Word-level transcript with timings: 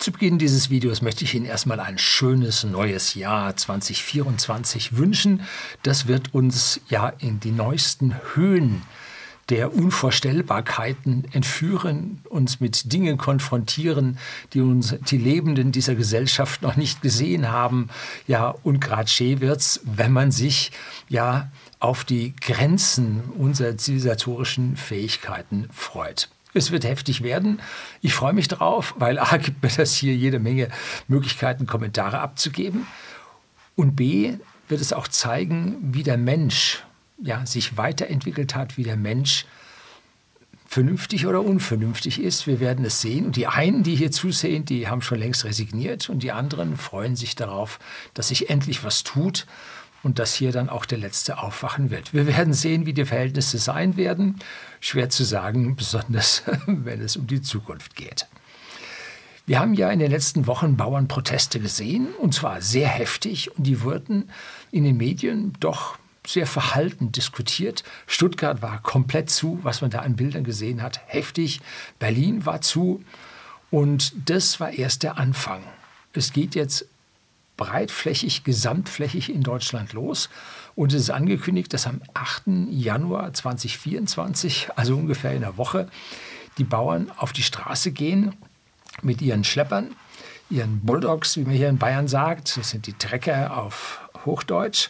Zu 0.00 0.12
Beginn 0.12 0.38
dieses 0.38 0.70
Videos 0.70 1.02
möchte 1.02 1.24
ich 1.24 1.34
Ihnen 1.34 1.44
erstmal 1.44 1.78
ein 1.78 1.98
schönes 1.98 2.64
neues 2.64 3.14
Jahr 3.14 3.54
2024 3.54 4.96
wünschen. 4.96 5.42
Das 5.82 6.06
wird 6.06 6.32
uns 6.32 6.80
ja 6.88 7.10
in 7.18 7.38
die 7.38 7.50
neuesten 7.50 8.14
Höhen 8.32 8.80
der 9.50 9.74
Unvorstellbarkeiten 9.74 11.26
entführen, 11.32 12.22
uns 12.30 12.60
mit 12.60 12.90
Dingen 12.90 13.18
konfrontieren, 13.18 14.16
die 14.54 14.62
uns 14.62 14.94
die 15.10 15.18
Lebenden 15.18 15.70
dieser 15.70 15.96
Gesellschaft 15.96 16.62
noch 16.62 16.76
nicht 16.76 17.02
gesehen 17.02 17.50
haben. 17.50 17.90
Ja, 18.26 18.54
und 18.62 18.80
gerade 18.80 19.10
schee 19.10 19.40
wird's, 19.40 19.80
wenn 19.84 20.14
man 20.14 20.32
sich 20.32 20.72
ja 21.10 21.50
auf 21.78 22.04
die 22.04 22.34
Grenzen 22.40 23.20
unserer 23.36 23.76
zivilisatorischen 23.76 24.78
Fähigkeiten 24.78 25.68
freut. 25.70 26.30
Es 26.52 26.70
wird 26.70 26.84
heftig 26.84 27.22
werden. 27.22 27.60
Ich 28.00 28.14
freue 28.14 28.32
mich 28.32 28.48
drauf, 28.48 28.94
weil 28.98 29.18
A 29.18 29.36
gibt 29.36 29.62
mir 29.62 29.70
das 29.70 29.94
hier 29.94 30.14
jede 30.14 30.38
Menge 30.38 30.68
Möglichkeiten, 31.08 31.66
Kommentare 31.66 32.20
abzugeben. 32.20 32.86
Und 33.76 33.96
B 33.96 34.34
wird 34.68 34.80
es 34.80 34.92
auch 34.92 35.08
zeigen, 35.08 35.76
wie 35.80 36.02
der 36.02 36.16
Mensch 36.16 36.84
ja, 37.22 37.44
sich 37.46 37.76
weiterentwickelt 37.76 38.54
hat, 38.54 38.76
wie 38.76 38.82
der 38.82 38.96
Mensch 38.96 39.46
vernünftig 40.66 41.26
oder 41.26 41.42
unvernünftig 41.42 42.20
ist. 42.20 42.46
Wir 42.46 42.60
werden 42.60 42.84
es 42.84 43.00
sehen. 43.00 43.26
Und 43.26 43.36
die 43.36 43.48
einen, 43.48 43.82
die 43.82 43.96
hier 43.96 44.12
zusehen, 44.12 44.64
die 44.64 44.88
haben 44.88 45.02
schon 45.02 45.18
längst 45.18 45.44
resigniert 45.44 46.08
und 46.08 46.22
die 46.22 46.30
anderen 46.30 46.76
freuen 46.76 47.16
sich 47.16 47.34
darauf, 47.34 47.80
dass 48.14 48.28
sich 48.28 48.50
endlich 48.50 48.84
was 48.84 49.02
tut 49.02 49.46
und 50.02 50.18
dass 50.18 50.34
hier 50.34 50.52
dann 50.52 50.68
auch 50.68 50.84
der 50.84 50.98
letzte 50.98 51.38
aufwachen 51.38 51.90
wird. 51.90 52.14
Wir 52.14 52.26
werden 52.26 52.52
sehen, 52.52 52.86
wie 52.86 52.94
die 52.94 53.04
Verhältnisse 53.04 53.58
sein 53.58 53.96
werden. 53.96 54.38
Schwer 54.80 55.10
zu 55.10 55.24
sagen, 55.24 55.76
besonders 55.76 56.42
wenn 56.66 57.00
es 57.00 57.16
um 57.16 57.26
die 57.26 57.42
Zukunft 57.42 57.96
geht. 57.96 58.26
Wir 59.46 59.58
haben 59.58 59.74
ja 59.74 59.90
in 59.90 59.98
den 59.98 60.10
letzten 60.10 60.46
Wochen 60.46 60.76
Bauernproteste 60.76 61.58
gesehen, 61.58 62.08
und 62.20 62.34
zwar 62.34 62.62
sehr 62.62 62.88
heftig, 62.88 63.56
und 63.56 63.66
die 63.66 63.82
wurden 63.82 64.30
in 64.70 64.84
den 64.84 64.96
Medien 64.96 65.54
doch 65.58 65.98
sehr 66.26 66.46
verhalten 66.46 67.10
diskutiert. 67.10 67.82
Stuttgart 68.06 68.62
war 68.62 68.80
komplett 68.82 69.30
zu, 69.30 69.58
was 69.62 69.80
man 69.80 69.90
da 69.90 70.00
an 70.00 70.16
Bildern 70.16 70.44
gesehen 70.44 70.82
hat, 70.82 71.00
heftig. 71.06 71.60
Berlin 71.98 72.46
war 72.46 72.60
zu, 72.60 73.02
und 73.70 74.12
das 74.28 74.60
war 74.60 74.70
erst 74.70 75.02
der 75.02 75.18
Anfang. 75.18 75.62
Es 76.12 76.32
geht 76.32 76.54
jetzt 76.54 76.86
breitflächig, 77.60 78.42
gesamtflächig 78.42 79.32
in 79.32 79.42
Deutschland 79.42 79.92
los. 79.92 80.30
Und 80.74 80.94
es 80.94 81.02
ist 81.02 81.10
angekündigt, 81.10 81.72
dass 81.74 81.86
am 81.86 82.00
8. 82.14 82.70
Januar 82.70 83.32
2024, 83.32 84.70
also 84.76 84.96
ungefähr 84.96 85.32
in 85.32 85.44
einer 85.44 85.58
Woche, 85.58 85.88
die 86.56 86.64
Bauern 86.64 87.12
auf 87.18 87.32
die 87.32 87.42
Straße 87.42 87.92
gehen 87.92 88.34
mit 89.02 89.20
ihren 89.20 89.44
Schleppern, 89.44 89.94
ihren 90.48 90.80
Bulldogs, 90.80 91.36
wie 91.36 91.44
man 91.44 91.52
hier 91.52 91.68
in 91.68 91.78
Bayern 91.78 92.08
sagt. 92.08 92.56
Das 92.56 92.70
sind 92.70 92.86
die 92.86 92.94
Trecker 92.94 93.56
auf 93.58 94.00
Hochdeutsch. 94.24 94.88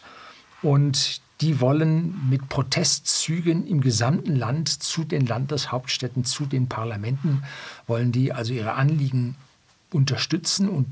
Und 0.62 1.20
die 1.40 1.60
wollen 1.60 2.28
mit 2.30 2.48
Protestzügen 2.48 3.66
im 3.66 3.80
gesamten 3.80 4.36
Land 4.36 4.68
zu 4.68 5.02
den 5.02 5.26
Landeshauptstädten, 5.26 6.24
zu 6.24 6.46
den 6.46 6.68
Parlamenten, 6.68 7.42
wollen 7.88 8.12
die 8.12 8.32
also 8.32 8.52
ihre 8.52 8.74
Anliegen 8.74 9.36
unterstützen 9.90 10.68
und 10.68 10.86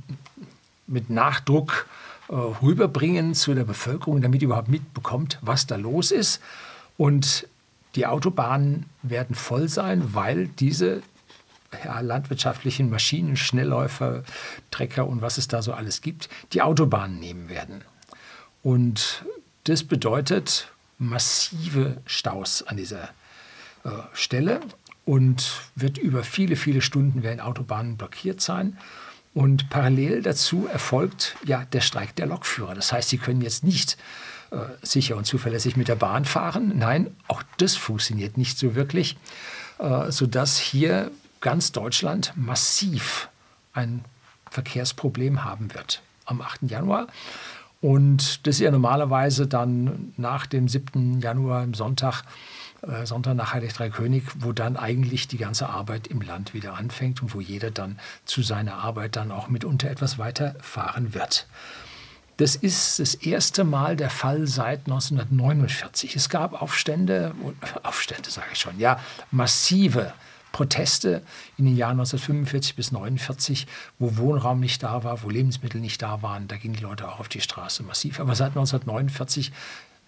mit 0.89 1.11
Nachdruck 1.11 1.87
äh, 2.29 2.35
rüberbringen 2.35 3.35
zu 3.35 3.55
der 3.55 3.65
Bevölkerung, 3.65 4.21
damit 4.21 4.41
die 4.41 4.47
überhaupt 4.47 4.69
mitbekommt, 4.69 5.39
was 5.41 5.67
da 5.67 5.77
los 5.77 6.11
ist. 6.11 6.41
Und 6.97 7.47
die 7.95 8.07
Autobahnen 8.07 8.87
werden 9.03 9.35
voll 9.35 9.69
sein, 9.69 10.15
weil 10.15 10.49
diese 10.49 11.03
ja, 11.85 12.01
landwirtschaftlichen 12.01 12.91
Maschinen, 12.91 13.37
Schnellläufer, 13.37 14.25
Trecker 14.71 15.07
und 15.07 15.23
was 15.23 15.39
es 15.39 15.49
da 15.49 15.63
so 15.63 15.73
alles 15.73 16.01
gibt, 16.01 16.29
die 16.53 16.63
Autobahnen 16.63 17.19
nehmen 17.19 17.49
werden. 17.49 17.83
Und 18.63 19.25
das 19.65 19.85
bedeutet 19.85 20.71
massive 20.99 21.99
Staus 22.07 22.63
an 22.63 22.77
dieser 22.77 23.05
äh, 23.85 23.91
Stelle 24.13 24.61
und 25.05 25.63
wird 25.75 25.99
über 25.99 26.25
viele, 26.25 26.57
viele 26.57 26.83
Stunden 26.83 27.23
werden 27.23 27.41
Autobahnen 27.41 27.97
blockiert 27.97 28.41
sein. 28.41 28.79
Und 29.39 29.71
parallel 29.71 30.21
dazu 30.23 30.67
erfolgt 30.67 31.37
ja 31.47 31.65
der 31.67 31.81
Streik 31.81 32.17
der 32.17 32.27
Lokführer. 32.27 32.75
Das 32.75 32.91
heißt, 32.93 33.09
sie 33.09 33.19
können 33.19 33.41
jetzt 33.41 33.63
nicht 33.63 33.97
äh, 34.51 34.57
sicher 34.83 35.17
und 35.17 35.27
zuverlässig 35.27 35.77
mit 35.77 35.87
der 35.87 35.95
Bahn 35.95 36.25
fahren. 36.25 36.73
Nein, 36.75 37.15
auch 37.29 37.45
das 37.57 37.77
funktioniert 37.77 38.37
nicht 38.37 38.59
so 38.59 38.75
wirklich, 38.75 39.17
äh, 39.79 40.11
sodass 40.11 40.59
hier 40.59 41.13
ganz 41.41 41.71
Deutschland 41.71 42.33
massiv 42.35 43.29
ein 43.75 44.05
Verkehrsproblem 44.51 45.45
haben 45.45 45.73
wird 45.73 46.03
am 46.25 46.41
8. 46.41 46.63
Januar. 46.63 47.07
Und 47.81 48.45
das 48.45 48.57
ist 48.57 48.61
ja 48.63 48.73
normalerweise 48.73 49.47
dann 49.47 50.15
nach 50.17 50.47
dem 50.47 50.67
7. 50.67 51.21
Januar, 51.21 51.63
im 51.63 51.75
Sonntag, 51.75 52.25
äh, 52.83 53.07
Sonntag 53.07 53.35
nach 53.35 53.53
Heilig 53.53 53.73
Drei 53.73 53.91
König, 53.91 54.25
wo 54.39 54.53
dann 54.53 54.77
eigentlich 54.77 55.29
die 55.29 55.39
ganze 55.39 55.69
Arbeit 55.69 56.07
im 56.07 56.21
Land 56.21 56.55
wieder 56.55 56.75
anfängt 56.75 57.23
und 57.23 57.35
wo 57.35 57.41
jeder 57.41 57.71
dann 57.71 57.99
zu 58.25 58.43
seiner 58.43 58.75
Arbeit 58.75 59.17
dann 59.17 59.33
auch 59.33 59.49
mitunter 59.49 59.91
etwas 59.91 60.19
weiterfahren 60.19 61.15
wird. 61.15 61.47
Das 62.39 62.55
ist 62.55 63.01
das 63.01 63.17
erste 63.17 63.65
Mal 63.65 63.97
der 63.97 64.11
Fall 64.11 64.47
seit 64.47 64.87
1949. 64.87 66.15
Es 66.15 66.29
gab 66.29 66.63
Aufstände, 66.63 67.35
Aufstände 67.83 68.31
sage 68.31 68.47
ich 68.53 68.61
schon, 68.61 68.79
ja, 68.79 69.01
massive 69.33 70.13
Proteste 70.53 71.23
in 71.57 71.67
den 71.67 71.77
Jahren 71.77 71.99
1945 72.01 72.77
bis 72.77 72.89
1949, 72.89 73.67
wo 73.99 74.17
Wohnraum 74.17 74.61
nicht 74.61 74.83
da 74.83 75.05
war, 75.05 75.23
wo 75.23 75.31
Lebensmittel 75.31 75.81
nicht 75.81 76.01
da 76.01 76.23
waren. 76.23 76.49
Da 76.49 76.57
gingen 76.57 76.75
die 76.75 76.83
Leute 76.83 77.09
auch 77.09 77.21
auf 77.21 77.29
die 77.29 77.41
Straße 77.41 77.83
massiv. 77.83 78.21
Aber 78.21 78.35
seit 78.35 78.51
1949 78.51 79.53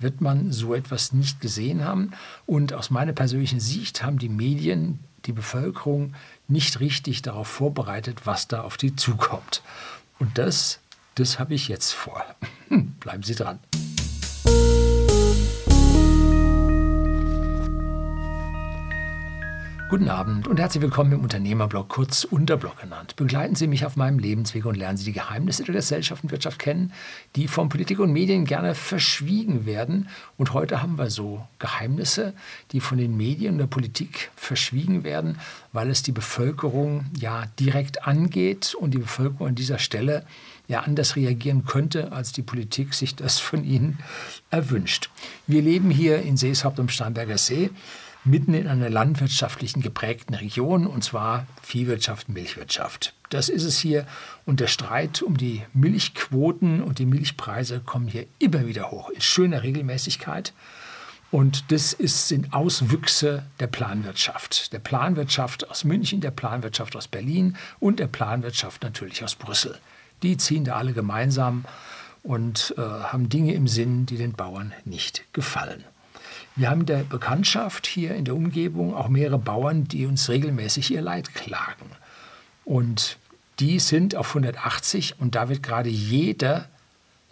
wird 0.00 0.20
man 0.20 0.52
so 0.52 0.74
etwas 0.74 1.12
nicht 1.12 1.40
gesehen 1.40 1.84
haben. 1.84 2.12
Und 2.46 2.72
aus 2.72 2.90
meiner 2.90 3.12
persönlichen 3.12 3.60
Sicht 3.60 4.02
haben 4.02 4.18
die 4.18 4.28
Medien 4.28 4.98
die 5.26 5.32
Bevölkerung 5.32 6.14
nicht 6.48 6.80
richtig 6.80 7.22
darauf 7.22 7.48
vorbereitet, 7.48 8.22
was 8.24 8.48
da 8.48 8.62
auf 8.62 8.76
die 8.76 8.96
zukommt. 8.96 9.62
Und 10.18 10.38
das, 10.38 10.80
das 11.14 11.38
habe 11.38 11.54
ich 11.54 11.68
jetzt 11.68 11.92
vor. 11.92 12.24
Bleiben 13.00 13.22
Sie 13.22 13.34
dran. 13.34 13.58
Guten 19.90 20.08
Abend 20.08 20.46
und 20.46 20.60
herzlich 20.60 20.82
willkommen 20.84 21.10
im 21.10 21.20
Unternehmerblog, 21.22 21.88
kurz 21.88 22.22
Unterblog 22.22 22.78
genannt. 22.80 23.16
Begleiten 23.16 23.56
Sie 23.56 23.66
mich 23.66 23.84
auf 23.84 23.96
meinem 23.96 24.20
Lebensweg 24.20 24.64
und 24.64 24.76
lernen 24.76 24.96
Sie 24.96 25.04
die 25.04 25.12
Geheimnisse 25.12 25.64
der 25.64 25.74
Gesellschaft 25.74 26.22
und 26.22 26.30
Wirtschaft 26.30 26.60
kennen, 26.60 26.92
die 27.34 27.48
von 27.48 27.68
Politik 27.68 27.98
und 27.98 28.12
Medien 28.12 28.44
gerne 28.44 28.76
verschwiegen 28.76 29.66
werden. 29.66 30.08
Und 30.38 30.54
heute 30.54 30.80
haben 30.80 30.96
wir 30.96 31.10
so 31.10 31.44
Geheimnisse, 31.58 32.34
die 32.70 32.78
von 32.78 32.98
den 32.98 33.16
Medien 33.16 33.54
und 33.54 33.58
der 33.58 33.66
Politik 33.66 34.30
verschwiegen 34.36 35.02
werden, 35.02 35.40
weil 35.72 35.90
es 35.90 36.04
die 36.04 36.12
Bevölkerung 36.12 37.06
ja 37.18 37.46
direkt 37.58 38.06
angeht 38.06 38.76
und 38.76 38.92
die 38.92 38.98
Bevölkerung 38.98 39.48
an 39.48 39.54
dieser 39.56 39.80
Stelle 39.80 40.24
ja 40.68 40.82
anders 40.82 41.16
reagieren 41.16 41.64
könnte, 41.64 42.12
als 42.12 42.30
die 42.30 42.42
Politik 42.42 42.94
sich 42.94 43.16
das 43.16 43.40
von 43.40 43.64
ihnen 43.64 43.98
erwünscht. 44.50 45.10
Wir 45.48 45.62
leben 45.62 45.90
hier 45.90 46.22
in 46.22 46.36
Seeshaupt 46.36 46.78
am 46.78 46.88
Starnberger 46.88 47.38
See 47.38 47.70
mitten 48.24 48.54
in 48.54 48.66
einer 48.66 48.90
landwirtschaftlichen 48.90 49.80
geprägten 49.80 50.34
Region, 50.34 50.86
und 50.86 51.02
zwar 51.02 51.46
Viehwirtschaft, 51.62 52.28
Milchwirtschaft. 52.28 53.14
Das 53.30 53.48
ist 53.48 53.64
es 53.64 53.78
hier. 53.78 54.06
Und 54.44 54.60
der 54.60 54.66
Streit 54.66 55.22
um 55.22 55.36
die 55.36 55.62
Milchquoten 55.72 56.82
und 56.82 56.98
die 56.98 57.06
Milchpreise 57.06 57.80
kommen 57.80 58.08
hier 58.08 58.26
immer 58.38 58.66
wieder 58.66 58.90
hoch, 58.90 59.08
in 59.10 59.20
schöner 59.20 59.62
Regelmäßigkeit. 59.62 60.52
Und 61.30 61.70
das 61.70 61.92
ist, 61.92 62.26
sind 62.26 62.52
Auswüchse 62.52 63.44
der 63.60 63.68
Planwirtschaft. 63.68 64.72
Der 64.72 64.80
Planwirtschaft 64.80 65.70
aus 65.70 65.84
München, 65.84 66.20
der 66.20 66.32
Planwirtschaft 66.32 66.96
aus 66.96 67.06
Berlin 67.06 67.56
und 67.78 68.00
der 68.00 68.08
Planwirtschaft 68.08 68.82
natürlich 68.82 69.22
aus 69.22 69.36
Brüssel. 69.36 69.78
Die 70.24 70.36
ziehen 70.36 70.64
da 70.64 70.74
alle 70.74 70.92
gemeinsam 70.92 71.64
und 72.24 72.74
äh, 72.76 72.80
haben 72.80 73.28
Dinge 73.28 73.54
im 73.54 73.68
Sinn, 73.68 74.06
die 74.06 74.16
den 74.16 74.32
Bauern 74.32 74.72
nicht 74.84 75.24
gefallen. 75.32 75.84
Wir 76.60 76.68
haben 76.68 76.80
in 76.80 76.86
der 76.86 77.04
Bekanntschaft 77.04 77.86
hier 77.86 78.14
in 78.14 78.26
der 78.26 78.36
Umgebung 78.36 78.94
auch 78.94 79.08
mehrere 79.08 79.38
Bauern, 79.38 79.88
die 79.88 80.04
uns 80.04 80.28
regelmäßig 80.28 80.90
ihr 80.90 81.00
Leid 81.00 81.34
klagen. 81.34 81.86
Und 82.66 83.16
die 83.60 83.78
sind 83.78 84.14
auf 84.14 84.28
180 84.28 85.18
und 85.20 85.36
da 85.36 85.48
wird 85.48 85.62
gerade 85.62 85.88
jeder 85.88 86.68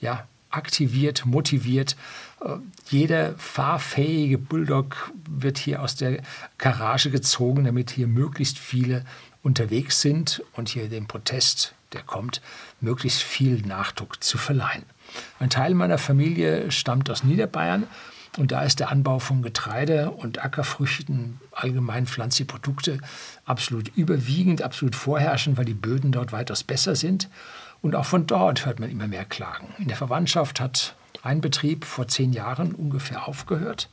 ja, 0.00 0.26
aktiviert, 0.48 1.26
motiviert. 1.26 1.94
Äh, 2.42 2.54
jeder 2.88 3.34
fahrfähige 3.34 4.38
Bulldog 4.38 5.12
wird 5.28 5.58
hier 5.58 5.82
aus 5.82 5.94
der 5.94 6.22
Garage 6.56 7.10
gezogen, 7.10 7.64
damit 7.64 7.90
hier 7.90 8.06
möglichst 8.06 8.58
viele 8.58 9.04
unterwegs 9.42 10.00
sind 10.00 10.42
und 10.54 10.70
hier 10.70 10.88
dem 10.88 11.06
Protest, 11.06 11.74
der 11.92 12.00
kommt, 12.02 12.40
möglichst 12.80 13.22
viel 13.22 13.60
Nachdruck 13.60 14.24
zu 14.24 14.38
verleihen. 14.38 14.84
Ein 15.38 15.50
Teil 15.50 15.74
meiner 15.74 15.98
Familie 15.98 16.70
stammt 16.70 17.10
aus 17.10 17.24
Niederbayern 17.24 17.86
Und 18.36 18.52
da 18.52 18.62
ist 18.62 18.78
der 18.78 18.90
Anbau 18.90 19.18
von 19.18 19.42
Getreide 19.42 20.10
und 20.10 20.44
Ackerfrüchten, 20.44 21.40
allgemein 21.52 22.06
pflanzliche 22.06 22.44
Produkte, 22.44 22.98
absolut 23.44 23.88
überwiegend, 23.96 24.62
absolut 24.62 24.94
vorherrschend, 24.94 25.56
weil 25.56 25.64
die 25.64 25.74
Böden 25.74 26.12
dort 26.12 26.30
weitaus 26.30 26.62
besser 26.62 26.94
sind. 26.94 27.28
Und 27.80 27.94
auch 27.94 28.04
von 28.04 28.26
dort 28.26 28.66
hört 28.66 28.80
man 28.80 28.90
immer 28.90 29.08
mehr 29.08 29.24
Klagen. 29.24 29.68
In 29.78 29.88
der 29.88 29.96
Verwandtschaft 29.96 30.60
hat 30.60 30.94
ein 31.22 31.40
Betrieb 31.40 31.84
vor 31.84 32.08
zehn 32.08 32.32
Jahren 32.32 32.74
ungefähr 32.74 33.26
aufgehört. 33.26 33.88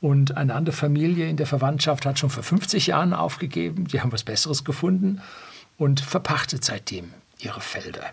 Und 0.00 0.36
eine 0.36 0.54
andere 0.54 0.74
Familie 0.74 1.28
in 1.28 1.36
der 1.36 1.46
Verwandtschaft 1.46 2.06
hat 2.06 2.18
schon 2.18 2.30
vor 2.30 2.44
50 2.44 2.88
Jahren 2.88 3.12
aufgegeben. 3.12 3.86
Die 3.86 4.00
haben 4.00 4.12
was 4.12 4.22
Besseres 4.22 4.64
gefunden 4.64 5.20
und 5.76 6.00
verpachtet 6.00 6.64
seitdem 6.64 7.12
ihre 7.38 7.60
Felder. 7.60 8.04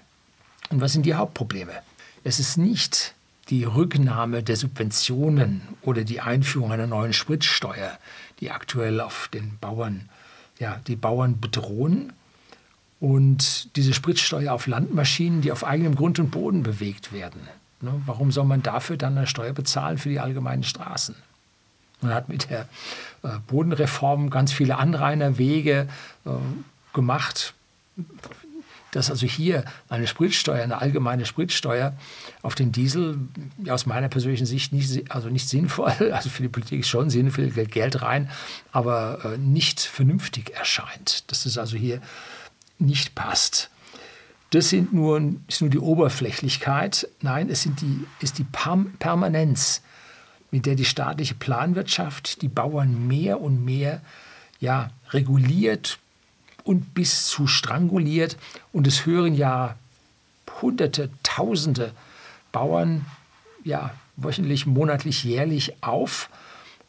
Und 0.70 0.82
was 0.82 0.94
sind 0.94 1.06
die 1.06 1.14
Hauptprobleme? 1.14 1.74
Es 2.24 2.40
ist 2.40 2.58
nicht 2.58 3.14
die 3.50 3.64
Rücknahme 3.64 4.42
der 4.44 4.56
Subventionen 4.56 5.62
oder 5.82 6.04
die 6.04 6.22
Einführung 6.22 6.72
einer 6.72 6.88
neuen 6.88 7.14
Spritsteuer, 7.14 7.98
die 8.40 8.52
aktuell 8.52 9.00
auf 9.00 9.30
den 9.34 9.58
Bauern, 9.60 10.10
ja, 10.60 10.80
die 10.88 10.96
Bauern 10.96 11.40
bedrohen. 11.40 12.14
Und 13.00 13.76
diese 13.76 13.94
Spritsteuer 13.94 14.54
auf 14.54 14.68
Landmaschinen, 14.68 15.42
die 15.42 15.52
auf 15.52 15.64
eigenem 15.64 15.96
Grund 15.96 16.18
und 16.18 16.32
Boden 16.32 16.64
bewegt 16.64 17.14
werden. 17.14 17.42
Ne, 17.82 18.02
warum 18.06 18.32
soll 18.32 18.46
man 18.46 18.64
dafür 18.64 18.98
dann 18.98 19.18
eine 19.18 19.28
Steuer 19.28 19.54
bezahlen 19.54 19.98
für 19.98 20.10
die 20.10 20.20
allgemeinen 20.20 20.64
Straßen? 20.64 21.16
Man 22.02 22.14
hat 22.14 22.30
mit 22.30 22.50
der 22.50 22.68
äh, 23.24 23.38
Bodenreform 23.48 24.30
ganz 24.30 24.54
viele 24.54 24.78
Anrainerwege 24.78 25.88
äh, 26.26 26.30
gemacht, 26.94 27.54
dass 28.96 29.10
also 29.10 29.28
hier 29.28 29.66
eine 29.90 30.08
Spritsteuer, 30.08 30.64
eine 30.64 30.80
allgemeine 30.80 31.26
Spritsteuer 31.26 31.98
auf 32.42 32.56
den 32.56 32.72
Diesel 32.72 33.20
aus 33.68 33.86
meiner 33.86 34.08
persönlichen 34.08 34.46
Sicht 34.46 34.72
nicht, 34.72 35.12
also 35.12 35.30
nicht 35.30 35.50
sinnvoll, 35.50 35.92
also 36.14 36.30
für 36.30 36.42
die 36.42 36.48
Politik 36.48 36.80
ist 36.80 36.88
schon 36.88 37.10
sinnvoll, 37.10 37.50
Geld 37.50 38.02
rein, 38.02 38.30
aber 38.72 39.20
äh, 39.26 39.38
nicht 39.38 39.82
vernünftig 39.82 40.56
erscheint. 40.56 41.30
Dass 41.30 41.44
das 41.44 41.58
also 41.58 41.76
hier 41.76 42.00
nicht 42.80 43.16
passt. 43.16 43.70
Das 44.52 44.70
sind 44.70 44.94
nur, 44.94 45.34
ist 45.48 45.60
nur 45.60 45.70
die 45.70 45.80
Oberflächlichkeit. 45.80 47.10
Nein, 47.22 47.50
es 47.50 47.64
sind 47.64 47.82
die, 47.82 48.06
ist 48.22 48.38
die 48.38 48.46
Permanenz, 49.00 49.82
mit 50.52 50.66
der 50.66 50.76
die 50.76 50.86
staatliche 50.86 51.36
Planwirtschaft 51.36 52.42
die 52.42 52.48
Bauern 52.48 53.08
mehr 53.08 53.42
und 53.42 53.66
mehr 53.66 54.02
ja, 54.62 54.92
reguliert, 55.12 56.00
und 56.66 56.94
bis 56.94 57.28
zu 57.28 57.48
stranguliert. 57.48 58.36
Und 58.74 58.88
es 58.88 59.06
hören 59.06 59.36
ja 59.36 59.76
Hunderte, 60.62 61.10
Tausende 61.24 61.92
Bauern 62.52 63.06
ja 63.64 63.92
wöchentlich, 64.16 64.66
monatlich, 64.66 65.24
jährlich 65.24 65.74
auf, 65.82 66.30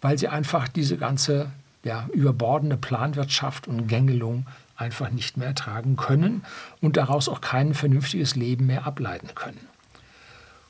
weil 0.00 0.18
sie 0.18 0.28
einfach 0.28 0.68
diese 0.68 0.96
ganze 0.96 1.50
ja, 1.82 2.08
überbordende 2.12 2.76
Planwirtschaft 2.76 3.66
und 3.66 3.88
Gängelung 3.88 4.46
einfach 4.76 5.10
nicht 5.10 5.36
mehr 5.36 5.48
ertragen 5.48 5.96
können 5.96 6.44
und 6.80 6.96
daraus 6.96 7.28
auch 7.28 7.40
kein 7.40 7.74
vernünftiges 7.74 8.36
Leben 8.36 8.66
mehr 8.66 8.86
ableiten 8.86 9.34
können. 9.34 9.66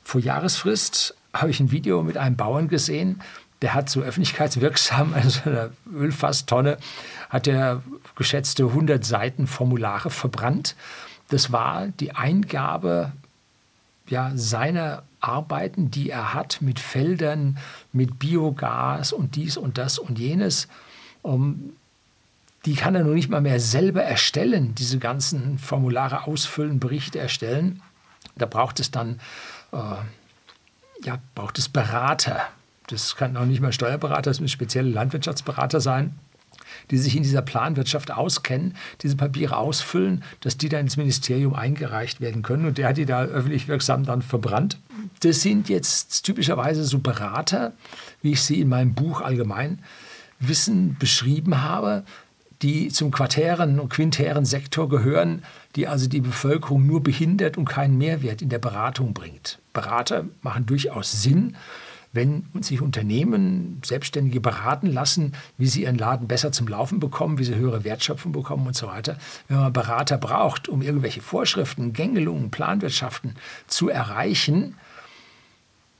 Vor 0.03 0.21
Jahresfrist 0.21 1.15
habe 1.33 1.51
ich 1.51 1.59
ein 1.59 1.71
Video 1.71 2.01
mit 2.01 2.17
einem 2.17 2.37
Bauern 2.37 2.67
gesehen, 2.67 3.21
der 3.61 3.73
hat 3.73 3.89
so 3.89 4.01
öffentlichkeitswirksam, 4.01 5.13
also 5.15 5.41
eine 5.45 5.71
Ölfasstonne, 5.91 6.77
hat 7.29 7.47
er 7.47 7.83
geschätzte 8.15 8.63
100 8.65 9.03
Seiten 9.03 9.47
Formulare 9.47 10.09
verbrannt. 10.09 10.75
Das 11.29 11.51
war 11.51 11.87
die 11.87 12.13
Eingabe 12.13 13.11
ja, 14.07 14.31
seiner 14.35 15.03
Arbeiten, 15.19 15.91
die 15.91 16.09
er 16.09 16.33
hat 16.33 16.61
mit 16.61 16.79
Feldern, 16.79 17.57
mit 17.91 18.19
Biogas 18.19 19.11
und 19.11 19.35
dies 19.35 19.57
und 19.57 19.77
das 19.77 19.99
und 19.99 20.19
jenes. 20.19 20.67
Um, 21.21 21.73
die 22.65 22.75
kann 22.75 22.95
er 22.95 23.03
nur 23.03 23.15
nicht 23.15 23.29
mal 23.29 23.41
mehr 23.41 23.59
selber 23.59 24.03
erstellen, 24.03 24.75
diese 24.75 24.99
ganzen 24.99 25.57
Formulare 25.57 26.25
ausfüllen, 26.25 26.79
Berichte 26.79 27.19
erstellen. 27.19 27.81
Da 28.35 28.45
braucht 28.45 28.79
es 28.79 28.91
dann 28.91 29.19
äh, 29.71 29.77
ja, 31.03 31.19
braucht 31.35 31.57
es 31.57 31.69
Berater. 31.69 32.47
Das 32.87 33.15
kann 33.15 33.37
auch 33.37 33.45
nicht 33.45 33.61
mal 33.61 33.73
Steuerberater, 33.73 34.29
das 34.29 34.39
müssen 34.39 34.53
spezielle 34.53 34.89
Landwirtschaftsberater 34.89 35.81
sein 35.81 36.15
die 36.91 36.97
sich 36.97 37.15
in 37.15 37.23
dieser 37.23 37.41
Planwirtschaft 37.41 38.11
auskennen, 38.11 38.75
diese 39.01 39.15
Papiere 39.15 39.57
ausfüllen, 39.57 40.23
dass 40.41 40.57
die 40.57 40.69
dann 40.69 40.81
ins 40.81 40.97
Ministerium 40.97 41.53
eingereicht 41.53 42.21
werden 42.21 42.41
können. 42.41 42.65
Und 42.65 42.77
der 42.77 42.89
hat 42.89 42.97
die 42.97 43.05
da 43.05 43.23
öffentlich 43.23 43.67
wirksam 43.67 44.05
dann 44.05 44.21
verbrannt. 44.21 44.79
Das 45.21 45.41
sind 45.41 45.69
jetzt 45.69 46.23
typischerweise 46.23 46.83
so 46.83 46.99
Berater, 46.99 47.73
wie 48.21 48.31
ich 48.31 48.41
sie 48.41 48.61
in 48.61 48.69
meinem 48.69 48.93
Buch 48.93 49.21
allgemein 49.21 49.79
Wissen 50.39 50.97
beschrieben 50.99 51.63
habe, 51.63 52.03
die 52.61 52.89
zum 52.89 53.11
quartären 53.11 53.79
und 53.79 53.89
quintären 53.89 54.45
Sektor 54.45 54.89
gehören, 54.89 55.43
die 55.75 55.87
also 55.87 56.07
die 56.07 56.21
Bevölkerung 56.21 56.85
nur 56.87 57.03
behindert 57.03 57.57
und 57.57 57.65
keinen 57.65 57.97
Mehrwert 57.97 58.41
in 58.41 58.49
der 58.49 58.59
Beratung 58.59 59.13
bringt. 59.13 59.59
Berater 59.73 60.25
machen 60.41 60.65
durchaus 60.65 61.21
Sinn, 61.21 61.55
wenn 62.13 62.45
sich 62.61 62.81
Unternehmen, 62.81 63.81
Selbstständige 63.85 64.39
beraten 64.39 64.87
lassen, 64.87 65.33
wie 65.57 65.67
sie 65.67 65.83
ihren 65.83 65.97
Laden 65.97 66.27
besser 66.27 66.51
zum 66.51 66.67
Laufen 66.67 66.99
bekommen, 66.99 67.37
wie 67.37 67.43
sie 67.43 67.55
höhere 67.55 67.83
Wertschöpfung 67.83 68.31
bekommen 68.31 68.67
und 68.67 68.75
so 68.75 68.87
weiter. 68.87 69.17
Wenn 69.47 69.57
man 69.57 69.73
Berater 69.73 70.17
braucht, 70.17 70.67
um 70.67 70.81
irgendwelche 70.81 71.21
Vorschriften, 71.21 71.93
Gängelungen, 71.93 72.51
Planwirtschaften 72.51 73.35
zu 73.67 73.89
erreichen, 73.89 74.75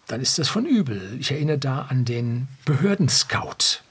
dann 0.07 0.21
ist 0.21 0.39
das 0.39 0.48
von 0.48 0.65
übel. 0.65 1.18
Ich 1.19 1.31
erinnere 1.31 1.57
da 1.57 1.81
an 1.89 2.06
den 2.06 2.48
Behördenscout. 2.65 3.81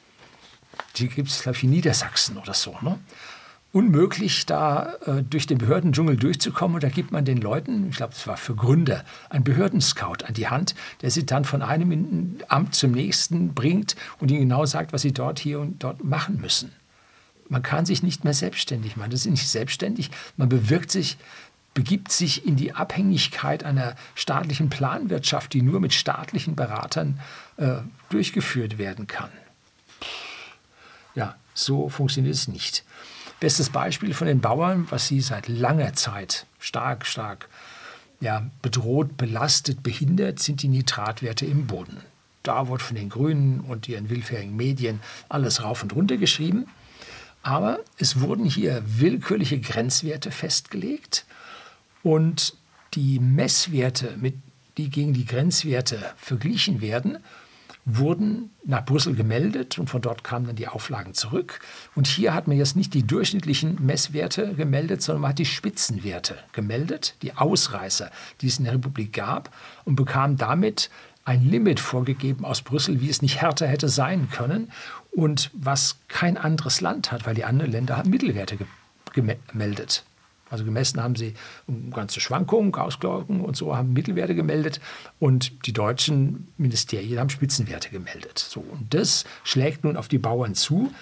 Die 0.97 1.09
gibt 1.09 1.29
es, 1.29 1.43
glaube 1.43 1.57
ich, 1.57 1.65
in 1.65 1.71
Niedersachsen 1.71 2.39
oder 2.39 2.55
so. 2.55 2.77
Ne? 2.81 2.99
Unmöglich, 3.73 4.47
da 4.47 4.95
äh, 5.07 5.23
durch 5.23 5.47
den 5.47 5.59
Behördendschungel 5.59 6.17
durchzukommen. 6.17 6.77
Und 6.77 6.85
da 6.85 6.89
gibt 6.89 7.13
man 7.13 7.25
den 7.25 7.39
Leuten, 7.39 7.91
ich 7.91 7.97
glaube, 7.97 8.15
das 8.15 8.27
war 8.27 8.37
für 8.37 8.55
Gründer, 8.55 9.05
einen 9.29 9.45
Behördenscout 9.45 10.25
an 10.27 10.35
die 10.35 10.49
Hand, 10.49 10.75
der 11.03 11.11
sie 11.11 11.27
dann 11.27 11.45
von 11.45 11.63
einem 11.63 12.39
Amt 12.49 12.75
zum 12.75 12.93
nächsten 12.93 13.55
bringt 13.55 13.97
und 14.19 14.31
ihnen 14.31 14.41
genau 14.41 14.65
sagt, 14.65 14.93
was 14.93 15.03
sie 15.03 15.13
dort, 15.13 15.39
hier 15.39 15.61
und 15.61 15.83
dort 15.83 16.03
machen 16.03 16.41
müssen. 16.41 16.73
Man 17.49 17.63
kann 17.63 17.87
sich 17.87 18.03
nicht 18.03 18.25
mehr 18.25 18.35
selbstständig 18.35 18.97
machen. 18.97 19.11
Das 19.11 19.21
ist 19.21 19.31
nicht 19.31 19.49
selbstständig. 19.49 20.11
Man 20.37 20.49
bewirkt 20.49 20.91
sich, 20.91 21.17
begibt 21.75 22.11
sich 22.11 22.47
in 22.47 22.57
die 22.57 22.73
Abhängigkeit 22.73 23.62
einer 23.62 23.95
staatlichen 24.15 24.71
Planwirtschaft, 24.71 25.53
die 25.53 25.62
nur 25.62 25.79
mit 25.79 25.93
staatlichen 25.93 26.57
Beratern 26.57 27.21
äh, 27.59 27.77
durchgeführt 28.09 28.79
werden 28.79 29.07
kann. 29.07 29.31
Ja, 31.15 31.37
so 31.55 31.89
funktioniert 31.89 32.35
es 32.35 32.49
nicht. 32.49 32.85
Bestes 33.38 33.71
Beispiel 33.71 34.15
von 34.15 34.27
den 34.27 34.41
Bauern, 34.41 34.87
was 34.91 35.09
sie 35.09 35.21
seit 35.21 35.49
langer 35.49 35.93
Zeit 35.93 36.47
stark, 36.59 37.06
stark 37.06 37.49
ja, 38.21 38.50
bedroht, 38.62 39.16
belastet, 39.19 39.83
behindert, 39.83 40.38
sind 40.38 40.62
die 40.62 40.69
Nitratwerte 40.69 41.45
im 41.45 41.66
Boden. 41.66 41.99
Da 42.43 42.69
wird 42.69 42.81
von 42.81 42.97
den 42.97 43.09
Grünen 43.09 43.61
und 43.61 43.88
ihren 43.88 44.09
willfährigen 44.09 44.57
Medien 44.57 45.00
alles 45.28 45.62
rauf 45.62 45.83
und 45.83 45.95
runter 45.95 46.16
geschrieben. 46.16 46.66
Aber 47.43 47.81
es 47.99 48.21
wurden 48.21 48.45
hier 48.45 48.83
willkürliche 48.87 49.61
Grenzwerte 49.61 50.31
festgelegt 50.31 51.26
und 52.02 52.55
die 52.95 53.19
Messwerte, 53.19 54.16
mit, 54.19 54.35
die 54.78 54.88
gegen 54.88 55.12
die 55.12 55.26
Grenzwerte 55.26 55.99
verglichen 56.16 56.81
werden, 56.81 57.19
wurden 57.87 58.50
nach 58.64 58.85
Brüssel 58.85 59.14
gemeldet 59.14 59.78
und 59.78 59.88
von 59.88 60.02
dort 60.02 60.25
kamen 60.25 60.47
dann 60.47 60.57
die 60.57 60.66
Auflagen 60.66 61.14
zurück. 61.14 61.61
Und 61.95 62.09
hier 62.09 62.35
hat 62.35 62.49
man 62.49 62.57
jetzt 62.57 62.75
nicht 62.75 62.93
die 62.95 63.07
durchschnittlichen 63.07 63.78
Messwerte 63.81 64.55
gemeldet, 64.55 65.02
sondern 65.02 65.23
man 65.23 65.31
hat 65.31 65.38
die 65.38 65.47
Spitzenwerte 65.47 66.37
gemeldet, 66.52 67.14
die 67.23 67.35
Ausreißer, 67.37 68.11
die 68.40 68.49
es 68.49 68.59
in 68.59 68.64
der 68.64 68.75
Republik 68.75 69.12
gab 69.12 69.55
und 69.85 69.95
bekam 69.95 70.37
damit 70.37 70.90
ein 71.25 71.49
Limit 71.49 71.78
vorgegeben 71.78 72.45
aus 72.45 72.62
Brüssel, 72.62 73.00
wie 73.00 73.09
es 73.09 73.23
nicht 73.23 73.40
härter 73.40 73.69
hätte 73.69 73.88
sein 73.88 74.31
können 74.31 74.73
und 75.12 75.50
was 75.55 75.99
kein 76.09 76.37
anderes 76.37 76.81
Land 76.81 77.12
hat, 77.12 77.25
weil 77.25 77.35
die 77.35 77.45
anderen 77.45 77.71
Länder 77.71 77.97
haben 77.97 78.11
Mittelwerte 78.11 78.59
gemeldet. 79.12 80.05
Also 80.49 80.65
gemessen 80.65 81.03
haben 81.03 81.17
sie 81.17 81.35
ganze 81.91 82.21
Schwankungen, 82.21 82.75
Ausglocken 82.75 83.41
und 83.41 83.57
so, 83.57 83.76
haben 83.76 83.93
Mittelwerte 83.93 84.35
gemeldet 84.35 84.81
und 85.19 85.67
die 85.67 85.73
deutschen 85.73 86.49
Ministerien 86.57 87.19
haben 87.19 87.31
Spitzenwerte 87.31 87.91
gemeldet. 87.91 88.38
So, 88.38 88.61
und 88.61 88.95
das 88.95 89.25
schlägt 89.43 89.83
nun 89.85 89.97
auf 89.97 90.09
die 90.09 90.19
Bauern 90.19 90.55
zu 90.55 90.93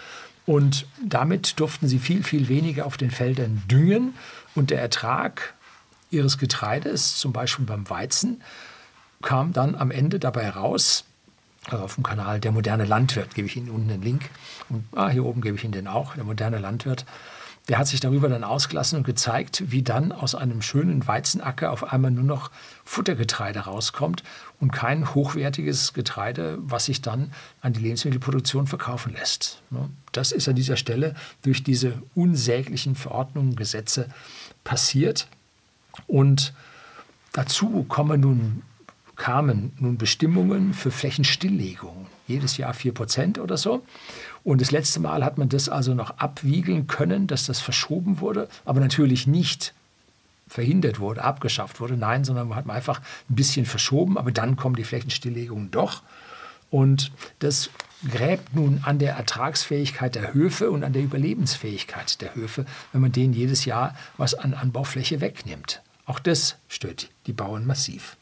und 0.46 0.86
damit 1.02 1.60
durften 1.60 1.88
sie 1.88 1.98
viel, 1.98 2.22
viel 2.22 2.48
weniger 2.48 2.86
auf 2.86 2.96
den 2.96 3.10
Feldern 3.10 3.62
düngen 3.70 4.14
und 4.54 4.70
der 4.70 4.80
Ertrag 4.80 5.54
ihres 6.10 6.38
Getreides, 6.38 7.16
zum 7.18 7.32
Beispiel 7.32 7.66
beim 7.66 7.88
Weizen, 7.90 8.42
kam 9.20 9.52
dann 9.52 9.74
am 9.74 9.90
Ende 9.90 10.18
dabei 10.18 10.48
raus, 10.50 11.04
also 11.66 11.84
auf 11.84 11.94
dem 11.94 12.04
Kanal 12.04 12.40
Der 12.40 12.52
moderne 12.52 12.84
Landwirt, 12.84 13.34
gebe 13.34 13.48
ich 13.48 13.56
Ihnen 13.56 13.70
unten 13.70 13.88
den 13.88 14.02
Link 14.02 14.28
und 14.68 14.84
ah, 14.94 15.08
hier 15.08 15.24
oben 15.24 15.40
gebe 15.40 15.56
ich 15.56 15.64
Ihnen 15.64 15.72
den 15.72 15.88
auch, 15.88 16.14
der 16.14 16.24
moderne 16.24 16.58
Landwirt, 16.58 17.04
der 17.68 17.78
hat 17.78 17.86
sich 17.86 18.00
darüber 18.00 18.28
dann 18.28 18.44
ausgelassen 18.44 18.98
und 18.98 19.04
gezeigt, 19.04 19.64
wie 19.70 19.82
dann 19.82 20.12
aus 20.12 20.34
einem 20.34 20.60
schönen 20.60 21.06
Weizenacker 21.06 21.72
auf 21.72 21.92
einmal 21.92 22.10
nur 22.10 22.24
noch 22.24 22.50
Futtergetreide 22.84 23.60
rauskommt 23.60 24.22
und 24.60 24.70
kein 24.70 25.14
hochwertiges 25.14 25.94
Getreide, 25.94 26.58
was 26.60 26.86
sich 26.86 27.00
dann 27.00 27.32
an 27.62 27.72
die 27.72 27.80
Lebensmittelproduktion 27.80 28.66
verkaufen 28.66 29.14
lässt. 29.14 29.62
Ne? 29.70 29.88
Das 30.12 30.30
ist 30.30 30.46
an 30.46 30.56
dieser 30.56 30.76
Stelle 30.76 31.14
durch 31.42 31.62
diese 31.62 32.02
unsäglichen 32.14 32.96
Verordnungen, 32.96 33.56
Gesetze 33.56 34.08
passiert. 34.62 35.28
Und 36.06 36.52
dazu 37.32 37.84
kommen 37.88 38.20
nun, 38.20 38.62
kamen 39.16 39.72
nun 39.78 39.96
Bestimmungen 39.96 40.74
für 40.74 40.90
Flächenstilllegung. 40.90 42.06
Jedes 42.26 42.58
Jahr 42.58 42.74
4 42.74 42.92
Prozent 42.92 43.38
oder 43.38 43.56
so. 43.56 43.84
Und 44.44 44.60
das 44.60 44.70
letzte 44.70 45.00
Mal 45.00 45.24
hat 45.24 45.38
man 45.38 45.48
das 45.48 45.68
also 45.68 45.94
noch 45.94 46.18
abwiegeln 46.18 46.86
können, 46.86 47.26
dass 47.26 47.46
das 47.46 47.60
verschoben 47.60 48.20
wurde, 48.20 48.48
aber 48.66 48.78
natürlich 48.78 49.26
nicht 49.26 49.72
verhindert 50.46 51.00
wurde, 51.00 51.24
abgeschafft 51.24 51.80
wurde. 51.80 51.96
Nein, 51.96 52.24
sondern 52.24 52.48
man 52.48 52.58
hat 52.58 52.68
einfach 52.68 53.00
ein 53.30 53.34
bisschen 53.34 53.64
verschoben, 53.64 54.18
aber 54.18 54.30
dann 54.30 54.56
kommen 54.56 54.76
die 54.76 54.84
Flächenstilllegungen 54.84 55.70
doch. 55.70 56.02
Und 56.70 57.10
das 57.38 57.70
gräbt 58.10 58.54
nun 58.54 58.80
an 58.84 58.98
der 58.98 59.14
Ertragsfähigkeit 59.14 60.14
der 60.14 60.34
Höfe 60.34 60.70
und 60.70 60.84
an 60.84 60.92
der 60.92 61.02
Überlebensfähigkeit 61.02 62.20
der 62.20 62.34
Höfe, 62.34 62.66
wenn 62.92 63.00
man 63.00 63.12
denen 63.12 63.32
jedes 63.32 63.64
Jahr 63.64 63.96
was 64.18 64.34
an 64.34 64.52
Anbaufläche 64.52 65.20
wegnimmt. 65.22 65.80
Auch 66.04 66.18
das 66.18 66.56
stört 66.68 67.08
die 67.26 67.32
Bauern 67.32 67.66
massiv. 67.66 68.16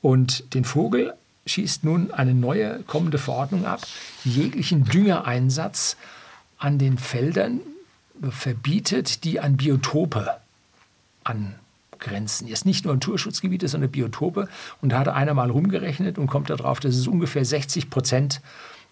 Und 0.00 0.54
den 0.54 0.64
Vogel 0.64 1.14
schießt 1.46 1.84
nun 1.84 2.12
eine 2.12 2.34
neue 2.34 2.82
kommende 2.82 3.18
Verordnung 3.18 3.64
ab, 3.64 3.80
jeglichen 4.24 4.84
Düngereinsatz 4.84 5.96
an 6.58 6.78
den 6.78 6.98
Feldern 6.98 7.60
verbietet, 8.30 9.24
die 9.24 9.40
an 9.40 9.56
Biotope 9.56 10.36
angrenzen. 11.24 12.48
Jetzt 12.48 12.66
nicht 12.66 12.84
nur 12.84 12.94
Naturschutzgebiete, 12.94 13.68
sondern 13.68 13.90
Biotope. 13.90 14.48
Und 14.80 14.90
da 14.90 15.00
hat 15.00 15.08
einer 15.08 15.34
mal 15.34 15.50
rumgerechnet 15.50 16.18
und 16.18 16.26
kommt 16.26 16.50
darauf, 16.50 16.80
dass 16.80 16.94
es 16.94 17.06
ungefähr 17.06 17.44
60 17.44 17.90
Prozent 17.90 18.40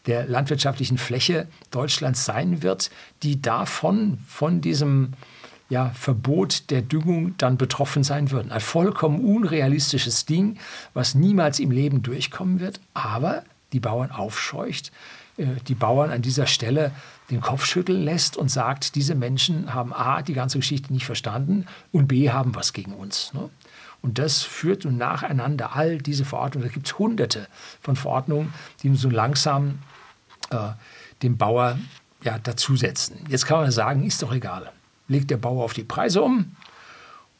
der 0.06 0.26
landwirtschaftlichen 0.26 0.98
Fläche 0.98 1.48
Deutschlands 1.70 2.24
sein 2.24 2.62
wird, 2.62 2.90
die 3.22 3.40
davon, 3.40 4.18
von 4.26 4.60
diesem 4.60 5.14
ja, 5.68 5.90
Verbot 5.90 6.70
der 6.70 6.82
Düngung 6.82 7.36
dann 7.38 7.56
betroffen 7.56 8.04
sein 8.04 8.30
würden. 8.30 8.52
Ein 8.52 8.60
vollkommen 8.60 9.24
unrealistisches 9.24 10.26
Ding, 10.26 10.58
was 10.92 11.14
niemals 11.14 11.58
im 11.58 11.70
Leben 11.70 12.02
durchkommen 12.02 12.60
wird, 12.60 12.80
aber 12.92 13.44
die 13.72 13.80
Bauern 13.80 14.10
aufscheucht, 14.10 14.92
äh, 15.36 15.46
die 15.66 15.74
Bauern 15.74 16.10
an 16.10 16.22
dieser 16.22 16.46
Stelle 16.46 16.92
den 17.30 17.40
Kopf 17.40 17.64
schütteln 17.64 18.04
lässt 18.04 18.36
und 18.36 18.50
sagt, 18.50 18.94
diese 18.94 19.14
Menschen 19.14 19.72
haben 19.72 19.94
A, 19.94 20.20
die 20.20 20.34
ganze 20.34 20.58
Geschichte 20.58 20.92
nicht 20.92 21.06
verstanden 21.06 21.66
und 21.90 22.06
B, 22.06 22.30
haben 22.30 22.54
was 22.54 22.74
gegen 22.74 22.92
uns. 22.92 23.32
Ne? 23.32 23.48
Und 24.02 24.18
das 24.18 24.42
führt 24.42 24.84
nun 24.84 24.98
nacheinander 24.98 25.74
all 25.74 25.96
diese 25.96 26.26
Verordnungen. 26.26 26.68
Da 26.68 26.74
gibt 26.74 26.86
es 26.86 26.98
hunderte 26.98 27.48
von 27.80 27.96
Verordnungen, 27.96 28.52
die 28.82 28.94
so 28.94 29.08
langsam 29.08 29.78
äh, 30.50 30.72
dem 31.22 31.38
Bauer 31.38 31.78
ja, 32.22 32.38
dazusetzen. 32.38 33.24
Jetzt 33.28 33.46
kann 33.46 33.60
man 33.60 33.70
sagen, 33.70 34.04
ist 34.04 34.22
doch 34.22 34.32
egal 34.32 34.70
legt 35.08 35.30
der 35.30 35.36
Bauer 35.36 35.64
auf 35.64 35.72
die 35.72 35.84
Preise 35.84 36.22
um 36.22 36.56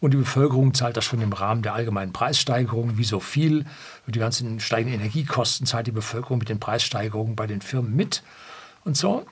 und 0.00 0.12
die 0.12 0.18
Bevölkerung 0.18 0.74
zahlt 0.74 0.96
das 0.96 1.04
schon 1.04 1.22
im 1.22 1.32
Rahmen 1.32 1.62
der 1.62 1.74
allgemeinen 1.74 2.12
Preissteigerung. 2.12 2.98
Wie 2.98 3.04
so 3.04 3.20
viel, 3.20 3.64
die 4.06 4.18
ganzen 4.18 4.60
steigenden 4.60 5.00
Energiekosten 5.00 5.66
zahlt 5.66 5.86
die 5.86 5.92
Bevölkerung 5.92 6.38
mit 6.38 6.48
den 6.48 6.60
Preissteigerungen 6.60 7.36
bei 7.36 7.46
den 7.46 7.62
Firmen 7.62 7.96
mit 7.96 8.22
und 8.84 8.96
so. 8.96 9.24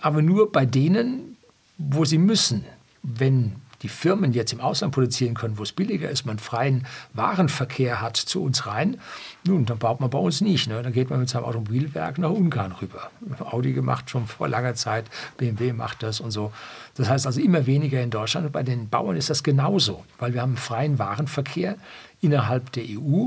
Aber 0.00 0.22
nur 0.22 0.52
bei 0.52 0.66
denen, 0.66 1.36
wo 1.78 2.04
sie 2.04 2.18
müssen. 2.18 2.64
Wenn 3.02 3.56
die 3.82 3.88
Firmen 3.88 4.32
jetzt 4.32 4.52
im 4.52 4.60
Ausland 4.60 4.94
produzieren 4.94 5.34
können, 5.34 5.58
wo 5.58 5.62
es 5.62 5.72
billiger 5.72 6.08
ist, 6.08 6.24
man 6.24 6.38
freien 6.38 6.86
Warenverkehr 7.14 8.00
hat 8.00 8.16
zu 8.16 8.42
uns 8.42 8.66
rein, 8.66 8.98
nun, 9.44 9.66
dann 9.66 9.78
baut 9.78 10.00
man 10.00 10.08
bei 10.08 10.18
uns 10.18 10.40
nicht. 10.40 10.68
Ne? 10.68 10.80
Dann 10.82 10.92
geht 10.92 11.10
man 11.10 11.18
mit 11.18 11.28
seinem 11.28 11.44
Automobilwerk 11.44 12.18
nach 12.18 12.30
Ungarn 12.30 12.72
rüber. 12.72 13.10
Audi 13.40 13.72
gemacht 13.72 14.08
schon 14.08 14.26
vor 14.26 14.48
langer 14.48 14.74
Zeit, 14.74 15.06
BMW 15.36 15.72
macht 15.72 16.02
das 16.02 16.20
und 16.20 16.30
so. 16.30 16.52
Das 16.94 17.08
heißt 17.08 17.26
also 17.26 17.40
immer 17.40 17.66
weniger 17.66 18.00
in 18.00 18.10
Deutschland. 18.10 18.46
Und 18.46 18.52
bei 18.52 18.62
den 18.62 18.88
Bauern 18.88 19.16
ist 19.16 19.30
das 19.30 19.42
genauso, 19.42 20.04
weil 20.18 20.32
wir 20.32 20.42
haben 20.42 20.56
freien 20.56 20.98
Warenverkehr 20.98 21.76
innerhalb 22.20 22.70
der 22.72 22.84
EU. 22.84 23.26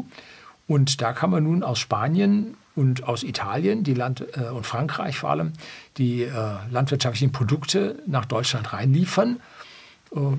Und 0.68 1.02
da 1.02 1.14
kann 1.14 1.30
man 1.30 1.44
nun 1.44 1.64
aus 1.64 1.80
Spanien 1.80 2.56
und 2.76 3.08
aus 3.08 3.24
Italien 3.24 3.84
die 3.84 3.94
Land 3.94 4.26
äh, 4.38 4.50
und 4.50 4.66
Frankreich 4.66 5.18
vor 5.18 5.32
allem 5.32 5.54
die 5.98 6.24
äh, 6.24 6.32
landwirtschaftlichen 6.70 7.32
Produkte 7.32 8.02
nach 8.08 8.26
Deutschland 8.26 8.74
reinliefern 8.74 9.40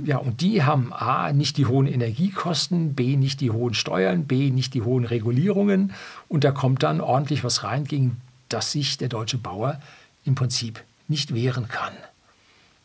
ja, 0.04 0.16
und 0.16 0.40
die 0.40 0.62
haben 0.62 0.92
A, 0.92 1.33
nicht 1.33 1.59
die 1.59 1.66
hohen 1.66 1.87
Energiekosten, 1.87 2.95
B, 2.95 3.16
nicht 3.16 3.40
die 3.40 3.50
hohen 3.50 3.75
Steuern, 3.75 4.26
B, 4.26 4.50
nicht 4.50 4.73
die 4.73 4.83
hohen 4.83 5.04
Regulierungen. 5.04 5.92
Und 6.28 6.45
da 6.45 6.50
kommt 6.50 6.83
dann 6.83 7.00
ordentlich 7.00 7.45
was 7.45 7.62
rein, 7.62 7.85
gegen 7.85 8.16
das 8.49 8.73
sich 8.73 8.97
der 8.97 9.09
deutsche 9.09 9.38
Bauer 9.38 9.80
im 10.25 10.35
Prinzip 10.35 10.83
nicht 11.09 11.35
wehren 11.35 11.68
kann. 11.68 11.92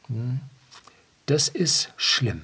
Hm. 0.08 0.40
Das 1.28 1.48
ist 1.48 1.94
schlimm. 1.96 2.42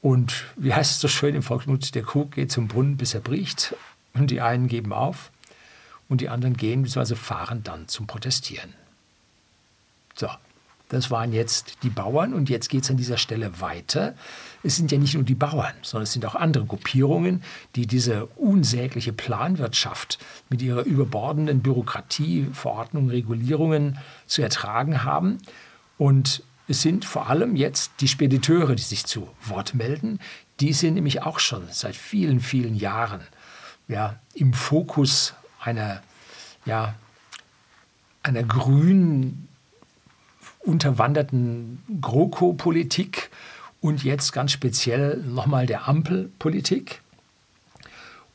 Und 0.00 0.44
wie 0.56 0.74
heißt 0.74 0.92
es 0.92 1.00
so 1.00 1.08
schön 1.08 1.34
im 1.34 1.42
Volksmund, 1.42 1.94
der 1.94 2.02
Krug 2.02 2.32
geht 2.32 2.52
zum 2.52 2.68
Brunnen, 2.68 2.96
bis 2.96 3.14
er 3.14 3.20
bricht. 3.20 3.74
Und 4.12 4.30
die 4.30 4.40
einen 4.40 4.68
geben 4.68 4.92
auf 4.92 5.32
und 6.08 6.20
die 6.20 6.28
anderen 6.28 6.56
gehen 6.56 6.82
bzw. 6.82 7.16
fahren 7.16 7.64
dann 7.64 7.88
zum 7.88 8.06
Protestieren. 8.06 8.74
So, 10.14 10.28
das 10.88 11.10
waren 11.10 11.32
jetzt 11.32 11.78
die 11.82 11.90
Bauern 11.90 12.34
und 12.34 12.50
jetzt 12.50 12.68
geht 12.68 12.84
es 12.84 12.90
an 12.90 12.96
dieser 12.96 13.16
Stelle 13.16 13.60
weiter. 13.60 14.14
Es 14.62 14.76
sind 14.76 14.92
ja 14.92 14.98
nicht 14.98 15.14
nur 15.14 15.24
die 15.24 15.34
Bauern, 15.34 15.72
sondern 15.82 16.04
es 16.04 16.12
sind 16.12 16.26
auch 16.26 16.34
andere 16.34 16.66
Gruppierungen, 16.66 17.42
die 17.74 17.86
diese 17.86 18.26
unsägliche 18.36 19.12
Planwirtschaft 19.12 20.18
mit 20.50 20.62
ihrer 20.62 20.82
überbordenden 20.82 21.60
Bürokratie, 21.60 22.48
Verordnungen, 22.52 23.10
Regulierungen 23.10 23.98
zu 24.26 24.42
ertragen 24.42 25.04
haben. 25.04 25.38
Und 25.96 26.42
es 26.68 26.82
sind 26.82 27.04
vor 27.04 27.28
allem 27.28 27.56
jetzt 27.56 27.92
die 28.00 28.08
Spediteure, 28.08 28.74
die 28.74 28.82
sich 28.82 29.04
zu 29.06 29.28
Wort 29.42 29.74
melden. 29.74 30.20
Die 30.60 30.72
sind 30.72 30.94
nämlich 30.94 31.22
auch 31.22 31.38
schon 31.38 31.62
seit 31.70 31.96
vielen, 31.96 32.40
vielen 32.40 32.74
Jahren 32.74 33.20
ja, 33.88 34.18
im 34.34 34.52
Fokus 34.52 35.34
einer, 35.60 36.02
ja, 36.64 36.94
einer 38.22 38.42
grünen 38.42 39.48
unterwanderten 40.64 41.82
GroKo-Politik 42.00 43.30
und 43.80 44.02
jetzt 44.02 44.32
ganz 44.32 44.52
speziell 44.52 45.18
nochmal 45.18 45.66
der 45.66 45.88
Ampelpolitik. 45.88 47.02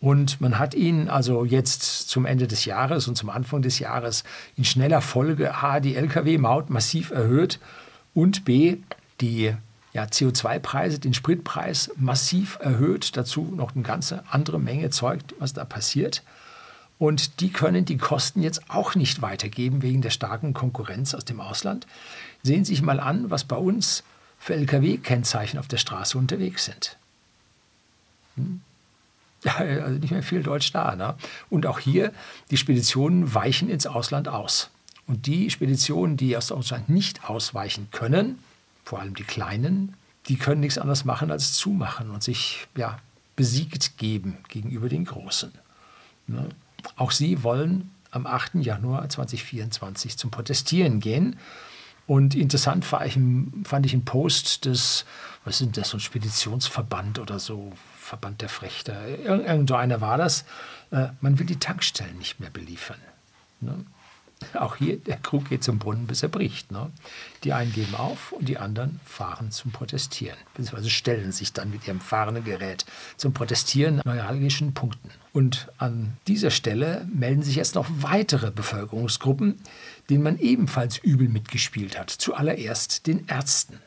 Und 0.01 0.39
man 0.39 0.59
hat 0.59 0.75
ihn 0.75 1.09
also 1.09 1.43
jetzt 1.43 2.09
zum 2.09 2.25
Ende 2.25 2.47
des 2.47 2.65
Jahres 2.65 3.07
und 3.07 3.15
zum 3.15 3.29
Anfang 3.29 3.61
des 3.61 3.79
Jahres 3.79 4.23
in 4.55 4.63
schneller 4.63 5.01
Folge 5.01 5.55
A, 5.55 5.79
die 5.79 5.95
Lkw-Maut 5.95 6.69
massiv 6.69 7.11
erhöht 7.11 7.59
und 8.13 8.45
B, 8.45 8.77
die 9.19 9.53
ja, 9.91 10.03
CO2-Preise, 10.03 10.99
den 10.99 11.13
Spritpreis 11.13 11.91
massiv 11.97 12.59
erhöht. 12.61 13.17
Dazu 13.17 13.53
noch 13.55 13.75
eine 13.75 13.83
ganze 13.83 14.23
andere 14.29 14.59
Menge 14.59 14.89
Zeug, 14.89 15.19
was 15.39 15.53
da 15.53 15.65
passiert. 15.65 16.23
Und 16.99 17.39
die 17.39 17.49
können 17.49 17.85
die 17.85 17.97
Kosten 17.97 18.43
jetzt 18.43 18.69
auch 18.69 18.93
nicht 18.93 19.21
weitergeben 19.21 19.81
wegen 19.81 20.01
der 20.01 20.09
starken 20.09 20.53
Konkurrenz 20.53 21.15
aus 21.15 21.23
dem 21.23 21.39
Ausland. 21.39 21.87
Sehen 22.43 22.65
Sie 22.65 22.73
sich 22.73 22.81
mal 22.81 22.99
an, 22.99 23.31
was 23.31 23.45
bei 23.45 23.55
uns 23.55 24.03
für 24.37 24.53
Lkw-Kennzeichen 24.53 25.57
auf 25.59 25.67
der 25.67 25.77
Straße 25.77 26.17
unterwegs 26.17 26.65
sind. 26.65 26.97
Hm? 28.35 28.61
Ja, 29.45 29.55
also 29.55 29.97
nicht 29.97 30.11
mehr 30.11 30.23
viel 30.23 30.43
Deutsch 30.43 30.73
da. 30.73 30.95
Ne? 30.97 31.15
Und 31.49 31.65
auch 31.65 31.79
hier, 31.79 32.11
die 32.51 32.57
Speditionen 32.57 33.33
weichen 33.33 33.69
ins 33.69 33.87
Ausland 33.87 34.27
aus. 34.27 34.69
Und 35.07 35.25
die 35.25 35.49
Speditionen, 35.49 36.17
die 36.17 36.35
aus 36.35 36.47
Deutschland 36.47 36.89
nicht 36.89 37.29
ausweichen 37.29 37.87
können, 37.91 38.39
vor 38.83 38.99
allem 38.99 39.15
die 39.15 39.23
kleinen, 39.23 39.93
die 40.27 40.35
können 40.35 40.59
nichts 40.59 40.77
anderes 40.77 41.05
machen 41.05 41.31
als 41.31 41.53
zumachen 41.53 42.11
und 42.11 42.23
sich 42.23 42.67
ja, 42.75 42.99
besiegt 43.37 43.97
geben 43.97 44.37
gegenüber 44.49 44.89
den 44.89 45.05
großen. 45.05 45.53
Ne? 46.27 46.49
Auch 46.95 47.11
sie 47.11 47.43
wollen 47.43 47.91
am 48.11 48.25
8. 48.25 48.55
Januar 48.55 49.07
2024 49.07 50.17
zum 50.17 50.31
Protestieren 50.31 50.99
gehen. 50.99 51.37
Und 52.07 52.33
interessant 52.33 52.85
fand 52.85 53.05
ich, 53.05 53.19
fand 53.67 53.85
ich 53.85 53.93
einen 53.93 54.05
Post 54.05 54.65
des, 54.65 55.05
was 55.45 55.61
ist 55.61 55.77
das, 55.77 55.89
so 55.89 55.97
ein 55.97 55.99
Speditionsverband 55.99 57.19
oder 57.19 57.39
so, 57.39 57.71
Verband 57.99 58.41
der 58.41 58.49
Frechter, 58.49 59.07
irgendeiner 59.07 60.01
war 60.01 60.17
das. 60.17 60.43
Äh, 60.89 61.09
man 61.21 61.37
will 61.37 61.45
die 61.45 61.59
Tankstellen 61.59 62.17
nicht 62.17 62.39
mehr 62.39 62.49
beliefern. 62.49 62.97
Ne? 63.61 63.85
Auch 64.53 64.77
hier, 64.77 64.97
der 64.97 65.17
Krug 65.17 65.49
geht 65.49 65.63
zum 65.63 65.79
Brunnen, 65.79 66.07
bis 66.07 66.23
er 66.23 66.29
bricht. 66.29 66.71
Ne? 66.71 66.89
Die 67.43 67.53
einen 67.53 67.73
geben 67.73 67.95
auf 67.95 68.31
und 68.31 68.47
die 68.47 68.57
anderen 68.57 68.99
fahren 69.05 69.51
zum 69.51 69.71
Protestieren, 69.71 70.37
beziehungsweise 70.53 70.89
stellen 70.89 71.31
sich 71.31 71.53
dann 71.53 71.71
mit 71.71 71.87
ihrem 71.87 71.99
fahrenden 71.99 72.43
Gerät 72.43 72.85
zum 73.17 73.33
Protestieren 73.33 74.01
an 74.01 74.15
neuralgischen 74.15 74.73
Punkten. 74.73 75.11
Und 75.33 75.67
an 75.77 76.17
dieser 76.27 76.51
Stelle 76.51 77.07
melden 77.13 77.43
sich 77.43 77.55
jetzt 77.55 77.75
noch 77.75 77.87
weitere 77.89 78.49
Bevölkerungsgruppen, 78.51 79.59
denen 80.09 80.23
man 80.23 80.39
ebenfalls 80.39 80.97
übel 80.97 81.27
mitgespielt 81.27 81.99
hat. 81.99 82.09
Zuallererst 82.09 83.07
den 83.07 83.27
Ärzten. 83.27 83.79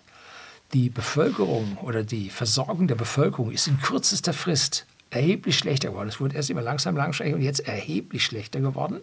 Die 0.72 0.88
Bevölkerung 0.88 1.76
oder 1.78 2.04
die 2.04 2.30
Versorgung 2.30 2.88
der 2.88 2.94
Bevölkerung 2.94 3.50
ist 3.50 3.66
in 3.66 3.80
kürzester 3.80 4.32
Frist 4.32 4.86
erheblich 5.10 5.58
schlechter 5.58 5.90
geworden. 5.90 6.08
Es 6.08 6.20
wurde 6.20 6.36
erst 6.36 6.48
immer 6.50 6.62
langsam, 6.62 6.96
langsam 6.96 7.32
und 7.34 7.42
jetzt 7.42 7.60
erheblich 7.60 8.24
schlechter 8.24 8.60
geworden. 8.60 9.00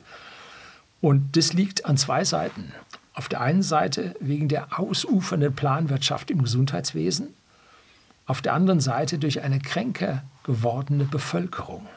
Und 1.01 1.37
das 1.37 1.53
liegt 1.53 1.85
an 1.85 1.97
zwei 1.97 2.23
Seiten. 2.23 2.73
Auf 3.13 3.27
der 3.29 3.41
einen 3.41 3.63
Seite 3.63 4.15
wegen 4.19 4.47
der 4.47 4.79
ausufernden 4.79 5.53
Planwirtschaft 5.53 6.31
im 6.31 6.41
Gesundheitswesen, 6.41 7.33
auf 8.25 8.41
der 8.41 8.53
anderen 8.53 8.79
Seite 8.79 9.17
durch 9.17 9.41
eine 9.41 9.59
kränker 9.59 10.23
gewordene 10.43 11.05
Bevölkerung. 11.05 11.87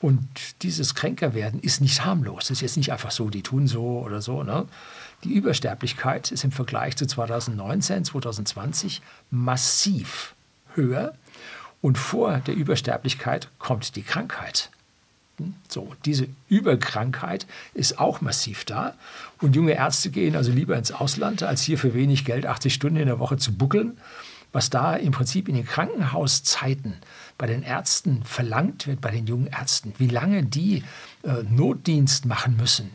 Und 0.00 0.62
dieses 0.62 0.94
Kränkerwerden 0.94 1.60
ist 1.60 1.80
nicht 1.80 2.04
harmlos. 2.04 2.48
Das 2.48 2.58
ist 2.58 2.60
jetzt 2.60 2.76
nicht 2.76 2.92
einfach 2.92 3.10
so, 3.10 3.30
die 3.30 3.42
tun 3.42 3.66
so 3.66 4.00
oder 4.00 4.20
so. 4.20 4.42
Ne? 4.42 4.66
Die 5.22 5.32
Übersterblichkeit 5.32 6.30
ist 6.30 6.44
im 6.44 6.52
Vergleich 6.52 6.96
zu 6.96 7.06
2019, 7.06 8.04
2020 8.04 9.00
massiv 9.30 10.34
höher. 10.74 11.14
Und 11.80 11.96
vor 11.96 12.38
der 12.38 12.54
Übersterblichkeit 12.54 13.48
kommt 13.58 13.96
die 13.96 14.02
Krankheit. 14.02 14.70
So, 15.68 15.94
diese 16.04 16.28
Überkrankheit 16.48 17.46
ist 17.74 17.98
auch 17.98 18.20
massiv 18.20 18.64
da. 18.64 18.94
Und 19.40 19.56
junge 19.56 19.72
Ärzte 19.72 20.10
gehen 20.10 20.36
also 20.36 20.52
lieber 20.52 20.76
ins 20.76 20.92
Ausland, 20.92 21.42
als 21.42 21.62
hier 21.62 21.78
für 21.78 21.94
wenig 21.94 22.24
Geld 22.24 22.46
80 22.46 22.72
Stunden 22.72 22.98
in 22.98 23.06
der 23.06 23.18
Woche 23.18 23.36
zu 23.36 23.52
buckeln. 23.52 23.98
Was 24.52 24.70
da 24.70 24.94
im 24.94 25.10
Prinzip 25.10 25.48
in 25.48 25.56
den 25.56 25.66
Krankenhauszeiten 25.66 26.94
bei 27.36 27.46
den 27.46 27.64
Ärzten 27.64 28.22
verlangt 28.22 28.86
wird, 28.86 29.00
bei 29.00 29.10
den 29.10 29.26
jungen 29.26 29.48
Ärzten, 29.48 29.92
wie 29.98 30.06
lange 30.06 30.44
die 30.44 30.84
äh, 31.24 31.42
Notdienst 31.50 32.26
machen 32.26 32.56
müssen. 32.56 32.90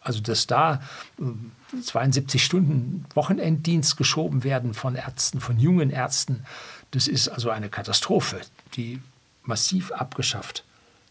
Also, 0.00 0.20
dass 0.20 0.46
da 0.46 0.80
äh, 1.20 1.82
72 1.82 2.42
Stunden 2.42 3.04
Wochenenddienst 3.12 3.98
geschoben 3.98 4.44
werden 4.44 4.72
von 4.72 4.94
Ärzten, 4.94 5.40
von 5.40 5.58
jungen 5.58 5.90
Ärzten, 5.90 6.46
das 6.92 7.06
ist 7.06 7.28
also 7.28 7.50
eine 7.50 7.68
Katastrophe, 7.68 8.40
die 8.74 9.02
massiv 9.42 9.92
abgeschafft 9.92 10.64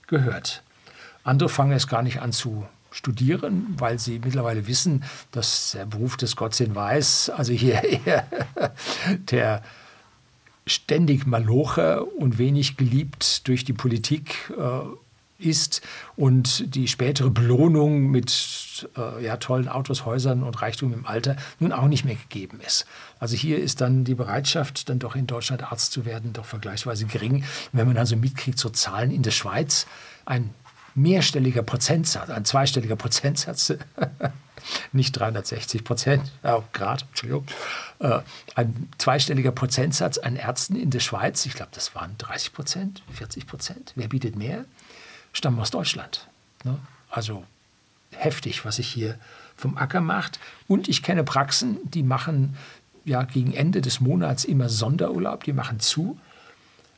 gehört. 0.07 0.63
Andere 1.23 1.49
fangen 1.49 1.73
es 1.73 1.87
gar 1.87 2.01
nicht 2.01 2.21
an 2.21 2.31
zu 2.31 2.65
studieren, 2.91 3.75
weil 3.77 3.99
sie 3.99 4.19
mittlerweile 4.23 4.67
wissen, 4.67 5.03
dass 5.31 5.71
der 5.71 5.85
Beruf 5.85 6.17
des 6.17 6.35
Gottsinn 6.35 6.73
weiß, 6.73 7.29
also 7.29 7.53
hier 7.53 7.83
eher 8.05 8.25
der 9.29 9.61
ständig 10.65 11.25
Maloche 11.25 12.03
und 12.03 12.37
wenig 12.37 12.77
geliebt 12.77 13.47
durch 13.47 13.63
die 13.63 13.73
Politik 13.73 14.51
äh, 14.57 15.45
ist 15.45 15.81
und 16.15 16.75
die 16.75 16.87
spätere 16.87 17.29
Belohnung 17.29 18.09
mit 18.09 18.29
äh, 18.98 19.24
ja, 19.24 19.38
tollen 19.38 19.67
Autos, 19.67 20.05
Häusern 20.05 20.43
und 20.43 20.62
Reichtum 20.62 20.93
im 20.93 21.05
Alter 21.05 21.36
nun 21.60 21.72
auch 21.72 21.88
nicht 21.88 22.05
mehr 22.05 22.15
gegeben 22.15 22.60
ist. 22.65 22.86
Also 23.19 23.36
hier 23.36 23.60
ist 23.60 23.81
dann 23.81 24.03
die 24.03 24.15
Bereitschaft, 24.15 24.89
dann 24.89 25.00
doch 25.00 25.15
in 25.15 25.27
Deutschland 25.27 25.63
Arzt 25.72 25.91
zu 25.91 26.05
werden, 26.05 26.34
doch 26.34 26.46
vergleichsweise 26.46 27.05
gering. 27.05 27.43
wenn 27.72 27.88
man 27.88 27.98
also 27.98 28.15
mitkriegt, 28.15 28.60
so 28.60 28.69
Zahlen 28.69 29.12
in 29.12 29.24
der 29.24 29.31
Schweiz, 29.31 29.88
ein 30.25 30.53
mehrstelliger 30.96 31.63
Prozentsatz, 31.63 32.29
ein 32.29 32.46
zweistelliger 32.46 32.96
Prozentsatz, 32.96 33.74
nicht 34.91 35.12
360 35.13 35.84
Prozent, 35.84 36.31
oh, 36.43 36.63
Grad, 36.74 37.03
Entschuldigung, 37.10 37.46
äh, 38.00 38.19
ein 38.55 38.89
zweistelliger 38.98 39.51
Prozentsatz 39.51 40.17
an 40.17 40.36
Ärzten 40.36 40.75
in 40.75 40.89
der 40.89 41.00
Schweiz, 41.00 41.46
ich 41.46 41.53
glaube, 41.53 41.72
das 41.74 41.93
waren 41.93 42.15
30 42.17 42.53
Prozent, 42.53 43.03
40 43.12 43.46
Prozent, 43.46 43.93
wer 43.96 44.07
bietet 44.07 44.36
mehr? 44.36 44.65
stammen 45.38 45.60
aus 45.60 45.72
Deutschland. 45.72 46.27
Ne? 46.63 46.77
Also 47.10 47.46
heftig, 48.11 48.65
was 48.65 48.77
sich 48.77 48.87
hier 48.87 49.17
vom 49.55 49.77
Acker 49.77 50.01
macht. 50.01 50.39
Und 50.67 50.87
ich 50.87 51.03
kenne 51.03 51.23
Praxen, 51.23 51.77
die 51.83 52.03
machen 52.03 52.55
ja 53.05 53.23
gegen 53.23 53.53
Ende 53.53 53.81
des 53.81 53.99
Monats 53.99 54.45
immer 54.45 54.69
Sonderurlaub, 54.69 55.43
die 55.43 55.53
machen 55.53 55.79
zu, 55.79 56.19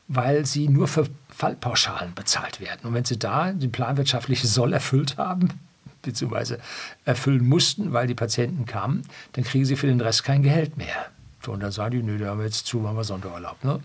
weil 0.07 0.45
sie 0.45 0.67
nur 0.67 0.87
für 0.87 1.07
Fallpauschalen 1.29 2.15
bezahlt 2.15 2.59
werden. 2.59 2.81
Und 2.83 2.93
wenn 2.93 3.05
sie 3.05 3.19
da 3.19 3.51
den 3.51 3.71
planwirtschaftlichen 3.71 4.47
Soll 4.47 4.73
erfüllt 4.73 5.17
haben, 5.17 5.49
beziehungsweise 6.01 6.59
erfüllen 7.05 7.47
mussten, 7.47 7.93
weil 7.93 8.07
die 8.07 8.15
Patienten 8.15 8.65
kamen, 8.65 9.03
dann 9.33 9.43
kriegen 9.43 9.65
sie 9.65 9.75
für 9.75 9.87
den 9.87 10.01
Rest 10.01 10.23
kein 10.23 10.43
Geld 10.43 10.77
mehr. 10.77 11.07
Und 11.47 11.61
dann 11.61 11.71
sagen 11.71 11.91
die, 11.91 12.03
nö, 12.03 12.17
da 12.17 12.27
haben 12.27 12.39
wir 12.39 12.45
jetzt 12.45 12.65
zu, 12.65 12.79
machen 12.79 12.97
wir 12.97 13.03
Sonderurlaub. 13.03 13.63
Ne? 13.63 13.79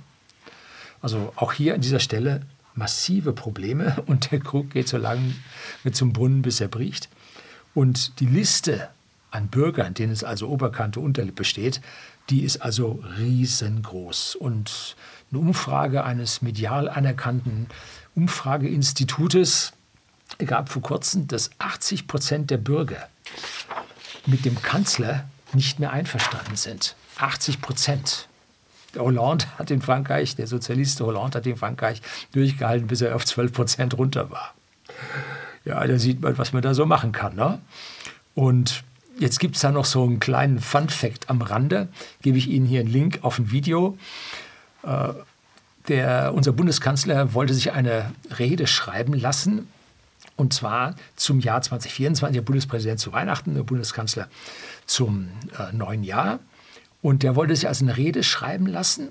Also 1.01 1.33
auch 1.37 1.53
hier 1.53 1.75
an 1.75 1.81
dieser 1.81 2.01
Stelle 2.01 2.43
massive 2.75 3.33
Probleme 3.33 4.03
und 4.07 4.31
der 4.33 4.41
Krug 4.41 4.71
geht 4.71 4.89
so 4.89 4.97
lange 4.97 5.35
mit 5.85 5.95
zum 5.95 6.13
Brunnen, 6.13 6.43
bis 6.43 6.61
er 6.61 6.69
bricht. 6.69 7.09
Und 7.75 8.21
die 8.21 8.27
Liste 8.27 8.89
an 9.31 9.49
Bürgern, 9.49 9.95
denen 9.95 10.13
es 10.13 10.25
also 10.25 10.49
Oberkante, 10.49 11.01
Unterlippe 11.01 11.45
steht, 11.45 11.81
die 12.31 12.45
ist 12.45 12.59
also 12.63 13.03
riesengroß. 13.19 14.37
Und 14.37 14.97
eine 15.31 15.41
Umfrage 15.41 16.05
eines 16.05 16.41
medial 16.41 16.89
anerkannten 16.89 17.67
Umfrageinstitutes 18.15 19.73
gab 20.39 20.69
vor 20.69 20.83
kurzem, 20.83 21.29
dass 21.29 21.51
80 21.59 22.07
Prozent 22.07 22.51
der 22.51 22.59
Bürger 22.59 23.09
mit 24.27 24.45
dem 24.45 24.61
Kanzler 24.63 25.29
nicht 25.53 25.79
mehr 25.81 25.93
einverstanden 25.93 26.57
sind. 26.57 26.97
80 27.19 27.61
Prozent. 27.61 28.29
Der 28.95 29.03
Hollande 29.03 29.47
hat 29.59 29.71
in 29.71 29.83
Frankreich, 29.83 30.37
der 30.37 30.47
Sozialist 30.47 31.01
Hollande 31.01 31.39
hat 31.39 31.47
in 31.47 31.57
Frankreich 31.57 32.01
durchgehalten, 32.33 32.87
bis 32.87 33.01
er 33.01 33.17
auf 33.17 33.25
12 33.25 33.53
Prozent 33.53 33.99
runter 33.99 34.31
war. 34.31 34.55
Ja, 35.65 35.87
da 35.87 35.99
sieht 35.99 36.21
man, 36.21 36.37
was 36.37 36.53
man 36.53 36.63
da 36.63 36.75
so 36.75 36.87
machen 36.87 37.13
kann. 37.13 37.35
Ne? 37.37 37.61
Und 38.35 38.85
jetzt 39.19 39.41
gibt 39.41 39.57
es 39.57 39.63
da 39.63 39.71
noch 39.71 39.85
so 39.85 40.05
einen 40.05 40.21
kleinen 40.21 40.61
Fun-Fact 40.61 41.31
am 41.31 41.41
Rande. 41.41 41.89
Gebe 42.23 42.39
ich 42.39 42.49
Ihnen 42.49 42.67
hier 42.67 42.81
einen 42.81 42.91
Link 42.91 43.21
auf 43.23 43.39
ein 43.39 43.51
Video. 43.51 43.97
Äh, 44.83 45.15
der, 45.89 46.33
unser 46.35 46.53
Bundeskanzler 46.53 47.35
wollte 47.35 47.55
sich 47.55 47.73
eine 47.73 48.13
Rede 48.39 48.67
schreiben 48.67 49.15
lassen. 49.15 49.69
Und 50.37 50.53
zwar 50.53 50.97
zum 51.17 51.41
Jahr 51.41 51.63
2024, 51.63 52.35
der 52.35 52.43
Bundespräsident 52.43 52.99
zu 52.99 53.13
Weihnachten, 53.13 53.55
der 53.55 53.63
Bundeskanzler 53.63 54.29
zum 54.87 55.29
äh, 55.59 55.73
neuen 55.73 56.03
Jahr. 56.03 56.41
Und 57.03 57.23
der 57.23 57.37
wollte 57.37 57.55
sich 57.55 57.69
also 57.69 57.85
eine 57.85 57.97
Rede 57.97 58.23
schreiben 58.23 58.67
lassen. 58.67 59.09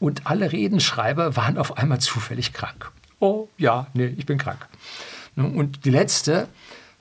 Und 0.00 0.26
alle 0.26 0.52
Redenschreiber 0.52 1.36
waren 1.36 1.58
auf 1.58 1.78
einmal 1.78 2.00
zufällig 2.00 2.52
krank. 2.52 2.92
Oh 3.18 3.48
ja, 3.56 3.88
nee, 3.94 4.14
ich 4.16 4.26
bin 4.26 4.38
krank. 4.38 4.68
Und 5.38 5.84
die 5.84 5.90
letzte, 5.90 6.48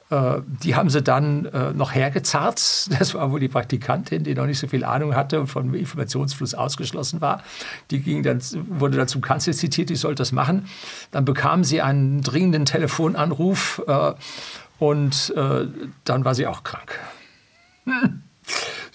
äh, 0.10 0.42
die 0.64 0.76
haben 0.76 0.90
sie 0.90 1.02
dann 1.02 1.46
äh, 1.46 1.74
noch 1.74 1.94
hergezarrt. 1.94 2.90
Das 2.98 3.14
war 3.14 3.32
wohl 3.32 3.40
die 3.40 3.48
Praktikantin, 3.48 4.24
die 4.24 4.34
noch 4.34 4.46
nicht 4.46 4.60
so 4.60 4.68
viel 4.68 4.84
Ahnung 4.84 5.16
hatte 5.16 5.40
und 5.40 5.48
vom 5.48 5.74
Informationsfluss 5.74 6.54
ausgeschlossen 6.54 7.22
war. 7.22 7.44
Die 7.92 8.00
ging 8.00 8.24
dann, 8.24 8.42
wurde 8.70 8.98
dann 8.98 9.08
zum 9.08 9.22
Kanzler 9.22 9.54
zitiert, 9.54 9.90
die 9.90 9.96
sollte 9.96 10.22
das 10.22 10.32
machen. 10.32 10.68
Dann 11.12 11.26
bekam 11.26 11.64
sie 11.64 11.82
einen 11.82 12.22
dringenden 12.22 12.66
Telefonanruf 12.66 13.82
äh, 13.88 14.14
und 14.80 15.34
dann 15.36 16.24
war 16.24 16.36
sie 16.36 16.46
auch 16.48 16.64
krank. 16.64 17.00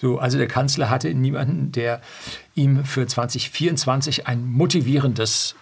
So, 0.01 0.17
also 0.17 0.37
der 0.37 0.47
Kanzler 0.47 0.89
hatte 0.89 1.13
niemanden, 1.13 1.71
der 1.71 2.01
ihm 2.55 2.83
für 2.83 3.07
2024 3.07 4.27
ein 4.27 4.45
motivierendes, 4.45 5.55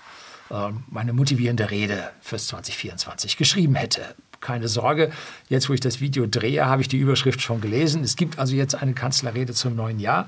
äh, 0.51 0.71
eine 0.97 1.13
motivierende 1.13 1.71
Rede 1.71 2.11
fürs 2.21 2.47
2024 2.47 3.37
geschrieben 3.37 3.75
hätte. 3.75 4.01
Keine 4.41 4.67
Sorge, 4.67 5.11
jetzt 5.49 5.69
wo 5.69 5.73
ich 5.73 5.79
das 5.79 6.01
Video 6.01 6.25
drehe, 6.27 6.65
habe 6.65 6.81
ich 6.81 6.87
die 6.87 6.97
Überschrift 6.97 7.41
schon 7.41 7.61
gelesen. 7.61 8.03
Es 8.03 8.15
gibt 8.15 8.39
also 8.39 8.55
jetzt 8.55 8.75
eine 8.75 8.93
Kanzlerrede 8.93 9.53
zum 9.53 9.75
neuen 9.75 9.99
Jahr. 9.99 10.27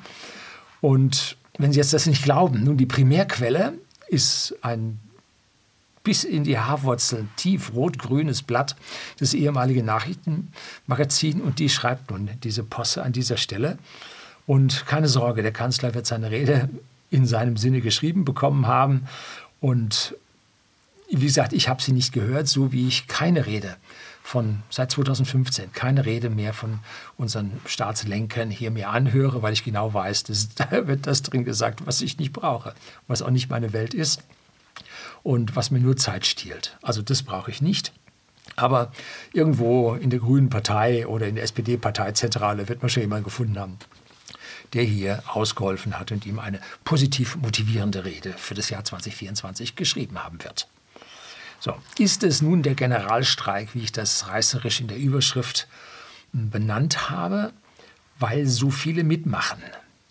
Und 0.82 1.36
wenn 1.58 1.74
Sie 1.74 1.80
jetzt 1.80 1.94
das 1.94 2.06
nicht 2.06 2.24
glauben, 2.24 2.64
nun 2.64 2.78
die 2.78 2.86
Primärquelle 2.86 3.74
ist 4.08 4.56
ein 4.62 5.00
bis 6.04 6.24
in 6.24 6.44
die 6.44 6.60
Haarwurzeln 6.60 7.30
tief 7.38 7.74
rot-grünes 7.74 8.44
Blatt, 8.44 8.76
das 9.20 9.34
ehemalige 9.34 9.84
Nachrichtenmagazin. 9.84 11.42
Und 11.42 11.60
die 11.60 11.70
schreibt 11.70 12.12
nun 12.12 12.30
diese 12.44 12.64
Posse 12.64 13.04
an 13.04 13.14
dieser 13.14 13.38
Stelle. 13.38 13.78
Und 14.46 14.86
keine 14.86 15.08
Sorge, 15.08 15.42
der 15.42 15.54
Kanzler 15.54 15.94
wird 15.94 16.06
seine 16.06 16.30
Rede 16.30 16.70
in 17.10 17.26
seinem 17.26 17.58
Sinne 17.58 17.80
geschrieben 17.80 18.26
bekommen 18.26 18.68
haben. 18.68 19.08
Und 19.64 20.14
wie 21.10 21.26
gesagt, 21.26 21.54
ich 21.54 21.70
habe 21.70 21.82
sie 21.82 21.94
nicht 21.94 22.12
gehört, 22.12 22.50
so 22.50 22.74
wie 22.74 22.86
ich 22.86 23.08
keine 23.08 23.46
Rede 23.46 23.78
von 24.22 24.62
seit 24.70 24.92
2015 24.92 25.72
keine 25.72 26.06
Rede 26.06 26.30
mehr 26.30 26.52
von 26.52 26.80
unseren 27.16 27.62
Staatslenkern 27.66 28.52
hier 28.52 28.72
mehr 28.72 28.90
anhöre, 28.90 29.42
weil 29.42 29.54
ich 29.54 29.64
genau 29.64 29.94
weiß, 29.94 30.26
dass, 30.26 30.50
da 30.56 30.86
wird 30.86 31.08
das 31.08 31.22
drin 31.22 31.46
gesagt, 31.46 31.88
was 31.88 32.02
ich 32.02 32.18
nicht 32.18 32.34
brauche, 32.34 32.76
was 33.08 33.22
auch 33.22 33.30
nicht 33.30 33.50
meine 33.50 33.72
Welt 33.72 33.94
ist 33.94 34.22
und 35.24 35.56
was 35.56 35.72
mir 35.72 35.80
nur 35.80 35.96
Zeit 35.96 36.26
stiehlt. 36.26 36.78
Also 36.82 37.02
das 37.02 37.24
brauche 37.24 37.50
ich 37.50 37.62
nicht. 37.62 37.94
Aber 38.58 38.92
irgendwo 39.32 39.94
in 39.96 40.10
der 40.10 40.20
Grünen 40.20 40.50
Partei 40.50 41.08
oder 41.08 41.26
in 41.26 41.36
der 41.36 41.46
SPD-Parteizentrale 41.46 42.68
wird 42.68 42.82
man 42.82 42.90
schon 42.90 43.04
jemanden 43.04 43.24
gefunden 43.24 43.58
haben, 43.58 43.78
der 44.74 44.84
hier 44.84 45.24
ausgeholfen 45.28 46.00
hat 46.00 46.12
und 46.12 46.26
ihm 46.26 46.40
eine 46.40 46.60
positiv 46.84 47.36
motivierende 47.36 48.06
Rede 48.06 48.34
für 48.34 48.56
das 48.56 48.70
Jahr 48.70 48.84
2024 48.84 49.76
geschrieben 49.76 50.24
haben 50.24 50.44
wird. 50.44 50.68
So, 51.60 51.76
ist 51.98 52.24
es 52.24 52.42
nun 52.42 52.62
der 52.62 52.76
Generalstreik, 52.76 53.70
wie 53.74 53.84
ich 53.84 53.92
das 53.92 54.28
reißerisch 54.28 54.82
in 54.82 54.88
der 54.88 54.98
Überschrift 54.98 55.68
hm, 56.32 56.50
benannt 56.50 57.10
habe, 57.10 57.54
weil 58.20 58.48
so 58.48 58.70
viele 58.70 59.04
mitmachen? 59.04 59.62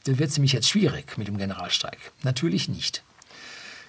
Dann 0.04 0.18
wird 0.18 0.30
es 0.30 0.36
nämlich 0.36 0.52
jetzt 0.52 0.68
schwierig 0.68 1.18
mit 1.18 1.28
dem 1.28 1.36
Generalstreik. 1.36 2.12
Natürlich 2.22 2.68
nicht. 2.68 3.02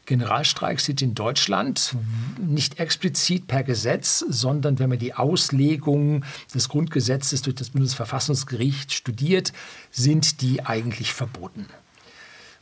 Generalstreiks 0.06 0.86
sind 0.86 1.02
in 1.02 1.16
Deutschland 1.16 1.96
nicht 2.38 2.80
explizit 2.80 3.48
per 3.48 3.64
Gesetz, 3.64 4.20
sondern 4.28 4.78
wenn 4.78 4.90
man 4.90 5.00
die 5.00 5.14
Auslegung 5.14 6.26
des 6.54 6.68
Grundgesetzes 6.68 7.42
durch 7.42 7.56
das 7.56 7.70
Bundesverfassungsgericht 7.70 8.92
studiert, 8.92 9.54
sind 9.92 10.42
die 10.42 10.66
eigentlich 10.66 11.14
verboten. 11.14 11.68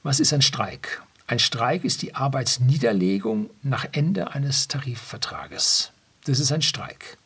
Was 0.03 0.19
ist 0.19 0.33
ein 0.33 0.43
Streik? 0.43 1.01
Ein 1.25 1.39
Streik 1.39 1.83
ist 1.83 2.03
die 2.03 2.13
Arbeitsniederlegung 2.13 3.49
nach 3.63 3.87
Ende 3.91 4.33
eines 4.33 4.67
Tarifvertrages. 4.67 5.91
Das 6.25 6.39
ist 6.39 6.51
ein 6.51 6.61
Streik. 6.61 7.17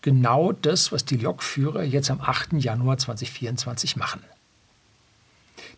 Genau 0.00 0.52
das, 0.52 0.92
was 0.92 1.04
die 1.04 1.16
Lokführer 1.16 1.82
jetzt 1.82 2.10
am 2.10 2.20
8. 2.20 2.54
Januar 2.54 2.96
2024 2.96 3.96
machen. 3.96 4.22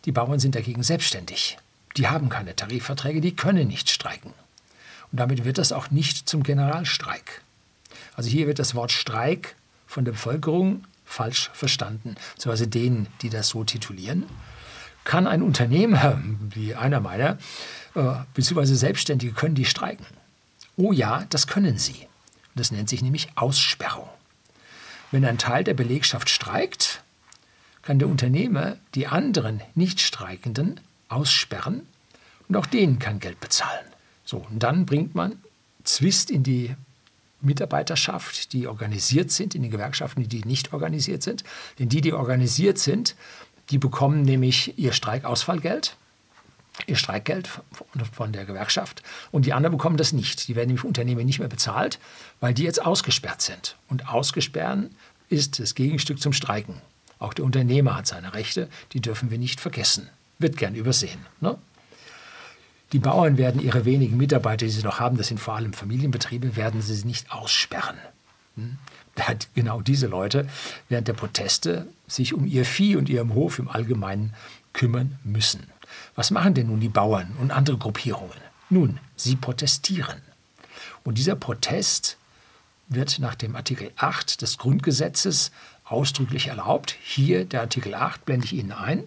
Die 0.05 0.11
Bauern 0.11 0.39
sind 0.39 0.55
dagegen 0.55 0.83
selbstständig. 0.83 1.57
Die 1.97 2.07
haben 2.07 2.29
keine 2.29 2.55
Tarifverträge, 2.55 3.21
die 3.21 3.35
können 3.35 3.67
nicht 3.67 3.89
streiken. 3.89 4.33
Und 5.11 5.19
damit 5.19 5.43
wird 5.43 5.57
das 5.57 5.71
auch 5.71 5.91
nicht 5.91 6.29
zum 6.29 6.43
Generalstreik. 6.43 7.41
Also 8.15 8.29
hier 8.29 8.47
wird 8.47 8.59
das 8.59 8.75
Wort 8.75 8.91
Streik 8.91 9.55
von 9.87 10.05
der 10.05 10.13
Bevölkerung 10.13 10.85
falsch 11.05 11.49
verstanden, 11.53 12.15
beziehungsweise 12.35 12.67
denen, 12.67 13.07
die 13.21 13.29
das 13.29 13.49
so 13.49 13.63
titulieren. 13.63 14.25
Kann 15.03 15.27
ein 15.27 15.41
Unternehmer, 15.41 16.21
wie 16.49 16.75
einer 16.75 17.01
meiner, 17.01 17.37
äh, 17.95 18.13
beziehungsweise 18.33 18.75
Selbstständige, 18.75 19.33
können 19.33 19.55
die 19.55 19.65
streiken? 19.65 20.05
Oh 20.77 20.93
ja, 20.93 21.25
das 21.29 21.47
können 21.47 21.77
sie. 21.77 22.07
Das 22.55 22.71
nennt 22.71 22.89
sich 22.89 23.01
nämlich 23.01 23.29
Aussperrung. 23.35 24.09
Wenn 25.11 25.25
ein 25.25 25.37
Teil 25.37 25.63
der 25.63 25.73
Belegschaft 25.73 26.29
streikt, 26.29 27.03
kann 27.81 27.99
der 27.99 28.07
Unternehmer 28.07 28.77
die 28.95 29.07
anderen 29.07 29.61
Nichtstreikenden 29.75 30.79
aussperren 31.11 31.87
und 32.47 32.55
auch 32.55 32.65
denen 32.65 32.99
kein 32.99 33.19
Geld 33.19 33.39
bezahlen. 33.39 33.85
So, 34.25 34.37
und 34.37 34.59
dann 34.63 34.85
bringt 34.85 35.15
man 35.15 35.37
Zwist 35.83 36.29
in 36.29 36.43
die 36.43 36.75
Mitarbeiterschaft, 37.41 38.53
die 38.53 38.67
organisiert 38.67 39.31
sind, 39.31 39.55
in 39.55 39.63
den 39.63 39.71
Gewerkschaften, 39.71 40.27
die 40.27 40.45
nicht 40.45 40.73
organisiert 40.73 41.23
sind. 41.23 41.43
Denn 41.79 41.89
die, 41.89 42.01
die 42.01 42.13
organisiert 42.13 42.77
sind, 42.77 43.15
die 43.71 43.77
bekommen 43.77 44.21
nämlich 44.21 44.77
ihr 44.77 44.93
Streikausfallgeld, 44.93 45.95
ihr 46.87 46.95
Streikgeld 46.95 47.49
von 48.11 48.31
der 48.31 48.45
Gewerkschaft 48.45 49.01
und 49.31 49.45
die 49.45 49.53
anderen 49.53 49.75
bekommen 49.75 49.97
das 49.97 50.13
nicht. 50.13 50.47
Die 50.47 50.55
werden 50.55 50.67
nämlich 50.67 50.85
Unternehmen 50.85 51.25
nicht 51.25 51.39
mehr 51.39 51.47
bezahlt, 51.47 51.99
weil 52.39 52.53
die 52.53 52.63
jetzt 52.63 52.85
ausgesperrt 52.85 53.41
sind. 53.41 53.75
Und 53.87 54.07
ausgesperren 54.07 54.95
ist 55.29 55.59
das 55.59 55.75
Gegenstück 55.75 56.21
zum 56.21 56.33
Streiken. 56.33 56.81
Auch 57.17 57.33
der 57.33 57.45
Unternehmer 57.45 57.95
hat 57.95 58.07
seine 58.07 58.33
Rechte, 58.33 58.69
die 58.93 59.01
dürfen 59.01 59.31
wir 59.31 59.37
nicht 59.37 59.61
vergessen 59.61 60.09
wird 60.41 60.57
gern 60.57 60.75
übersehen. 60.75 61.25
Ne? 61.39 61.57
Die 62.93 62.99
Bauern 62.99 63.37
werden 63.37 63.61
ihre 63.61 63.85
wenigen 63.85 64.17
Mitarbeiter, 64.17 64.65
die 64.65 64.71
sie 64.71 64.83
noch 64.83 64.99
haben, 64.99 65.17
das 65.17 65.27
sind 65.27 65.39
vor 65.39 65.55
allem 65.55 65.73
Familienbetriebe, 65.73 66.55
werden 66.55 66.81
sie 66.81 67.07
nicht 67.07 67.31
aussperren. 67.31 67.97
Hm? 68.55 68.77
Genau 69.55 69.81
diese 69.81 70.07
Leute 70.07 70.47
während 70.89 71.07
der 71.07 71.13
Proteste 71.13 71.87
sich 72.07 72.33
um 72.33 72.45
ihr 72.45 72.65
Vieh 72.65 72.95
und 72.95 73.09
ihrem 73.09 73.33
Hof 73.33 73.59
im 73.59 73.69
Allgemeinen 73.69 74.33
kümmern 74.73 75.19
müssen. 75.23 75.67
Was 76.15 76.31
machen 76.31 76.53
denn 76.53 76.67
nun 76.67 76.79
die 76.79 76.89
Bauern 76.89 77.35
und 77.39 77.51
andere 77.51 77.77
Gruppierungen? 77.77 78.37
Nun, 78.69 78.99
sie 79.15 79.35
protestieren. 79.35 80.21
Und 81.03 81.17
dieser 81.17 81.35
Protest 81.35 82.17
wird 82.87 83.19
nach 83.19 83.35
dem 83.35 83.55
Artikel 83.55 83.91
8 83.97 84.41
des 84.41 84.57
Grundgesetzes 84.57 85.51
ausdrücklich 85.83 86.47
erlaubt. 86.47 86.95
Hier 87.03 87.45
der 87.45 87.61
Artikel 87.61 87.93
8 87.93 88.25
blende 88.25 88.45
ich 88.45 88.53
Ihnen 88.53 88.71
ein. 88.71 89.03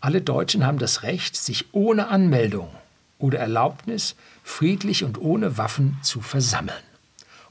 Alle 0.00 0.22
Deutschen 0.22 0.64
haben 0.64 0.78
das 0.78 1.02
Recht, 1.02 1.36
sich 1.36 1.66
ohne 1.72 2.08
Anmeldung 2.08 2.70
oder 3.18 3.38
Erlaubnis 3.38 4.16
friedlich 4.42 5.04
und 5.04 5.20
ohne 5.20 5.58
Waffen 5.58 5.98
zu 6.02 6.22
versammeln. 6.22 6.82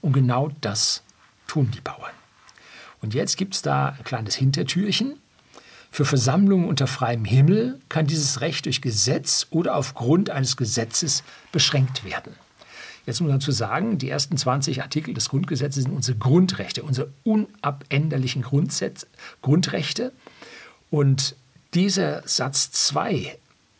Und 0.02 0.14
genau 0.14 0.52
das 0.62 1.04
tun 1.48 1.70
die 1.72 1.82
Bauern. 1.82 2.12
Und 3.02 3.14
jetzt 3.14 3.38
gibt 3.38 3.54
es 3.54 3.62
da 3.62 3.90
ein 3.90 4.04
kleines 4.04 4.36
Hintertürchen. 4.36 5.14
Für 5.92 6.06
Versammlungen 6.06 6.68
unter 6.68 6.88
freiem 6.88 7.24
Himmel 7.24 7.80
kann 7.88 8.08
dieses 8.08 8.42
Recht 8.42 8.66
durch 8.66 8.82
Gesetz 8.82 9.48
oder 9.52 9.76
aufgrund 9.76 10.32
eines 10.32 10.58
Gesetzes 10.58 11.24
beschränkt 11.52 12.04
werden. 12.04 12.34
Jetzt 13.06 13.22
muss 13.22 13.30
man 13.30 13.40
dazu 13.40 13.52
sagen, 13.52 13.98
die 13.98 14.10
ersten 14.10 14.38
20 14.38 14.82
Artikel 14.82 15.14
des 15.14 15.30
Grundgesetzes 15.30 15.84
sind 15.84 15.94
unsere 15.94 16.18
Grundrechte, 16.18 16.84
unsere 16.84 17.12
unabänderlichen 17.24 18.44
Grundrechte. 19.42 20.12
Und 20.92 21.36
dieser 21.74 22.28
Satz 22.28 22.72
2 22.72 23.38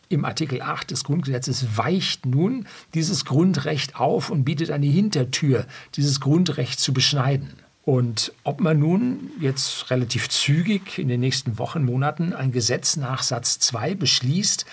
im 0.08 0.24
Artikel 0.24 0.60
8 0.60 0.90
des 0.90 1.04
Grundgesetzes 1.04 1.76
weicht 1.76 2.26
nun 2.26 2.66
dieses 2.94 3.24
Grundrecht 3.24 3.96
auf 3.96 4.30
und 4.30 4.44
bietet 4.44 4.70
eine 4.70 4.86
Hintertür, 4.86 5.66
dieses 5.94 6.20
Grundrecht 6.20 6.80
zu 6.80 6.92
beschneiden. 6.92 7.52
Und 7.84 8.32
ob 8.44 8.60
man 8.60 8.78
nun 8.78 9.30
jetzt 9.40 9.90
relativ 9.90 10.28
zügig 10.28 10.98
in 10.98 11.08
den 11.08 11.20
nächsten 11.20 11.58
Wochen, 11.58 11.84
Monaten 11.84 12.32
ein 12.32 12.52
Gesetz 12.52 12.96
nach 12.96 13.22
Satz 13.22 13.58
2 13.60 13.94
beschließt, 13.94 14.66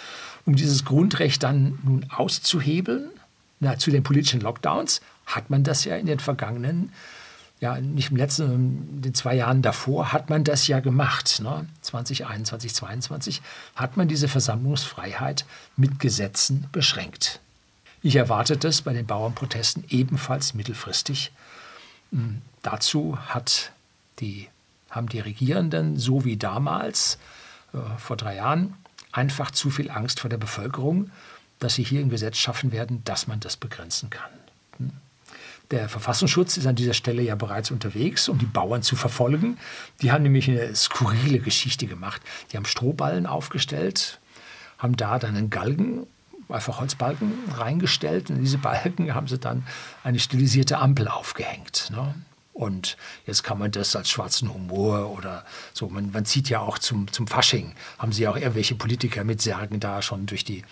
um 0.46 0.56
dieses 0.56 0.86
Grundrecht 0.86 1.44
dann 1.44 1.80
nun 1.84 2.06
auszuhebeln, 2.10 3.10
na, 3.60 3.78
zu 3.78 3.92
den 3.92 4.04
politischen 4.04 4.42
Lockdowns, 4.42 5.02
hat 5.26 5.50
man 5.50 5.64
das 5.64 5.86
ja 5.86 5.96
in 5.98 6.06
den 6.06 6.20
vergangenen 6.20 6.92
ja, 7.60 7.80
nicht 7.82 8.12
im 8.12 8.18
letzten, 8.18 8.52
in 8.52 9.02
den 9.02 9.14
zwei 9.14 9.36
Jahren 9.36 9.62
davor 9.62 10.14
hat 10.14 10.30
man 10.30 10.44
das 10.44 10.68
ja 10.68 10.80
gemacht. 10.80 11.40
Ne? 11.42 11.68
2021, 11.82 12.74
2022 12.74 13.42
hat 13.76 13.98
man 13.98 14.08
diese 14.08 14.28
Versammlungsfreiheit 14.28 15.46
mit 15.76 16.00
Gesetzen 16.00 16.68
beschränkt. 16.72 17.40
Ich 18.04 18.16
erwarte 18.16 18.58
das 18.58 18.84
bei 18.84 18.94
den 18.94 19.08
Bauernprotesten 19.08 19.86
ebenfalls 19.90 20.54
mittelfristig. 20.54 21.32
Hm, 22.12 22.42
dazu 22.62 23.18
hat 23.28 23.72
die, 24.20 24.50
haben 24.92 25.10
die 25.10 25.20
Regierenden, 25.20 25.98
so 25.98 26.26
wie 26.26 26.38
damals, 26.38 27.18
äh, 27.74 27.80
vor 27.98 28.18
drei 28.18 28.36
Jahren, 28.36 28.76
einfach 29.12 29.50
zu 29.50 29.72
viel 29.72 29.90
Angst 29.90 30.20
vor 30.20 30.30
der 30.30 30.38
Bevölkerung, 30.38 31.10
dass 31.58 31.74
sie 31.74 31.84
hier 31.84 32.02
ein 32.02 32.10
Gesetz 32.10 32.38
schaffen 32.38 32.72
werden, 32.72 33.04
dass 33.04 33.26
man 33.26 33.40
das 33.40 33.58
begrenzen 33.58 34.12
kann. 34.12 34.30
Der 35.72 35.90
Verfassungsschutz 35.90 36.56
ist 36.58 36.66
an 36.66 36.76
dieser 36.76 36.94
Stelle 36.94 37.22
ja 37.22 37.36
bereits 37.36 37.72
unterwegs, 37.72 38.30
um 38.30 38.38
die 38.38 38.46
Bauern 38.46 38.84
zu 38.84 38.96
verfolgen. 38.96 39.58
Die 40.02 40.12
haben 40.12 40.24
nämlich 40.24 40.50
eine 40.50 40.74
skurrile 40.76 41.40
Geschichte 41.40 41.88
gemacht. 41.88 42.22
Die 42.52 42.58
haben 42.58 42.66
Strohballen 42.66 43.26
aufgestellt, 43.26 44.20
haben 44.78 44.96
da 44.96 45.20
dann 45.20 45.36
einen 45.36 45.50
Galgen, 45.50 46.08
einfach 46.48 46.80
Holzbalken 46.80 47.34
reingestellt. 47.58 48.30
Und 48.30 48.38
in 48.38 48.44
diese 48.44 48.60
Balken 48.60 49.14
haben 49.14 49.28
sie 49.28 49.40
dann 49.40 49.68
eine 50.06 50.20
stilisierte 50.20 50.78
Ampel 50.78 51.10
aufgehängt. 51.10 51.90
Ne? 51.92 52.16
Und 52.54 52.98
jetzt 53.28 53.44
kann 53.44 53.60
man 53.60 53.72
das 53.72 53.96
als 53.96 54.10
schwarzen 54.10 54.52
Humor 54.52 55.12
oder 55.12 55.46
so, 55.74 55.90
man, 55.90 56.12
man 56.12 56.26
zieht 56.26 56.50
ja 56.50 56.60
auch 56.60 56.80
zum, 56.80 57.12
zum 57.12 57.28
Fasching, 57.28 57.76
haben 58.00 58.12
sie 58.12 58.28
auch 58.28 58.36
irgendwelche 58.36 58.74
Politiker 58.74 59.24
mit 59.24 59.42
Särgen 59.42 59.80
da 59.80 60.02
schon 60.02 60.26
durch 60.26 60.44
die 60.44 60.64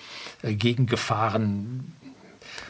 äh, 0.42 0.56
Gegend 0.56 0.90
gefahren, 0.90 1.94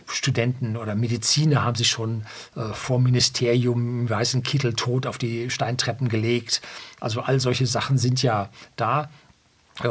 Studenten 0.08 0.78
oder 0.78 0.96
Mediziner 0.96 1.64
haben 1.64 1.76
sich 1.76 1.90
schon 1.90 2.24
äh, 2.56 2.74
vor 2.74 3.00
Ministerium 3.00 4.02
im 4.02 4.10
weißen 4.10 4.44
Kittel 4.44 4.74
tot 4.74 5.06
auf 5.06 5.18
die 5.18 5.50
Steintreppen 5.50 6.10
gelegt. 6.10 6.62
Also 7.00 7.22
all 7.22 7.40
solche 7.40 7.66
Sachen 7.66 7.98
sind 7.98 8.22
ja 8.22 8.50
da 8.76 9.10
äh, 9.84 9.88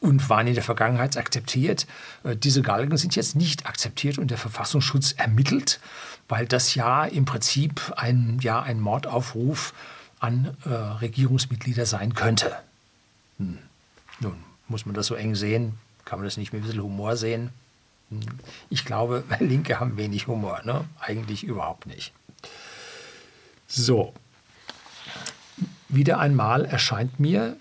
und 0.00 0.28
waren 0.28 0.46
in 0.46 0.54
der 0.54 0.62
Vergangenheit 0.62 1.16
akzeptiert. 1.16 1.86
Äh, 2.24 2.36
diese 2.36 2.62
Galgen 2.62 2.96
sind 2.96 3.16
jetzt 3.16 3.36
nicht 3.36 3.66
akzeptiert 3.66 4.18
und 4.18 4.30
der 4.30 4.38
Verfassungsschutz 4.38 5.12
ermittelt, 5.12 5.80
weil 6.28 6.46
das 6.46 6.74
ja 6.74 7.04
im 7.04 7.24
Prinzip 7.24 7.92
ein, 7.96 8.38
ja, 8.40 8.60
ein 8.62 8.80
Mordaufruf 8.80 9.74
an 10.20 10.56
äh, 10.64 10.68
Regierungsmitglieder 10.68 11.86
sein 11.86 12.14
könnte. 12.14 12.56
Hm. 13.38 13.58
Nun, 14.20 14.36
muss 14.66 14.86
man 14.86 14.94
das 14.94 15.06
so 15.06 15.14
eng 15.14 15.34
sehen? 15.34 15.74
Kann 16.04 16.18
man 16.18 16.24
das 16.26 16.36
nicht 16.36 16.52
mit 16.52 16.62
ein 16.62 16.66
bisschen 16.66 16.82
Humor 16.82 17.16
sehen? 17.16 17.50
Ich 18.70 18.84
glaube, 18.84 19.24
Linke 19.38 19.80
haben 19.80 19.96
wenig 19.96 20.26
Humor, 20.26 20.62
ne? 20.64 20.84
eigentlich 20.98 21.44
überhaupt 21.44 21.86
nicht. 21.86 22.12
So, 23.66 24.14
wieder 25.88 26.18
einmal 26.18 26.64
erscheint 26.64 27.20
mir 27.20 27.56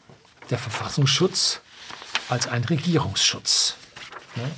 der 0.50 0.58
Verfassungsschutz 0.58 1.62
als 2.30 2.48
ein 2.48 2.64
Regierungsschutz. 2.64 3.76
Ne? 4.36 4.52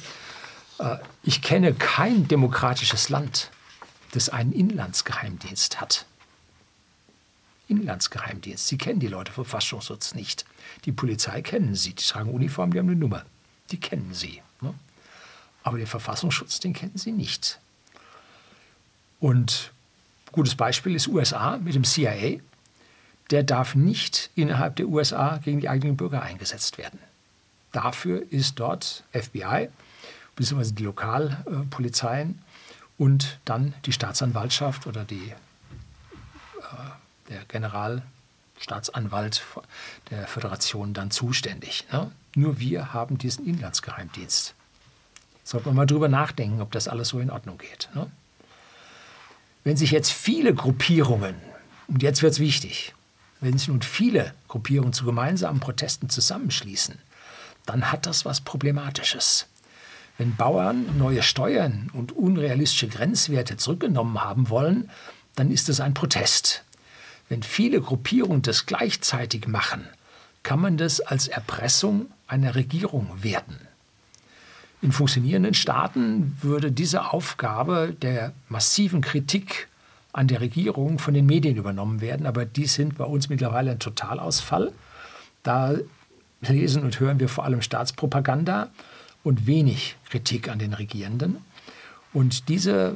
Äh, 0.79 0.97
ich 1.23 1.41
kenne 1.41 1.73
kein 1.73 2.27
demokratisches 2.27 3.09
Land, 3.09 3.51
das 4.11 4.29
einen 4.29 4.51
Inlandsgeheimdienst 4.51 5.81
hat. 5.81 6.05
Inlandsgeheimdienst. 7.67 8.67
Sie 8.67 8.77
kennen 8.77 8.99
die 8.99 9.07
Leute 9.07 9.31
vom 9.31 9.45
Verfassungsschutz 9.45 10.15
nicht. 10.15 10.45
Die 10.85 10.91
Polizei 10.91 11.41
kennen 11.41 11.75
sie. 11.75 11.93
Die 11.93 12.03
tragen 12.03 12.31
Uniform, 12.31 12.73
die 12.73 12.79
haben 12.79 12.89
eine 12.89 12.97
Nummer. 12.97 13.25
Die 13.71 13.79
kennen 13.79 14.13
sie. 14.13 14.41
Aber 15.63 15.77
den 15.77 15.87
Verfassungsschutz, 15.87 16.59
den 16.59 16.73
kennen 16.73 16.97
sie 16.97 17.11
nicht. 17.11 17.59
Und 19.19 19.71
gutes 20.31 20.55
Beispiel 20.55 20.95
ist 20.95 21.07
USA 21.07 21.57
mit 21.57 21.75
dem 21.75 21.83
CIA. 21.83 22.39
Der 23.31 23.43
darf 23.43 23.75
nicht 23.75 24.31
innerhalb 24.35 24.75
der 24.77 24.87
USA 24.87 25.37
gegen 25.37 25.59
die 25.59 25.69
eigenen 25.69 25.97
Bürger 25.97 26.23
eingesetzt 26.23 26.77
werden. 26.77 26.99
Dafür 27.71 28.23
ist 28.31 28.59
dort 28.59 29.03
FBI 29.11 29.69
beziehungsweise 30.39 30.73
die 30.73 30.83
Lokalpolizeien 30.83 32.41
und 32.97 33.39
dann 33.43 33.73
die 33.85 33.91
Staatsanwaltschaft 33.91 34.87
oder 34.87 35.03
die, 35.03 35.31
äh, 35.31 35.35
der 37.29 37.43
Generalstaatsanwalt 37.45 39.43
der 40.09 40.27
Föderation 40.27 40.93
dann 40.93 41.11
zuständig. 41.11 41.85
Ne? 41.91 42.09
Nur 42.35 42.59
wir 42.59 42.93
haben 42.93 43.17
diesen 43.17 43.45
Inlandsgeheimdienst. 43.45 44.55
Sollte 45.49 45.65
man 45.69 45.77
mal 45.77 45.87
drüber 45.87 46.09
nachdenken, 46.09 46.61
ob 46.61 46.71
das 46.73 46.87
alles 46.87 47.07
so 47.07 47.19
in 47.19 47.31
Ordnung 47.31 47.57
geht. 47.57 47.89
Ne? 47.95 48.05
Wenn 49.63 49.77
sich 49.77 49.89
jetzt 49.89 50.11
viele 50.11 50.53
Gruppierungen, 50.53 51.33
und 51.87 52.03
jetzt 52.03 52.21
wird 52.21 52.33
es 52.33 52.39
wichtig, 52.39 52.93
wenn 53.41 53.57
sich 53.57 53.67
nun 53.67 53.81
viele 53.81 54.35
Gruppierungen 54.47 54.93
zu 54.93 55.05
gemeinsamen 55.05 55.59
Protesten 55.59 56.07
zusammenschließen, 56.07 56.99
dann 57.65 57.91
hat 57.91 58.05
das 58.05 58.25
was 58.25 58.41
Problematisches. 58.41 59.47
Wenn 60.19 60.35
Bauern 60.35 60.85
neue 60.99 61.23
Steuern 61.23 61.89
und 61.93 62.11
unrealistische 62.11 62.87
Grenzwerte 62.87 63.57
zurückgenommen 63.57 64.23
haben 64.23 64.51
wollen, 64.51 64.91
dann 65.35 65.49
ist 65.49 65.67
es 65.67 65.79
ein 65.79 65.95
Protest. 65.95 66.63
Wenn 67.27 67.41
viele 67.41 67.81
Gruppierungen 67.81 68.43
das 68.43 68.67
gleichzeitig 68.67 69.47
machen, 69.47 69.87
kann 70.43 70.59
man 70.59 70.77
das 70.77 71.01
als 71.01 71.27
Erpressung 71.27 72.05
einer 72.27 72.53
Regierung 72.53 73.09
werten. 73.23 73.68
In 74.81 74.91
funktionierenden 74.91 75.53
Staaten 75.53 76.37
würde 76.41 76.71
diese 76.71 77.11
Aufgabe 77.11 77.95
der 78.01 78.31
massiven 78.47 79.01
Kritik 79.01 79.67
an 80.13 80.27
der 80.27 80.41
Regierung 80.41 80.99
von 80.99 81.13
den 81.13 81.25
Medien 81.25 81.57
übernommen 81.57 82.01
werden, 82.01 82.25
aber 82.25 82.45
die 82.45 82.65
sind 82.65 82.97
bei 82.97 83.03
uns 83.03 83.29
mittlerweile 83.29 83.71
ein 83.71 83.79
Totalausfall. 83.79 84.71
Da 85.43 85.75
lesen 86.41 86.83
und 86.83 86.99
hören 86.99 87.19
wir 87.19 87.29
vor 87.29 87.43
allem 87.43 87.61
Staatspropaganda 87.61 88.69
und 89.23 89.45
wenig 89.45 89.97
Kritik 90.09 90.49
an 90.49 90.59
den 90.59 90.73
Regierenden. 90.73 91.37
Und 92.13 92.49
diese 92.49 92.95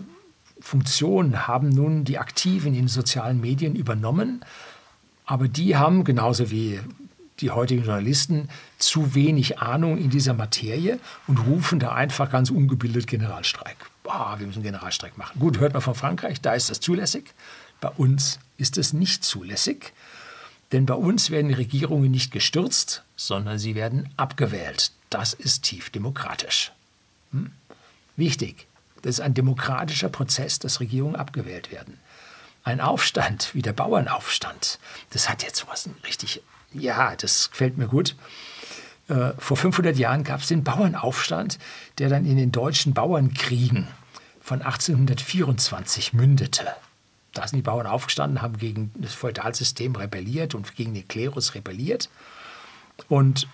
Funktion 0.59 1.47
haben 1.47 1.69
nun 1.69 2.05
die 2.05 2.17
Aktiven 2.17 2.73
in 2.73 2.87
sozialen 2.87 3.41
Medien 3.41 3.75
übernommen, 3.75 4.43
aber 5.25 5.47
die 5.47 5.75
haben 5.75 6.03
genauso 6.03 6.51
wie 6.51 6.79
die 7.39 7.51
heutigen 7.51 7.83
Journalisten 7.83 8.49
zu 8.77 9.15
wenig 9.15 9.59
Ahnung 9.59 9.97
in 9.97 10.09
dieser 10.09 10.33
Materie 10.33 10.99
und 11.27 11.39
rufen 11.39 11.79
da 11.79 11.93
einfach 11.93 12.29
ganz 12.29 12.49
ungebildet 12.49 13.07
Generalstreik. 13.07 13.77
Boah, 14.03 14.35
wir 14.37 14.47
müssen 14.47 14.63
Generalstreik 14.63 15.17
machen. 15.17 15.39
Gut, 15.39 15.59
hört 15.59 15.73
man 15.73 15.81
von 15.81 15.95
Frankreich, 15.95 16.41
da 16.41 16.53
ist 16.53 16.69
das 16.69 16.79
zulässig. 16.79 17.33
Bei 17.81 17.89
uns 17.89 18.39
ist 18.57 18.77
es 18.77 18.93
nicht 18.93 19.23
zulässig. 19.23 19.93
Denn 20.71 20.85
bei 20.85 20.95
uns 20.95 21.29
werden 21.29 21.53
Regierungen 21.53 22.09
nicht 22.09 22.31
gestürzt, 22.31 23.03
sondern 23.15 23.59
sie 23.59 23.75
werden 23.75 24.09
abgewählt. 24.17 24.91
Das 25.09 25.33
ist 25.33 25.63
tief 25.63 25.91
demokratisch. 25.91 26.71
Hm? 27.31 27.51
Wichtig, 28.15 28.67
das 29.03 29.15
ist 29.15 29.19
ein 29.21 29.33
demokratischer 29.33 30.09
Prozess, 30.09 30.59
dass 30.59 30.79
Regierungen 30.79 31.15
abgewählt 31.15 31.71
werden. 31.71 31.99
Ein 32.63 32.79
Aufstand 32.79 33.53
wie 33.53 33.61
der 33.61 33.73
Bauernaufstand, 33.73 34.79
das 35.09 35.29
hat 35.29 35.43
jetzt 35.43 35.67
was 35.67 35.89
richtig, 36.05 36.41
ja, 36.71 37.15
das 37.15 37.51
gefällt 37.51 37.77
mir 37.77 37.87
gut. 37.87 38.15
Äh, 39.09 39.31
vor 39.37 39.57
500 39.57 39.97
Jahren 39.97 40.23
gab 40.23 40.39
es 40.39 40.47
den 40.47 40.63
Bauernaufstand, 40.63 41.59
der 41.97 42.09
dann 42.09 42.25
in 42.25 42.37
den 42.37 42.51
deutschen 42.51 42.93
Bauernkriegen 42.93 43.87
von 44.41 44.61
1824 44.61 46.13
mündete. 46.13 46.67
Da 47.33 47.47
sind 47.47 47.57
die 47.57 47.63
Bauern 47.63 47.87
aufgestanden, 47.87 48.41
haben 48.41 48.57
gegen 48.57 48.91
das 48.95 49.13
Feudalsystem 49.13 49.95
rebelliert 49.95 50.55
und 50.55 50.75
gegen 50.75 50.93
den 50.93 51.07
Klerus 51.07 51.55
rebelliert. 51.55 52.09
Und 53.09 53.47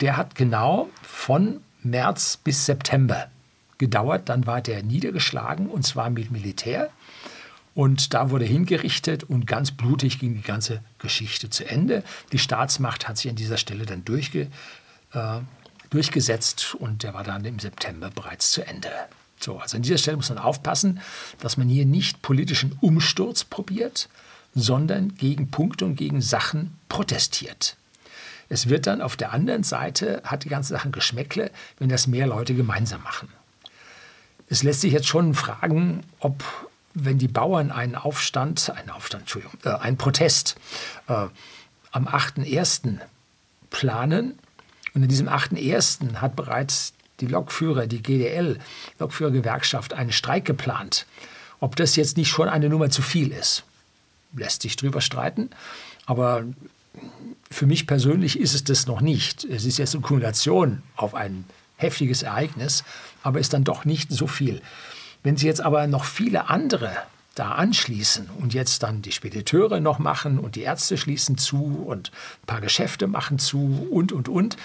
der 0.00 0.16
hat 0.16 0.34
genau 0.34 0.88
von 1.02 1.60
März 1.82 2.38
bis 2.38 2.66
September 2.66 3.28
gedauert. 3.78 4.28
Dann 4.28 4.46
war 4.46 4.60
der 4.60 4.82
niedergeschlagen 4.82 5.68
und 5.68 5.86
zwar 5.86 6.10
mit 6.10 6.30
Militär. 6.30 6.90
Und 7.74 8.12
da 8.12 8.30
wurde 8.30 8.44
hingerichtet 8.44 9.24
und 9.24 9.46
ganz 9.46 9.70
blutig 9.70 10.18
ging 10.18 10.34
die 10.34 10.42
ganze 10.42 10.82
Geschichte 10.98 11.48
zu 11.48 11.66
Ende. 11.66 12.04
Die 12.32 12.38
Staatsmacht 12.38 13.08
hat 13.08 13.16
sich 13.16 13.30
an 13.30 13.36
dieser 13.36 13.56
Stelle 13.56 13.86
dann 13.86 14.04
durchge, 14.04 14.48
äh, 15.12 15.38
durchgesetzt 15.90 16.74
und 16.74 17.02
der 17.02 17.14
war 17.14 17.24
dann 17.24 17.44
im 17.44 17.58
September 17.58 18.10
bereits 18.10 18.50
zu 18.50 18.66
Ende. 18.66 18.90
So, 19.40 19.58
also 19.58 19.76
an 19.76 19.82
dieser 19.82 19.98
Stelle 19.98 20.16
muss 20.16 20.28
man 20.28 20.38
aufpassen, 20.38 21.00
dass 21.40 21.56
man 21.56 21.68
hier 21.68 21.86
nicht 21.86 22.22
politischen 22.22 22.76
Umsturz 22.80 23.44
probiert, 23.44 24.08
sondern 24.54 25.14
gegen 25.14 25.50
Punkte 25.50 25.84
und 25.84 25.96
gegen 25.96 26.20
Sachen 26.20 26.78
protestiert. 26.88 27.76
Es 28.48 28.68
wird 28.68 28.86
dann 28.86 29.00
auf 29.00 29.16
der 29.16 29.32
anderen 29.32 29.62
Seite, 29.62 30.20
hat 30.24 30.44
die 30.44 30.50
ganze 30.50 30.74
Sache 30.74 30.90
Geschmäckle, 30.90 31.50
wenn 31.78 31.88
das 31.88 32.06
mehr 32.06 32.26
Leute 32.26 32.54
gemeinsam 32.54 33.02
machen. 33.02 33.28
Es 34.48 34.62
lässt 34.62 34.82
sich 34.82 34.92
jetzt 34.92 35.06
schon 35.06 35.32
fragen, 35.32 36.02
ob, 36.20 36.44
wenn 36.94 37.18
die 37.18 37.28
Bauern 37.28 37.70
einen 37.70 37.94
Aufstand, 37.94 38.70
einen 38.70 38.90
Aufstand, 38.90 39.22
Entschuldigung, 39.22 39.58
äh, 39.64 39.70
einen 39.70 39.96
Protest 39.96 40.56
äh, 41.08 41.26
am 41.92 42.08
8.1. 42.08 42.98
planen 43.70 44.38
und 44.94 45.02
in 45.02 45.08
diesem 45.08 45.28
8.1. 45.28 46.16
hat 46.16 46.36
bereits 46.36 46.92
die 47.20 47.26
Lokführer, 47.26 47.86
die 47.86 48.02
GDL, 48.02 48.58
Lokführergewerkschaft, 48.98 49.94
einen 49.94 50.12
Streik 50.12 50.44
geplant. 50.44 51.06
Ob 51.60 51.76
das 51.76 51.96
jetzt 51.96 52.16
nicht 52.16 52.28
schon 52.28 52.48
eine 52.48 52.68
Nummer 52.68 52.90
zu 52.90 53.02
viel 53.02 53.30
ist, 53.30 53.64
lässt 54.34 54.62
sich 54.62 54.76
drüber 54.76 55.00
streiten. 55.00 55.50
Aber 56.06 56.44
für 57.50 57.66
mich 57.66 57.86
persönlich 57.86 58.38
ist 58.38 58.54
es 58.54 58.64
das 58.64 58.86
noch 58.86 59.00
nicht. 59.00 59.44
Es 59.44 59.64
ist 59.64 59.78
jetzt 59.78 59.94
eine 59.94 60.02
Kumulation 60.02 60.82
auf 60.96 61.14
ein 61.14 61.44
heftiges 61.76 62.22
Ereignis, 62.22 62.84
aber 63.22 63.40
ist 63.40 63.52
dann 63.52 63.64
doch 63.64 63.84
nicht 63.84 64.10
so 64.10 64.26
viel. 64.26 64.60
Wenn 65.22 65.36
Sie 65.36 65.46
jetzt 65.46 65.60
aber 65.60 65.86
noch 65.86 66.04
viele 66.04 66.50
andere 66.50 66.92
da 67.34 67.52
anschließen 67.52 68.28
und 68.40 68.52
jetzt 68.52 68.82
dann 68.82 69.02
die 69.02 69.12
Spediteure 69.12 69.80
noch 69.80 69.98
machen 69.98 70.38
und 70.38 70.56
die 70.56 70.62
Ärzte 70.62 70.98
schließen 70.98 71.38
zu 71.38 71.84
und 71.86 72.10
ein 72.42 72.46
paar 72.46 72.60
Geschäfte 72.60 73.06
machen 73.06 73.38
zu 73.38 73.88
und, 73.90 74.12
und, 74.12 74.28
und, 74.28 74.56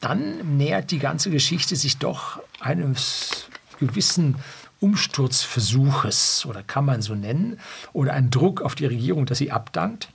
dann 0.00 0.56
nähert 0.56 0.90
die 0.90 0.98
ganze 0.98 1.30
Geschichte 1.30 1.76
sich 1.76 1.98
doch 1.98 2.40
eines 2.58 3.48
gewissen 3.78 4.36
Umsturzversuches 4.80 6.46
oder 6.46 6.62
kann 6.62 6.86
man 6.86 7.02
so 7.02 7.14
nennen 7.14 7.58
oder 7.92 8.14
einen 8.14 8.30
Druck 8.30 8.62
auf 8.62 8.74
die 8.74 8.86
Regierung, 8.86 9.26
dass 9.26 9.38
sie 9.38 9.52
abdankt. 9.52 10.08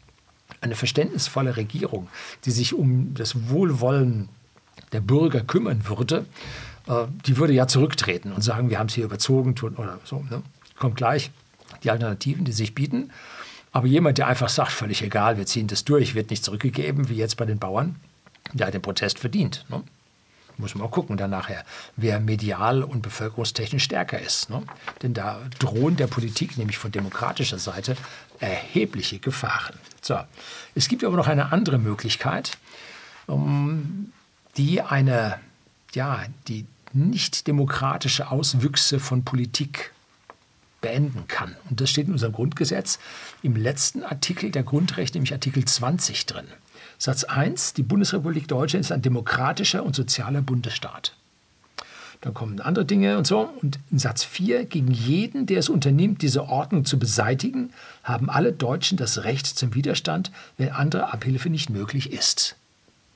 Eine 0.62 0.76
verständnisvolle 0.76 1.58
Regierung, 1.58 2.08
die 2.46 2.52
sich 2.52 2.74
um 2.74 3.14
das 3.14 3.50
Wohlwollen 3.50 4.30
der 4.92 5.02
Bürger 5.02 5.42
kümmern 5.42 5.88
würde, 5.88 6.26
die 6.88 7.38
würde 7.38 7.54
ja 7.54 7.68
zurücktreten 7.68 8.32
und 8.32 8.42
sagen, 8.42 8.70
wir 8.70 8.78
haben 8.80 8.88
es 8.88 8.94
hier 8.94 9.06
überzogen 9.06 9.56
oder 9.78 10.00
so. 10.04 10.24
Ne? 10.30 10.44
Kommt 10.78 10.96
gleich 10.96 11.32
die 11.84 11.92
Alternativen, 11.92 12.46
die 12.46 12.52
sich 12.52 12.76
bieten. 12.76 13.12
Aber 13.72 13.88
jemand, 13.88 14.18
der 14.18 14.28
einfach 14.28 14.50
sagt, 14.50 14.72
völlig 14.72 15.02
egal, 15.02 15.38
wir 15.38 15.46
ziehen 15.46 15.68
das 15.68 15.84
durch, 15.84 16.16
wird 16.16 16.30
nicht 16.30 16.46
zurückgegeben, 16.46 17.10
wie 17.10 17.16
jetzt 17.16 17.38
bei 17.38 17.46
den 17.46 17.60
Bauern, 17.60 17.96
der 18.54 18.72
den 18.72 18.82
Protest 18.82 19.20
verdient. 19.20 19.66
Ne? 19.70 19.84
Muss 20.58 20.76
man 20.76 20.88
auch 20.88 20.92
gucken 20.92 21.18
dann 21.18 21.32
nachher, 21.32 21.66
wer 21.98 22.20
medial 22.20 22.84
und 22.84 23.02
bevölkerungstechnisch 23.02 23.84
stärker 23.84 24.20
ist. 24.20 24.50
Ne? 24.50 24.64
Denn 25.02 25.14
da 25.14 25.42
drohen 25.60 25.98
der 25.98 26.08
Politik, 26.08 26.58
nämlich 26.58 26.78
von 26.78 26.92
demokratischer 26.92 27.60
Seite, 27.60 27.98
erhebliche 28.40 29.20
Gefahren. 29.20 29.76
So. 30.02 30.18
Es 30.76 30.88
gibt 30.88 31.04
aber 31.04 31.18
noch 31.18 31.28
eine 31.28 31.52
andere 31.52 31.78
Möglichkeit, 31.78 32.58
um, 33.28 34.14
die 34.56 34.82
eine, 34.82 35.40
ja, 35.94 36.24
die 36.48 36.66
nicht 36.96 37.48
demokratische 37.48 38.32
Auswüchse 38.32 39.00
von 39.00 39.24
Politik 39.24 39.92
beenden 40.82 41.28
kann. 41.28 41.56
Und 41.70 41.82
das 41.82 41.90
steht 41.90 42.08
in 42.08 42.14
unserem 42.14 42.34
Grundgesetz 42.34 43.00
im 43.42 43.56
letzten 43.56 44.04
Artikel 44.04 44.52
der 44.52 44.64
Grundrechte, 44.64 45.18
nämlich 45.18 45.34
Artikel 45.34 45.66
20 45.66 46.26
drin. 46.26 46.46
Satz 46.98 47.24
1, 47.24 47.74
die 47.74 47.84
Bundesrepublik 47.84 48.48
Deutschland 48.48 48.86
ist 48.86 48.92
ein 48.92 49.02
demokratischer 49.02 49.84
und 49.84 49.96
sozialer 49.96 50.42
Bundesstaat. 50.42 51.16
Dann 52.22 52.34
kommen 52.34 52.62
andere 52.62 52.86
Dinge 52.86 53.18
und 53.18 53.28
so. 53.28 53.50
Und 53.62 53.80
in 53.92 54.00
Satz 54.00 54.24
4, 54.24 54.66
gegen 54.66 54.92
jeden, 54.92 55.46
der 55.46 55.60
es 55.60 55.70
unternimmt, 55.70 56.22
diese 56.22 56.48
Ordnung 56.48 56.86
zu 56.86 56.98
beseitigen, 56.98 57.72
haben 58.04 58.30
alle 58.30 58.54
Deutschen 58.54 58.98
das 58.98 59.24
Recht 59.24 59.46
zum 59.46 59.76
Widerstand, 59.76 60.32
wenn 60.58 60.72
andere 60.72 61.14
Abhilfe 61.14 61.50
nicht 61.50 61.70
möglich 61.70 62.12
ist. 62.12 62.56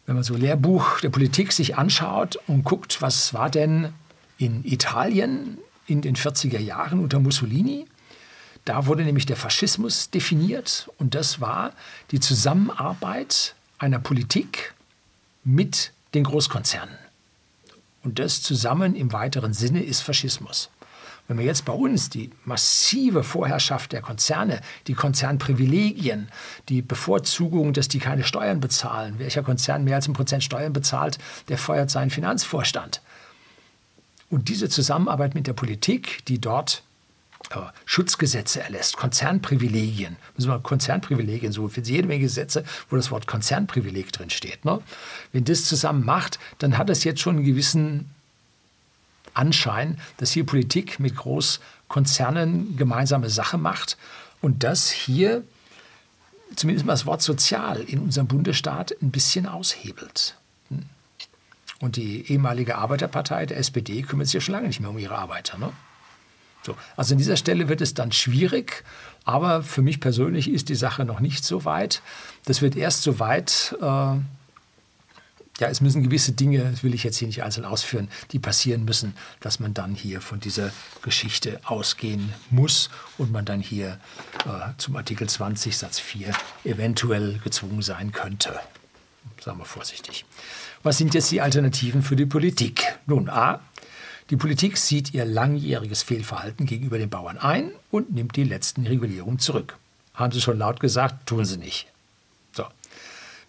Wenn 0.10 0.16
man 0.16 0.24
so 0.24 0.36
Lehrbuch 0.36 1.02
der 1.02 1.12
Politik 1.12 1.52
sich 1.52 1.78
anschaut 1.78 2.40
und 2.48 2.64
guckt, 2.64 3.00
was 3.04 3.36
war 3.36 3.52
denn 3.52 3.94
in 4.40 4.66
Italien 4.66 5.60
in 5.86 6.02
den 6.02 6.16
40er 6.16 6.58
Jahren 6.58 7.00
unter 7.00 7.20
Mussolini, 7.20 7.86
Da 8.66 8.88
wurde 8.88 9.04
nämlich 9.04 9.28
der 9.28 9.36
Faschismus 9.36 10.10
definiert 10.10 10.90
und 10.98 11.14
das 11.14 11.42
war 11.42 11.74
die 12.10 12.20
Zusammenarbeit 12.20 13.54
einer 13.78 14.00
Politik 14.00 14.74
mit 15.44 15.92
den 16.16 16.24
Großkonzernen. 16.24 16.98
Und 18.04 18.18
das 18.18 18.42
zusammen 18.42 18.96
im 18.96 19.14
weiteren 19.14 19.54
Sinne 19.54 19.84
ist 19.84 20.02
Faschismus. 20.02 20.72
Wenn 21.30 21.38
wir 21.38 21.46
jetzt 21.46 21.64
bei 21.64 21.74
uns 21.74 22.10
die 22.10 22.32
massive 22.44 23.24
Vorherrschaft 23.24 23.92
der 23.92 24.02
Konzerne, 24.02 24.62
die 24.88 24.96
Konzernprivilegien, 24.96 26.28
die 26.70 26.82
Bevorzugung, 26.82 27.72
dass 27.72 27.88
die 27.88 28.00
keine 28.00 28.24
Steuern 28.24 28.60
bezahlen, 28.60 29.20
welcher 29.20 29.44
Konzern 29.44 29.84
mehr 29.84 29.98
als 29.98 30.08
ein 30.08 30.14
Prozent 30.14 30.44
Steuern 30.44 30.74
bezahlt, 30.74 31.20
der 31.48 31.60
feuert 31.60 31.92
seinen 31.92 32.10
Finanzvorstand. 32.10 33.04
Und 34.32 34.50
diese 34.50 34.70
Zusammenarbeit 34.70 35.36
mit 35.36 35.46
der 35.46 35.54
Politik, 35.54 36.26
die 36.26 36.42
dort 36.42 36.82
äh, 37.52 37.60
Schutzgesetze 37.86 38.62
erlässt, 38.62 38.98
Konzernprivilegien, 38.98 40.16
müssen 40.36 40.50
wir 40.50 40.58
Konzernprivilegien 40.58 41.52
suchen, 41.52 41.70
für 41.70 41.82
jede 41.82 42.08
Menge 42.08 42.22
Gesetze, 42.22 42.64
wo 42.90 42.96
das 42.96 43.12
Wort 43.12 43.28
Konzernprivileg 43.28 44.12
drin 44.12 44.32
steht. 44.32 44.66
Ne? 44.66 44.82
Wenn 45.32 45.44
das 45.44 45.66
zusammen 45.66 46.04
macht, 46.04 46.40
dann 46.58 46.80
hat 46.80 46.90
das 46.90 47.04
jetzt 47.04 47.22
schon 47.22 47.36
einen 47.36 47.46
gewissen 47.46 48.10
Anschein, 49.40 49.98
dass 50.18 50.32
hier 50.32 50.46
Politik 50.46 51.00
mit 51.00 51.16
Großkonzernen 51.16 52.76
gemeinsame 52.78 53.30
Sache 53.30 53.58
macht 53.58 53.98
und 54.42 54.64
das 54.64 54.90
hier 54.90 55.44
zumindest 56.56 56.86
mal 56.86 56.94
das 56.94 57.06
Wort 57.06 57.22
sozial 57.22 57.82
in 57.82 58.00
unserem 58.00 58.28
Bundesstaat 58.28 58.94
ein 59.02 59.12
bisschen 59.12 59.46
aushebelt. 59.46 60.36
Hm? 60.70 60.84
Und 61.80 61.96
die 61.96 62.30
ehemalige 62.32 62.78
Arbeiterpartei, 62.78 63.46
der 63.46 63.58
SPD, 63.58 64.02
kümmert 64.02 64.28
sich 64.28 64.36
ja 64.36 64.42
schon 64.42 64.54
lange 64.54 64.68
nicht 64.68 64.80
mehr 64.80 64.90
um 64.90 64.98
ihre 64.98 65.18
Arbeiter. 65.18 65.58
Ne? 65.58 65.72
So, 66.64 66.76
also 66.98 67.14
an 67.14 67.18
dieser 67.18 67.38
Stelle 67.38 67.70
wird 67.70 67.82
es 67.82 67.94
dann 67.94 68.12
schwierig, 68.12 68.84
aber 69.24 69.64
für 69.64 69.82
mich 69.82 70.00
persönlich 70.00 70.50
ist 70.50 70.70
die 70.70 70.76
Sache 70.76 71.06
noch 71.06 71.20
nicht 71.20 71.46
so 71.46 71.64
weit. 71.66 72.02
Das 72.46 72.62
wird 72.62 72.76
erst 72.76 73.04
so 73.04 73.20
weit, 73.20 73.78
äh, 73.82 74.16
ja, 75.60 75.68
es 75.68 75.82
müssen 75.82 76.04
gewisse 76.04 76.32
Dinge, 76.32 76.72
das 76.72 76.84
will 76.84 76.94
ich 76.94 77.04
jetzt 77.04 77.18
hier 77.18 77.28
nicht 77.28 77.44
einzeln 77.44 77.66
ausführen, 77.66 78.10
die 78.32 78.40
passieren 78.40 78.86
müssen, 78.86 79.14
dass 79.40 79.60
man 79.60 79.74
dann 79.74 79.94
hier 79.94 80.22
von 80.22 80.40
dieser 80.40 80.72
Geschichte 81.02 81.60
ausgehen 81.66 82.34
muss 82.50 82.90
und 83.18 83.32
man 83.32 83.46
dann 83.46 83.60
hier 83.60 84.00
äh, 84.46 84.72
zum 84.78 84.96
Artikel 84.96 85.28
20 85.28 85.78
Satz 85.78 86.00
4 86.00 86.34
eventuell 86.64 87.40
gezwungen 87.44 87.82
sein 87.82 88.12
könnte. 88.12 88.60
Sagen 89.42 89.60
wir 89.60 89.66
vorsichtig. 89.66 90.26
Was 90.84 90.98
sind 90.98 91.14
jetzt 91.14 91.32
die 91.32 91.42
Alternativen 91.42 92.04
für 92.04 92.16
die 92.16 92.26
Politik? 92.26 92.84
Nun, 93.06 93.30
a, 93.30 93.60
die 94.30 94.38
Politik 94.38 94.78
sieht 94.78 95.14
ihr 95.14 95.26
langjähriges 95.26 96.04
Fehlverhalten 96.04 96.66
gegenüber 96.66 96.98
den 96.98 97.10
Bauern 97.10 97.38
ein 97.38 97.72
und 97.90 98.12
nimmt 98.12 98.36
die 98.36 98.44
letzten 98.44 98.86
Regulierungen 98.86 99.40
zurück. 99.40 99.78
Haben 100.14 100.32
sie 100.32 100.42
schon 100.42 100.58
laut 100.58 100.80
gesagt, 100.80 101.26
tun 101.26 101.46
sie 101.46 101.58
nicht. 101.58 101.88
So. 102.54 102.66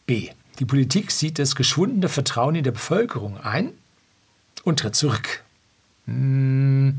B. 0.06 0.30
Die 0.58 0.64
Politik 0.64 1.10
sieht 1.10 1.38
das 1.38 1.54
geschwundene 1.54 2.08
Vertrauen 2.08 2.54
in 2.54 2.64
der 2.64 2.72
Bevölkerung 2.72 3.38
ein 3.40 3.72
und 4.64 4.80
tritt 4.80 4.94
zurück. 4.94 5.42
Hm, 6.06 6.96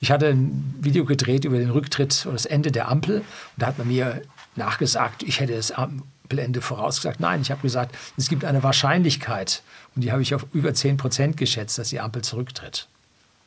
ich 0.00 0.10
hatte 0.10 0.28
ein 0.28 0.74
Video 0.80 1.04
gedreht 1.04 1.44
über 1.44 1.58
den 1.58 1.70
Rücktritt 1.70 2.24
oder 2.26 2.34
das 2.34 2.46
Ende 2.46 2.72
der 2.72 2.88
Ampel 2.88 3.18
und 3.18 3.24
da 3.56 3.66
hat 3.66 3.78
man 3.78 3.88
mir 3.88 4.22
nachgesagt, 4.56 5.22
ich 5.22 5.40
hätte 5.40 5.54
das 5.54 5.72
Ampelende 5.72 6.60
vorausgesagt. 6.60 7.20
Nein, 7.20 7.42
ich 7.42 7.50
habe 7.50 7.62
gesagt, 7.62 7.96
es 8.16 8.28
gibt 8.28 8.44
eine 8.44 8.62
Wahrscheinlichkeit 8.62 9.62
und 9.94 10.02
die 10.02 10.12
habe 10.12 10.22
ich 10.22 10.34
auf 10.34 10.46
über 10.52 10.72
10 10.72 10.96
Prozent 10.96 11.36
geschätzt, 11.36 11.78
dass 11.78 11.90
die 11.90 12.00
Ampel 12.00 12.22
zurücktritt. 12.22 12.88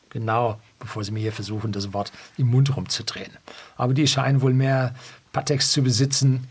Genau, 0.10 0.60
bevor 0.80 1.04
Sie 1.04 1.12
mir 1.12 1.20
hier 1.20 1.34
versuchen, 1.34 1.74
das 1.74 1.92
Wort 1.92 2.14
im 2.38 2.48
Mund 2.48 2.76
rumzudrehen. 2.78 3.32
Aber 3.76 3.94
die 3.94 4.08
scheinen 4.08 4.42
wohl 4.42 4.54
mehr 4.54 4.96
Patex 5.34 5.72
zu 5.72 5.82
besitzen, 5.82 6.48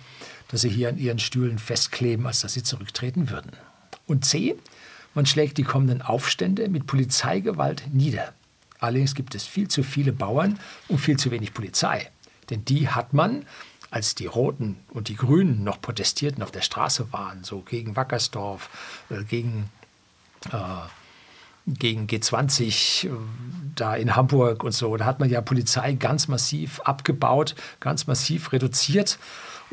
dass 0.49 0.63
sie 0.63 0.69
hier 0.69 0.89
an 0.89 0.99
ihren 0.99 1.19
Stühlen 1.19 1.59
festkleben, 1.59 2.27
als 2.27 2.41
dass 2.41 2.55
sie 2.55 2.63
zurücktreten 2.63 3.31
würden. 3.31 3.53
Und 4.07 4.25
C, 4.25 4.57
man 5.15 5.27
schlägt 5.27 5.59
die 5.59 5.63
kommenden 5.63 6.03
Aufstände 6.03 6.69
mit 6.69 6.87
Polizeigewalt 6.87 7.85
nieder. 7.93 8.35
Allerdings 8.81 9.15
gibt 9.15 9.35
es 9.35 9.47
viel 9.47 9.69
zu 9.69 9.83
viele 9.83 10.13
Bauern 10.13 10.59
und 10.89 10.99
viel 10.99 11.17
zu 11.17 11.31
wenig 11.31 11.55
Polizei. 11.55 12.11
Denn 12.51 12.65
die 12.65 12.89
hat 12.89 13.15
man, 13.15 13.47
als 13.91 14.15
die 14.15 14.27
Roten 14.27 14.77
und 14.91 15.09
die 15.09 15.17
Grünen 15.17 15.65
noch 15.65 15.81
protestierten, 15.81 16.43
auf 16.43 16.51
der 16.51 16.61
Straße 16.61 17.13
waren, 17.13 17.45
so 17.45 17.61
gegen 17.61 17.97
Wackersdorf, 17.97 18.69
äh, 19.09 19.23
gegen, 19.25 19.71
äh, 20.53 20.57
gegen 21.67 22.07
G20 22.07 23.07
äh, 23.07 23.11
da 23.75 23.95
in 23.95 24.17
Hamburg 24.17 24.65
und 24.65 24.73
so, 24.73 24.97
da 24.97 25.07
hat 25.07 25.21
man 25.21 25.31
ja 25.31 25.41
Polizei 25.41 25.93
ganz 25.93 26.29
massiv 26.29 26.81
abgebaut, 26.81 27.55
ganz 27.81 28.07
massiv 28.07 28.53
reduziert 28.53 29.19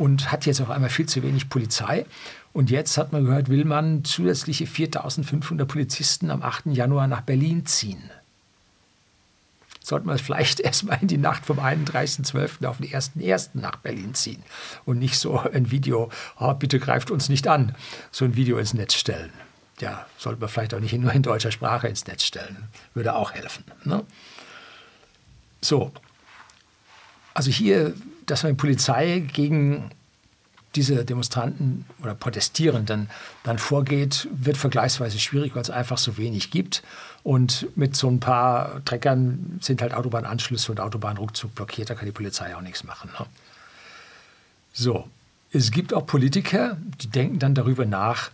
und 0.02 0.32
hat 0.32 0.48
jetzt 0.48 0.60
auf 0.62 0.72
einmal 0.72 0.90
viel 0.90 1.06
zu 1.06 1.22
wenig 1.22 1.48
Polizei. 1.48 2.08
Und 2.54 2.72
jetzt 2.72 2.98
hat 2.98 3.14
man 3.14 3.24
gehört, 3.24 3.50
will 3.50 3.66
man 3.66 4.04
zusätzliche 4.04 4.66
4500 4.66 5.68
Polizisten 5.68 6.32
am 6.32 6.42
8. 6.42 6.66
Januar 6.74 7.06
nach 7.08 7.22
Berlin 7.22 7.66
ziehen 7.68 8.02
sollte 9.84 10.06
man 10.06 10.20
vielleicht 10.20 10.60
erstmal 10.60 11.00
in 11.02 11.08
die 11.08 11.18
Nacht 11.18 11.46
vom 11.46 11.60
31.12. 11.60 12.66
auf 12.66 12.78
den 12.78 12.92
1.1. 12.92 13.50
nach 13.56 13.78
Berlin 13.78 14.14
ziehen 14.14 14.44
und 14.86 15.00
nicht 15.00 15.18
so 15.18 15.40
ein 15.40 15.72
Video, 15.72 16.10
oh, 16.40 16.54
bitte 16.54 16.80
greift 16.80 17.10
uns 17.10 17.30
nicht 17.30 17.48
an, 17.48 17.76
so 18.12 18.24
ein 18.24 18.36
Video 18.36 18.58
ins 18.60 18.76
Netz 18.76 18.94
stellen. 18.94 19.32
Ja, 19.80 20.06
sollte 20.18 20.40
man 20.40 20.50
vielleicht 20.50 20.76
auch 20.76 20.80
nicht 20.80 20.94
nur 20.94 21.12
in 21.12 21.24
deutscher 21.24 21.52
Sprache 21.52 21.88
ins 21.88 22.06
Netz 22.06 22.24
stellen. 22.24 22.70
Würde 22.94 23.16
auch 23.16 23.34
helfen. 23.34 23.66
Ne? 23.84 24.06
So, 25.62 25.92
also 27.34 27.50
hier, 27.50 27.96
dass 28.26 28.44
man 28.44 28.54
die 28.54 28.58
Polizei 28.58 29.20
gegen 29.20 29.92
diese 30.76 31.04
Demonstranten 31.04 31.86
oder 32.02 32.16
Protestierenden 32.16 33.10
dann 33.44 33.60
vorgeht, 33.60 34.28
wird 34.32 34.58
vergleichsweise 34.58 35.20
schwierig, 35.20 35.54
weil 35.56 35.64
es 35.64 35.70
einfach 35.70 35.98
so 35.98 36.18
wenig 36.18 36.50
gibt. 36.50 36.82
Und 37.24 37.68
mit 37.76 37.96
so 37.96 38.10
ein 38.10 38.20
paar 38.20 38.84
Treckern 38.86 39.60
sind 39.62 39.82
halt 39.82 39.94
Autobahnanschlüsse 39.94 40.72
und 40.72 40.80
Autobahnrückzug 40.80 41.54
blockiert, 41.56 41.90
da 41.90 41.96
kann 41.96 42.06
die 42.06 42.14
Polizei 42.14 42.56
auch 42.56 42.62
nichts 42.62 42.84
machen. 42.84 43.10
Ne? 43.20 43.26
So, 44.72 45.08
es 45.52 45.72
gibt 45.72 45.94
auch 45.94 46.06
Politiker, 46.06 46.78
die 47.02 47.08
denken 47.08 47.40
dann 47.40 47.54
darüber 47.54 47.86
nach, 47.86 48.32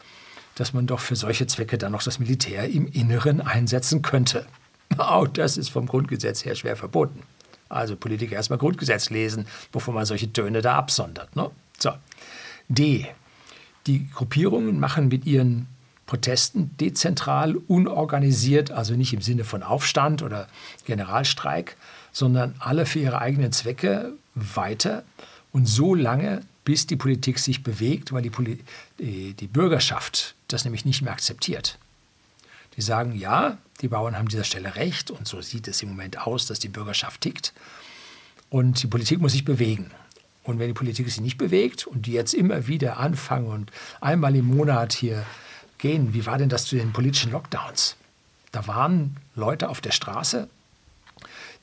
dass 0.55 0.73
man 0.73 0.85
doch 0.85 0.99
für 0.99 1.15
solche 1.15 1.47
Zwecke 1.47 1.77
dann 1.77 1.91
noch 1.91 2.03
das 2.03 2.19
Militär 2.19 2.69
im 2.69 2.87
Inneren 2.87 3.41
einsetzen 3.41 4.01
könnte. 4.01 4.45
Auch 4.97 5.27
das 5.27 5.57
ist 5.57 5.69
vom 5.69 5.85
Grundgesetz 5.85 6.45
her 6.45 6.55
schwer 6.55 6.75
verboten. 6.75 7.21
Also 7.69 7.95
Politiker 7.95 8.35
erstmal 8.35 8.59
Grundgesetz 8.59 9.09
lesen, 9.09 9.47
bevor 9.71 9.93
man 9.93 10.05
solche 10.05 10.31
Töne 10.31 10.61
da 10.61 10.77
absondert. 10.77 11.35
Ne? 11.35 11.49
So. 11.79 11.91
D. 12.67 13.07
Die 13.85 14.09
Gruppierungen 14.09 14.79
machen 14.79 15.07
mit 15.07 15.25
ihren 15.25 15.67
Protesten 16.07 16.75
dezentral, 16.77 17.55
unorganisiert, 17.55 18.71
also 18.71 18.95
nicht 18.95 19.13
im 19.13 19.21
Sinne 19.21 19.43
von 19.43 19.61
Aufstand 19.61 20.21
oder 20.23 20.47
Generalstreik, 20.85 21.75
sondern 22.11 22.55
alle 22.59 22.85
für 22.85 22.99
ihre 22.99 23.19
eigenen 23.19 23.51
Zwecke 23.51 24.13
weiter 24.33 25.03
und 25.51 25.67
so 25.67 25.93
lange, 25.93 26.41
bis 26.63 26.87
die 26.87 26.95
Politik 26.95 27.39
sich 27.39 27.63
bewegt, 27.63 28.11
weil 28.11 28.21
die, 28.21 28.29
Poli 28.29 28.59
die, 28.99 29.33
die 29.33 29.47
Bürgerschaft 29.47 30.35
das 30.47 30.63
nämlich 30.63 30.85
nicht 30.85 31.01
mehr 31.01 31.13
akzeptiert. 31.13 31.77
Die 32.77 32.81
sagen, 32.81 33.15
ja, 33.15 33.57
die 33.81 33.87
Bauern 33.87 34.17
haben 34.17 34.29
dieser 34.29 34.43
Stelle 34.43 34.75
recht 34.75 35.11
und 35.11 35.27
so 35.27 35.41
sieht 35.41 35.67
es 35.67 35.81
im 35.81 35.89
Moment 35.89 36.25
aus, 36.25 36.45
dass 36.45 36.59
die 36.59 36.69
Bürgerschaft 36.69 37.21
tickt 37.21 37.53
und 38.49 38.81
die 38.81 38.87
Politik 38.87 39.19
muss 39.19 39.33
sich 39.33 39.45
bewegen. 39.45 39.91
Und 40.43 40.59
wenn 40.59 40.67
die 40.67 40.73
Politik 40.73 41.07
sich 41.07 41.19
nicht 41.19 41.37
bewegt 41.37 41.85
und 41.85 42.05
die 42.05 42.13
jetzt 42.13 42.33
immer 42.33 42.67
wieder 42.67 42.97
anfangen 42.97 43.47
und 43.47 43.71
einmal 43.99 44.33
im 44.35 44.45
Monat 44.45 44.93
hier 44.93 45.25
gehen, 45.77 46.13
wie 46.13 46.25
war 46.25 46.37
denn 46.37 46.49
das 46.49 46.65
zu 46.65 46.77
den 46.77 46.93
politischen 46.93 47.33
Lockdowns? 47.33 47.97
Da 48.53 48.65
waren 48.65 49.17
Leute 49.35 49.67
auf 49.67 49.81
der 49.81 49.91
Straße, 49.91 50.47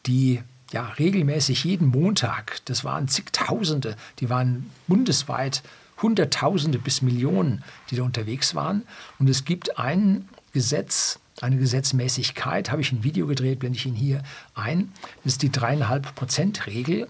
die 0.05 0.43
ja 0.71 0.87
regelmäßig 0.99 1.65
jeden 1.65 1.89
Montag, 1.89 2.61
das 2.67 2.85
waren 2.85 3.09
zigtausende, 3.09 3.97
die 4.19 4.29
waren 4.29 4.71
bundesweit 4.87 5.63
Hunderttausende 6.03 6.79
bis 6.79 7.03
Millionen, 7.03 7.63
die 7.91 7.97
da 7.97 8.03
unterwegs 8.03 8.55
waren. 8.55 8.83
Und 9.19 9.31
es 9.31 9.45
gibt 9.45 9.79
ein 9.79 10.29
Gesetz, 10.55 11.19
eine 11.43 11.59
Gesetzmäßigkeit, 11.59 12.71
habe 12.71 12.81
ich 12.81 12.93
ein 12.93 13.05
Video 13.05 13.27
gedreht, 13.27 13.59
blende 13.59 13.77
ich 13.77 13.85
Ihnen 13.85 13.97
hier 13.97 14.23
ein. 14.55 14.93
Das 15.25 15.35
ist 15.35 15.43
die 15.43 15.53
dreieinhalb 15.53 16.15
Prozent 16.15 16.67
Regel. 16.67 17.09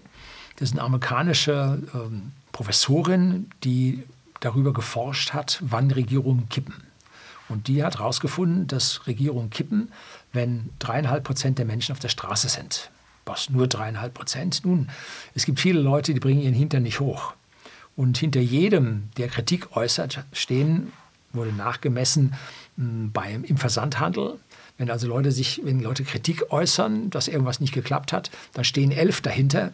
Das 0.57 0.69
ist 0.69 0.73
eine 0.73 0.81
amerikanische 0.81 1.81
ähm, 1.93 2.33
Professorin, 2.51 3.49
die 3.63 4.03
darüber 4.41 4.73
geforscht 4.73 5.33
hat, 5.33 5.59
wann 5.61 5.91
Regierungen 5.91 6.49
kippen. 6.49 6.83
Und 7.47 7.67
die 7.67 7.83
hat 7.83 7.99
herausgefunden, 7.99 8.67
dass 8.67 9.05
Regierungen 9.05 9.51
kippen, 9.51 9.91
wenn 10.33 10.71
dreieinhalb 10.79 11.23
Prozent 11.23 11.59
der 11.59 11.65
Menschen 11.65 11.91
auf 11.91 11.99
der 11.99 12.09
Straße 12.09 12.49
sind. 12.49 12.89
Was, 13.25 13.49
nur 13.49 13.67
dreieinhalb 13.67 14.15
Prozent? 14.15 14.65
Nun, 14.65 14.89
es 15.35 15.45
gibt 15.45 15.59
viele 15.59 15.79
Leute, 15.79 16.13
die 16.13 16.19
bringen 16.19 16.41
ihren 16.41 16.53
Hintern 16.53 16.83
nicht 16.83 16.99
hoch. 16.99 17.33
Und 17.95 18.17
hinter 18.17 18.41
jedem, 18.41 19.09
der 19.17 19.27
Kritik 19.27 19.75
äußert, 19.75 20.25
stehen, 20.33 20.91
wurde 21.35 21.53
nachgemessen, 21.53 22.33
beim, 22.77 23.43
im 23.43 23.57
Versandhandel. 23.57 24.39
Wenn 24.77 24.89
also 24.89 25.07
Leute 25.07 25.31
sich, 25.31 25.61
wenn 25.63 25.81
Leute 25.81 26.03
Kritik 26.03 26.51
äußern, 26.51 27.09
dass 27.09 27.27
irgendwas 27.27 27.59
nicht 27.61 27.73
geklappt 27.73 28.11
hat, 28.11 28.29
dann 28.53 28.65
stehen 28.65 28.91
elf 28.91 29.21
dahinter 29.21 29.71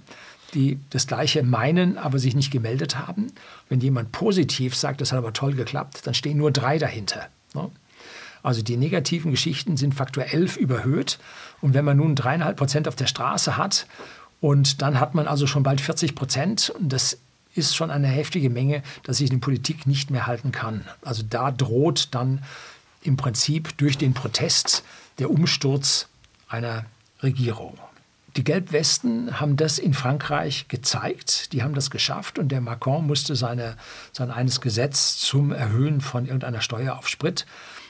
die 0.54 0.80
das 0.90 1.08
Gleiche 1.08 1.44
meinen, 1.44 1.98
aber 1.98 2.20
sich 2.20 2.36
nicht 2.36 2.52
gemeldet 2.52 2.98
haben. 2.98 3.28
Wenn 3.70 3.80
jemand 3.80 4.12
positiv 4.12 4.76
sagt, 4.76 5.02
das 5.02 5.12
hat 5.12 5.20
aber 5.20 5.34
toll 5.34 5.54
geklappt, 5.54 6.02
dann 6.06 6.14
stehen 6.14 6.38
nur 6.38 6.52
drei 6.52 6.78
dahinter. 6.78 7.28
Ne? 7.54 7.70
Also 8.44 8.62
die 8.62 8.78
negativen 8.78 9.32
Geschichten 9.32 9.78
sind 9.78 9.94
Faktor 9.94 10.26
11 10.26 10.58
überhöht. 10.58 11.20
Und 11.62 11.74
wenn 11.74 11.86
man 11.86 11.98
nun 11.98 12.16
dreieinhalb 12.16 12.58
Prozent 12.58 12.88
auf 12.88 12.96
der 12.96 13.08
Straße 13.08 13.58
hat 13.58 13.88
und 14.40 14.82
dann 14.82 15.00
hat 15.00 15.14
man 15.14 15.28
also 15.28 15.46
schon 15.46 15.64
bald 15.64 15.80
40 15.80 16.16
Prozent, 16.16 16.72
und 16.72 16.92
das 16.92 17.20
ist 17.54 17.76
schon 17.76 17.92
eine 17.92 18.08
heftige 18.08 18.50
Menge, 18.50 18.82
dass 19.04 19.18
sich 19.18 19.30
die 19.30 19.38
Politik 19.38 19.86
nicht 19.86 20.10
mehr 20.10 20.26
halten 20.26 20.52
kann. 20.52 20.86
Also 21.04 21.24
da 21.28 21.52
droht 21.52 22.10
dann 22.12 22.44
im 23.02 23.18
Prinzip 23.18 23.78
durch 23.78 23.98
den 23.98 24.14
Protest 24.14 24.84
der 25.20 25.30
Umsturz 25.30 26.08
einer 26.48 26.86
Regierung. 27.22 27.78
Die 28.38 28.46
Gelbwesten 28.46 29.42
haben 29.42 29.58
das 29.58 29.78
in 29.78 29.94
Frankreich 29.94 30.70
gezeigt, 30.70 31.52
die 31.52 31.64
haben 31.64 31.76
das 31.76 31.92
geschafft 31.92 32.40
und 32.40 32.50
der 32.50 32.62
Macron 32.62 33.06
musste 33.06 33.36
seine, 33.36 33.76
sein 34.14 34.32
eines 34.32 34.62
Gesetz 34.62 35.18
zum 35.18 35.52
Erhöhen 35.52 36.00
von 36.00 36.26
irgendeiner 36.26 36.62
Steuer 36.62 36.98
auf 36.98 37.10
Sprit, 37.10 37.46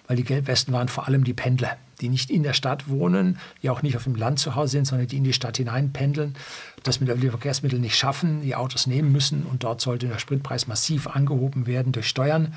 weil 0.07 0.17
die 0.17 0.23
Gelbwesten 0.23 0.73
waren 0.73 0.87
vor 0.87 1.07
allem 1.07 1.23
die 1.23 1.35
Pendler, 1.35 1.77
die 2.01 2.09
nicht 2.09 2.31
in 2.31 2.41
der 2.41 2.53
Stadt 2.53 2.89
wohnen, 2.89 3.37
die 3.61 3.69
auch 3.69 3.83
nicht 3.83 3.95
auf 3.95 4.05
dem 4.05 4.15
Land 4.15 4.39
zu 4.39 4.55
Hause 4.55 4.71
sind, 4.71 4.85
sondern 4.85 5.07
die 5.07 5.17
in 5.17 5.23
die 5.23 5.31
Stadt 5.31 5.57
hinein 5.57 5.93
pendeln, 5.93 6.35
das 6.81 6.99
mit 6.99 7.09
öffentlichen 7.09 7.33
Verkehrsmitteln 7.33 7.81
nicht 7.81 7.95
schaffen, 7.95 8.41
die 8.41 8.55
Autos 8.55 8.87
nehmen 8.87 9.11
müssen 9.11 9.43
und 9.43 9.63
dort 9.63 9.79
sollte 9.79 10.07
der 10.07 10.17
Spritpreis 10.17 10.65
massiv 10.65 11.05
angehoben 11.05 11.67
werden 11.67 11.91
durch 11.91 12.07
Steuern. 12.07 12.55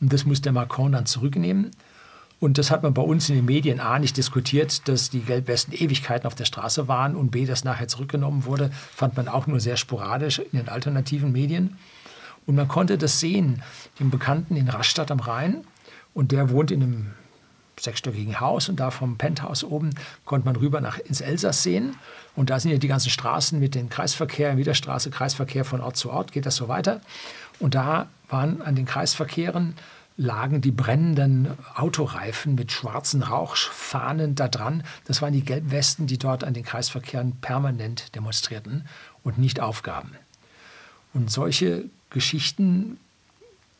Und 0.00 0.10
das 0.12 0.24
muss 0.24 0.40
der 0.40 0.52
Macron 0.52 0.92
dann 0.92 1.04
zurücknehmen. 1.04 1.70
Und 2.38 2.58
das 2.58 2.70
hat 2.70 2.82
man 2.82 2.92
bei 2.92 3.02
uns 3.02 3.28
in 3.30 3.36
den 3.36 3.46
Medien 3.46 3.80
A 3.80 3.98
nicht 3.98 4.16
diskutiert, 4.16 4.88
dass 4.88 5.08
die 5.08 5.20
Gelbwesten 5.20 5.72
Ewigkeiten 5.72 6.26
auf 6.26 6.34
der 6.34 6.44
Straße 6.44 6.86
waren 6.86 7.16
und 7.16 7.30
B, 7.30 7.46
dass 7.46 7.64
nachher 7.64 7.88
zurückgenommen 7.88 8.44
wurde, 8.44 8.70
fand 8.94 9.16
man 9.16 9.26
auch 9.28 9.46
nur 9.46 9.58
sehr 9.58 9.76
sporadisch 9.78 10.38
in 10.38 10.58
den 10.58 10.68
alternativen 10.68 11.32
Medien. 11.32 11.78
Und 12.46 12.54
man 12.54 12.68
konnte 12.68 12.98
das 12.98 13.20
sehen, 13.20 13.62
den 13.98 14.10
Bekannten 14.10 14.54
in 14.56 14.68
Rastatt 14.68 15.10
am 15.10 15.20
Rhein. 15.20 15.64
Und 16.12 16.32
der 16.32 16.50
wohnt 16.50 16.70
in 16.70 16.82
einem 16.82 17.10
sechsstöckigen 17.78 18.40
Haus 18.40 18.68
und 18.68 18.80
da 18.80 18.90
vom 18.90 19.18
Penthouse 19.18 19.64
oben 19.64 19.90
konnte 20.24 20.46
man 20.46 20.56
rüber 20.56 20.80
nach, 20.80 20.98
ins 20.98 21.20
Elsass 21.20 21.62
sehen. 21.62 21.96
Und 22.34 22.50
da 22.50 22.60
sind 22.60 22.70
ja 22.70 22.78
die 22.78 22.88
ganzen 22.88 23.10
Straßen 23.10 23.58
mit 23.58 23.74
dem 23.74 23.88
Kreisverkehr, 23.88 24.56
Widerstraße, 24.56 25.10
Kreisverkehr 25.10 25.64
von 25.64 25.80
Ort 25.80 25.96
zu 25.96 26.10
Ort, 26.10 26.32
geht 26.32 26.46
das 26.46 26.56
so 26.56 26.68
weiter. 26.68 27.00
Und 27.58 27.74
da 27.74 28.08
waren 28.28 28.62
an 28.62 28.76
den 28.76 28.86
Kreisverkehren 28.86 29.74
lagen 30.16 30.60
die 30.60 30.70
brennenden 30.70 31.48
Autoreifen 31.74 32.54
mit 32.54 32.72
schwarzen 32.72 33.22
Rauchfahnen 33.22 34.34
da 34.34 34.48
dran. 34.48 34.82
Das 35.04 35.20
waren 35.20 35.32
die 35.32 35.44
Gelbwesten, 35.44 36.06
die 36.06 36.18
dort 36.18 36.42
an 36.42 36.54
den 36.54 36.64
Kreisverkehren 36.64 37.36
permanent 37.36 38.14
demonstrierten 38.14 38.86
und 39.22 39.38
nicht 39.38 39.60
aufgaben. 39.60 40.12
Und 41.12 41.30
solche 41.30 41.84
Geschichten 42.10 42.98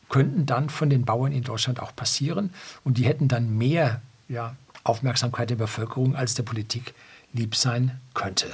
könnten 0.09 0.45
dann 0.45 0.69
von 0.69 0.89
den 0.89 1.05
Bauern 1.05 1.31
in 1.31 1.43
Deutschland 1.43 1.81
auch 1.81 1.95
passieren 1.95 2.53
und 2.83 2.97
die 2.97 3.05
hätten 3.05 3.27
dann 3.27 3.57
mehr 3.57 4.01
ja, 4.29 4.55
Aufmerksamkeit 4.83 5.49
der 5.49 5.55
Bevölkerung 5.55 6.15
als 6.15 6.35
der 6.35 6.43
Politik 6.43 6.93
lieb 7.33 7.55
sein 7.55 7.99
könnte. 8.13 8.47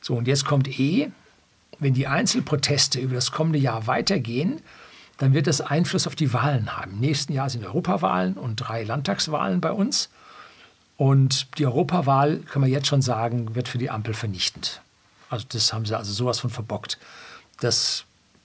So, 0.00 0.14
und 0.14 0.28
jetzt 0.28 0.44
kommt 0.44 0.80
eh, 0.80 1.10
wenn 1.78 1.94
die 1.94 2.06
Einzelproteste 2.06 3.00
über 3.00 3.16
das 3.16 3.32
kommende 3.32 3.58
Jahr 3.58 3.86
weitergehen, 3.86 4.62
dann 5.18 5.32
wird 5.32 5.46
das 5.46 5.60
Einfluss 5.60 6.06
auf 6.06 6.14
die 6.14 6.32
Wahlen 6.32 6.76
haben. 6.76 6.92
Im 6.92 7.00
nächsten 7.00 7.32
Jahr 7.32 7.48
sind 7.48 7.64
Europawahlen 7.64 8.34
und 8.34 8.56
drei 8.56 8.84
Landtagswahlen 8.84 9.60
bei 9.60 9.72
uns. 9.72 10.10
Und 10.96 11.58
die 11.58 11.66
Europawahl, 11.66 12.38
kann 12.38 12.62
man 12.62 12.70
jetzt 12.70 12.86
schon 12.86 13.02
sagen, 13.02 13.54
wird 13.54 13.68
für 13.68 13.78
die 13.78 13.90
Ampel 13.90 14.14
vernichtend. 14.14 14.80
Also 15.28 15.46
das 15.48 15.72
haben 15.72 15.84
sie 15.84 15.96
also 15.96 16.12
sowas 16.12 16.40
von 16.40 16.50
verbockt. 16.50 16.98
Das 17.60 18.04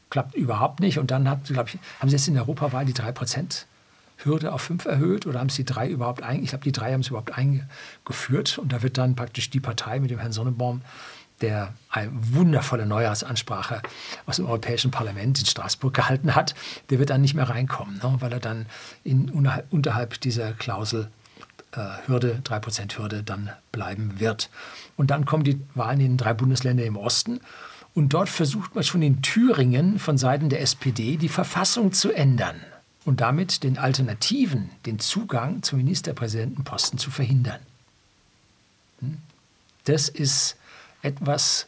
klappt 0.09 0.35
überhaupt 0.35 0.79
nicht. 0.79 0.97
Und 0.97 1.11
dann 1.11 1.29
haben 1.29 1.41
sie, 1.45 1.53
ich, 1.53 1.59
haben 1.59 2.09
sie 2.09 2.15
jetzt 2.15 2.27
in 2.27 2.33
der 2.33 2.43
Europawahl 2.43 2.85
die 2.85 2.93
3% 2.93 3.65
Hürde 4.23 4.53
auf 4.53 4.61
5 4.61 4.85
erhöht 4.85 5.25
oder 5.25 5.39
haben 5.39 5.49
sie 5.49 5.63
die 5.63 5.73
drei 5.73 5.89
überhaupt 5.89 6.21
eingeführt? 6.21 6.43
Ich 6.43 6.49
glaube, 6.49 6.63
die 6.63 6.71
drei 6.71 6.93
haben 6.93 7.03
sie 7.03 7.09
überhaupt 7.09 7.33
eingeführt. 7.35 8.57
Und 8.57 8.71
da 8.71 8.81
wird 8.81 8.97
dann 8.97 9.15
praktisch 9.15 9.49
die 9.49 9.59
Partei 9.59 9.99
mit 9.99 10.11
dem 10.11 10.19
Herrn 10.19 10.31
Sonnenbaum 10.31 10.81
der 11.41 11.73
eine 11.89 12.11
wundervolle 12.13 12.85
Neujahrsansprache 12.85 13.81
aus 14.25 14.37
dem 14.37 14.45
Europäischen 14.45 14.91
Parlament 14.91 15.39
in 15.39 15.45
Straßburg 15.45 15.93
gehalten 15.93 16.35
hat, 16.35 16.55
der 16.89 16.99
wird 16.99 17.09
dann 17.09 17.21
nicht 17.21 17.33
mehr 17.33 17.49
reinkommen, 17.49 17.95
ne, 17.97 18.15
weil 18.19 18.31
er 18.31 18.39
dann 18.39 18.65
in, 19.03 19.29
unterhalb 19.29 20.19
dieser 20.21 20.53
Klausel 20.53 21.09
äh, 21.73 22.07
Hürde, 22.07 22.41
3% 22.43 22.97
Hürde 22.97 23.23
dann 23.23 23.49
bleiben 23.71 24.19
wird. 24.19 24.49
Und 24.97 25.11
dann 25.11 25.25
kommen 25.25 25.43
die 25.43 25.59
Wahlen 25.73 26.01
in 26.01 26.17
drei 26.17 26.33
Bundesländer 26.33 26.85
im 26.85 26.97
Osten. 26.97 27.41
Und 27.93 28.09
dort 28.09 28.29
versucht 28.29 28.75
man 28.75 28.83
schon 28.83 29.01
in 29.01 29.21
Thüringen 29.21 29.99
von 29.99 30.17
Seiten 30.17 30.49
der 30.49 30.61
SPD 30.61 31.17
die 31.17 31.29
Verfassung 31.29 31.91
zu 31.91 32.11
ändern 32.11 32.61
und 33.03 33.21
damit 33.21 33.63
den 33.63 33.77
Alternativen 33.77 34.69
den 34.85 34.99
Zugang 34.99 35.63
zum 35.63 35.79
Ministerpräsidentenposten 35.79 36.99
zu 36.99 37.11
verhindern. 37.11 37.59
Hm? 38.99 39.17
Das 39.85 40.07
ist 40.07 40.55
etwas, 41.01 41.67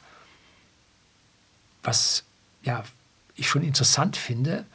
was 1.84 2.24
ja, 2.64 2.84
ich 3.36 3.48
schon 3.48 3.64
interessant 3.64 4.18
finde. 4.18 4.66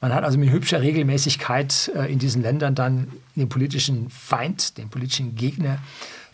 Man 0.00 0.14
hat 0.14 0.24
also 0.24 0.38
mit 0.38 0.50
hübscher 0.50 0.80
Regelmäßigkeit 0.80 1.90
äh, 1.94 2.12
in 2.12 2.18
diesen 2.18 2.42
Ländern 2.42 2.74
dann 2.74 3.12
den 3.34 3.48
politischen 3.48 4.10
Feind, 4.10 4.78
den 4.78 4.88
politischen 4.88 5.34
Gegner 5.36 5.78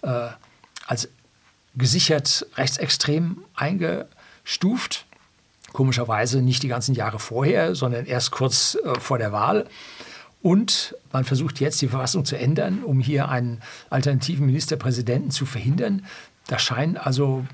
äh, 0.02 0.28
als 0.86 1.08
gesichert 1.74 2.46
rechtsextrem 2.56 3.44
eingestuft. 3.54 5.06
Komischerweise 5.72 6.42
nicht 6.42 6.62
die 6.62 6.68
ganzen 6.68 6.94
Jahre 6.94 7.18
vorher, 7.18 7.74
sondern 7.74 8.04
erst 8.04 8.30
kurz 8.30 8.76
äh, 8.84 8.98
vor 9.00 9.18
der 9.18 9.32
Wahl. 9.32 9.66
Und 10.42 10.96
man 11.12 11.24
versucht 11.24 11.60
jetzt 11.60 11.80
die 11.80 11.88
Verfassung 11.88 12.24
zu 12.24 12.36
ändern, 12.36 12.82
um 12.82 13.00
hier 13.00 13.28
einen 13.28 13.62
alternativen 13.90 14.44
Ministerpräsidenten 14.44 15.30
zu 15.30 15.46
verhindern. 15.46 16.04
Da 16.52 16.58
scheint 16.58 16.98
also 16.98 17.46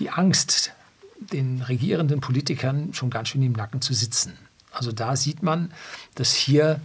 die 0.00 0.10
Angst 0.10 0.72
den 1.20 1.62
regierenden 1.62 2.20
Politikern 2.20 2.92
schon 2.94 3.10
ganz 3.10 3.28
schön 3.28 3.42
im 3.42 3.52
Nacken 3.52 3.80
zu 3.80 3.94
sitzen. 3.94 4.36
Also 4.72 4.90
da 4.90 5.14
sieht 5.14 5.44
man, 5.44 5.72
dass 6.16 6.34
hier 6.34 6.80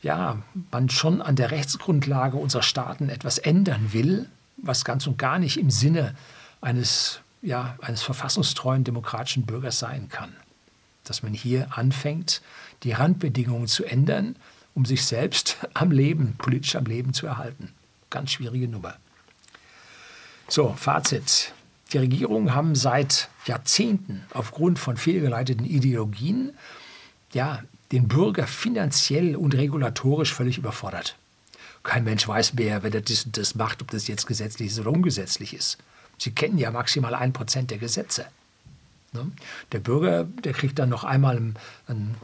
ja, 0.00 0.38
man 0.70 0.88
schon 0.88 1.20
an 1.20 1.36
der 1.36 1.50
Rechtsgrundlage 1.50 2.38
unserer 2.38 2.62
Staaten 2.62 3.10
etwas 3.10 3.36
ändern 3.36 3.92
will, 3.92 4.30
was 4.56 4.86
ganz 4.86 5.06
und 5.06 5.18
gar 5.18 5.38
nicht 5.38 5.58
im 5.58 5.68
Sinne 5.68 6.16
eines, 6.62 7.20
ja, 7.42 7.76
eines 7.82 8.00
verfassungstreuen 8.00 8.84
demokratischen 8.84 9.44
Bürgers 9.44 9.78
sein 9.78 10.08
kann. 10.08 10.34
Dass 11.04 11.22
man 11.22 11.34
hier 11.34 11.76
anfängt, 11.76 12.40
die 12.82 12.92
Randbedingungen 12.92 13.68
zu 13.68 13.84
ändern, 13.84 14.36
um 14.74 14.86
sich 14.86 15.04
selbst 15.04 15.58
am 15.74 15.90
Leben, 15.90 16.36
politisch 16.38 16.76
am 16.76 16.86
Leben 16.86 17.12
zu 17.12 17.26
erhalten. 17.26 17.74
Ganz 18.08 18.30
schwierige 18.30 18.68
Nummer. 18.68 18.96
So, 20.48 20.74
Fazit. 20.76 21.52
Die 21.92 21.98
Regierungen 21.98 22.54
haben 22.54 22.74
seit 22.74 23.28
Jahrzehnten 23.44 24.24
aufgrund 24.32 24.78
von 24.78 24.96
fehlgeleiteten 24.96 25.66
Ideologien 25.66 26.52
ja, 27.32 27.62
den 27.92 28.08
Bürger 28.08 28.46
finanziell 28.46 29.36
und 29.36 29.54
regulatorisch 29.54 30.32
völlig 30.32 30.56
überfordert. 30.56 31.16
Kein 31.82 32.04
Mensch 32.04 32.26
weiß 32.26 32.54
mehr, 32.54 32.82
wer 32.82 32.90
das 32.90 33.24
und 33.24 33.36
das 33.36 33.54
macht, 33.54 33.82
ob 33.82 33.90
das 33.90 34.08
jetzt 34.08 34.26
gesetzlich 34.26 34.68
ist 34.68 34.80
oder 34.80 34.90
ungesetzlich 34.90 35.54
ist. 35.54 35.78
Sie 36.18 36.32
kennen 36.32 36.58
ja 36.58 36.70
maximal 36.70 37.14
ein 37.14 37.32
Prozent 37.32 37.70
der 37.70 37.78
Gesetze. 37.78 38.26
Ne? 39.12 39.30
Der 39.72 39.80
Bürger, 39.80 40.24
der 40.24 40.52
kriegt 40.54 40.78
dann 40.78 40.88
noch 40.88 41.04
einmal 41.04 41.36
ein, 41.36 41.56
ein, 41.86 42.14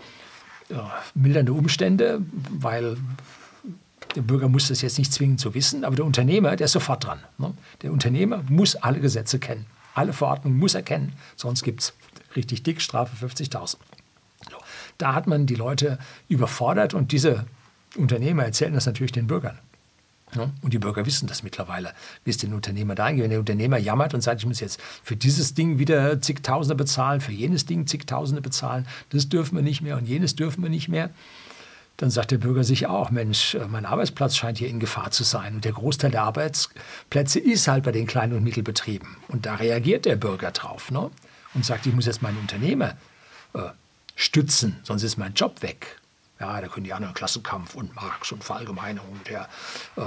ja, 0.70 0.92
mildernde 1.14 1.52
Umstände, 1.52 2.22
weil 2.50 2.96
der 4.14 4.22
Bürger 4.22 4.48
muss 4.48 4.68
das 4.68 4.82
jetzt 4.82 4.98
nicht 4.98 5.12
zwingend 5.12 5.40
so 5.40 5.54
wissen, 5.54 5.84
aber 5.84 5.96
der 5.96 6.04
Unternehmer, 6.04 6.56
der 6.56 6.66
ist 6.66 6.72
sofort 6.72 7.04
dran. 7.04 7.20
Ne? 7.38 7.52
Der 7.82 7.92
Unternehmer 7.92 8.42
muss 8.48 8.76
alle 8.76 9.00
Gesetze 9.00 9.38
kennen. 9.38 9.66
Alle 9.94 10.12
Verordnungen 10.12 10.58
muss 10.58 10.74
er 10.74 10.82
kennen, 10.82 11.12
sonst 11.36 11.62
gibt 11.62 11.82
es 11.82 11.92
richtig 12.34 12.62
dick 12.62 12.80
Strafe 12.80 13.14
50.000. 13.24 13.76
So. 14.50 14.56
Da 14.98 15.14
hat 15.14 15.26
man 15.26 15.46
die 15.46 15.54
Leute 15.54 15.98
überfordert 16.28 16.94
und 16.94 17.12
diese 17.12 17.46
Unternehmer 17.96 18.44
erzählen 18.44 18.74
das 18.74 18.86
natürlich 18.86 19.12
den 19.12 19.26
Bürgern. 19.26 19.58
Ne? 20.34 20.50
Und 20.62 20.72
die 20.72 20.78
Bürger 20.78 21.06
wissen 21.06 21.28
das 21.28 21.42
mittlerweile, 21.42 21.92
wie 22.24 22.30
es 22.30 22.38
den 22.38 22.54
Unternehmer 22.54 22.94
da 22.94 23.04
eingeht. 23.04 23.22
Wenn 23.22 23.30
der 23.30 23.38
Unternehmer 23.38 23.78
jammert 23.78 24.14
und 24.14 24.20
sagt, 24.20 24.40
ich 24.40 24.46
muss 24.46 24.60
jetzt 24.60 24.80
für 25.02 25.16
dieses 25.16 25.54
Ding 25.54 25.78
wieder 25.78 26.20
zigtausende 26.20 26.74
bezahlen, 26.74 27.20
für 27.20 27.32
jenes 27.32 27.66
Ding 27.66 27.86
zigtausende 27.86 28.42
bezahlen, 28.42 28.86
das 29.10 29.28
dürfen 29.28 29.56
wir 29.56 29.62
nicht 29.62 29.80
mehr 29.80 29.96
und 29.96 30.06
jenes 30.06 30.34
dürfen 30.34 30.62
wir 30.62 30.70
nicht 30.70 30.88
mehr, 30.88 31.10
dann 31.96 32.10
sagt 32.10 32.32
der 32.32 32.38
Bürger 32.38 32.64
sich 32.64 32.86
auch, 32.86 33.10
Mensch, 33.10 33.54
äh, 33.54 33.66
mein 33.68 33.86
Arbeitsplatz 33.86 34.36
scheint 34.36 34.58
hier 34.58 34.68
in 34.68 34.80
Gefahr 34.80 35.10
zu 35.10 35.24
sein. 35.24 35.56
Und 35.56 35.64
der 35.64 35.72
Großteil 35.72 36.10
der 36.10 36.22
Arbeitsplätze 36.24 37.38
ist 37.38 37.68
halt 37.68 37.84
bei 37.84 37.92
den 37.92 38.06
kleinen 38.06 38.34
und 38.34 38.42
Mittelbetrieben. 38.42 39.16
Und 39.28 39.46
da 39.46 39.56
reagiert 39.56 40.04
der 40.04 40.16
Bürger 40.16 40.50
drauf 40.50 40.90
ne? 40.90 41.10
und 41.54 41.64
sagt, 41.64 41.86
ich 41.86 41.94
muss 41.94 42.06
jetzt 42.06 42.22
meinen 42.22 42.38
Unternehmer 42.38 42.96
äh, 43.54 43.70
stützen, 44.16 44.80
sonst 44.82 45.02
ist 45.02 45.16
mein 45.16 45.34
Job 45.34 45.62
weg. 45.62 46.00
Ja, 46.40 46.60
da 46.60 46.66
können 46.66 46.84
die 46.84 46.92
anderen 46.92 47.14
Klassenkampf 47.14 47.76
und 47.76 47.94
Marx 47.94 48.32
und 48.32 48.42
Verallgemeinerung 48.42 49.20
der, 49.28 49.48
äh, 49.96 50.02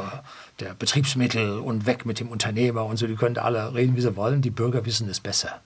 der 0.60 0.74
Betriebsmittel 0.74 1.60
und 1.60 1.86
weg 1.86 2.06
mit 2.06 2.20
dem 2.20 2.28
Unternehmer 2.28 2.86
und 2.86 2.98
so, 2.98 3.08
die 3.08 3.16
können 3.16 3.38
alle 3.38 3.74
reden, 3.74 3.96
wie 3.96 4.02
sie 4.02 4.16
wollen. 4.18 4.42
Die 4.42 4.50
Bürger 4.50 4.86
wissen 4.86 5.08
es 5.10 5.22
besser. 5.22 5.62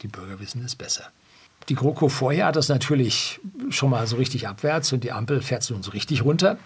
Die 0.00 0.08
Bürger 0.08 0.40
wissen 0.40 0.64
es 0.64 0.74
besser. 0.74 1.12
Die 1.68 1.74
GroKo 1.74 2.08
vorher 2.08 2.46
hat 2.46 2.56
das 2.56 2.68
natürlich 2.68 3.40
schon 3.70 3.90
mal 3.90 4.06
so 4.06 4.16
richtig 4.16 4.48
abwärts 4.48 4.92
und 4.92 5.04
die 5.04 5.12
Ampel 5.12 5.42
fährt 5.42 5.62
es 5.62 5.70
nun 5.70 5.82
so 5.82 5.92
richtig 5.92 6.24
runter. 6.24 6.58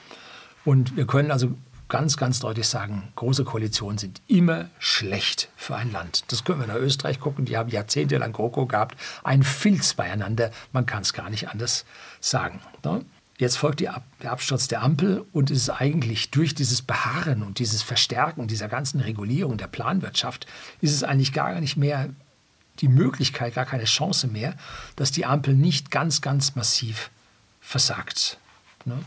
Und 0.65 0.97
wir 0.97 1.07
können 1.07 1.31
also 1.31 1.55
ganz, 1.89 2.17
ganz 2.17 2.41
deutlich 2.41 2.67
sagen, 2.67 3.13
große 3.15 3.45
Koalitionen 3.45 3.99
sind 3.99 4.21
immer 4.27 4.69
schlecht 4.79 5.49
für 5.57 5.77
ein 5.77 5.93
Land. 5.93 6.25
Das 6.29 6.45
können 6.45 6.61
wir 6.61 6.67
nach 6.67 6.75
Österreich 6.77 7.21
gucken, 7.21 7.45
die 7.45 7.57
haben 7.57 7.69
jahrzehntelang 7.69 8.33
GroKo 8.33 8.67
gehabt, 8.67 8.97
ein 9.23 9.43
Filz 9.43 9.95
beieinander, 9.95 10.51
man 10.73 10.87
kann 10.87 11.03
es 11.03 11.13
gar 11.13 11.31
nicht 11.31 11.49
anders 11.51 11.85
sagen. 12.21 12.61
Ne? 12.85 13.05
Jetzt 13.39 13.59
folgt 13.59 13.87
Ab 13.87 14.03
der 14.23 14.33
Absturz 14.33 14.67
der 14.67 14.83
Ampel 14.83 15.25
und 15.33 15.51
es 15.51 15.59
ist 15.59 15.71
eigentlich 15.71 16.31
durch 16.31 16.55
dieses 16.55 16.81
Beharren 16.81 17.43
und 17.43 17.59
dieses 17.59 17.83
Verstärken 17.83 18.49
dieser 18.49 18.69
ganzen 18.69 19.01
Regulierung 19.01 19.59
der 19.59 19.67
Planwirtschaft, 19.67 20.47
ist 20.81 20.95
es 20.95 21.03
eigentlich 21.03 21.35
gar 21.35 21.61
nicht 21.61 21.77
mehr 21.77 22.09
die 22.81 22.89
Möglichkeit, 22.89 23.55
gar 23.55 23.66
keine 23.66 23.85
Chance 23.85 24.29
mehr, 24.29 24.55
dass 24.97 25.12
die 25.12 25.27
Ampel 25.27 25.55
nicht 25.55 25.91
ganz, 25.91 26.20
ganz 26.20 26.55
massiv 26.55 27.11
versagt. 27.61 28.39
Ne? 28.85 28.99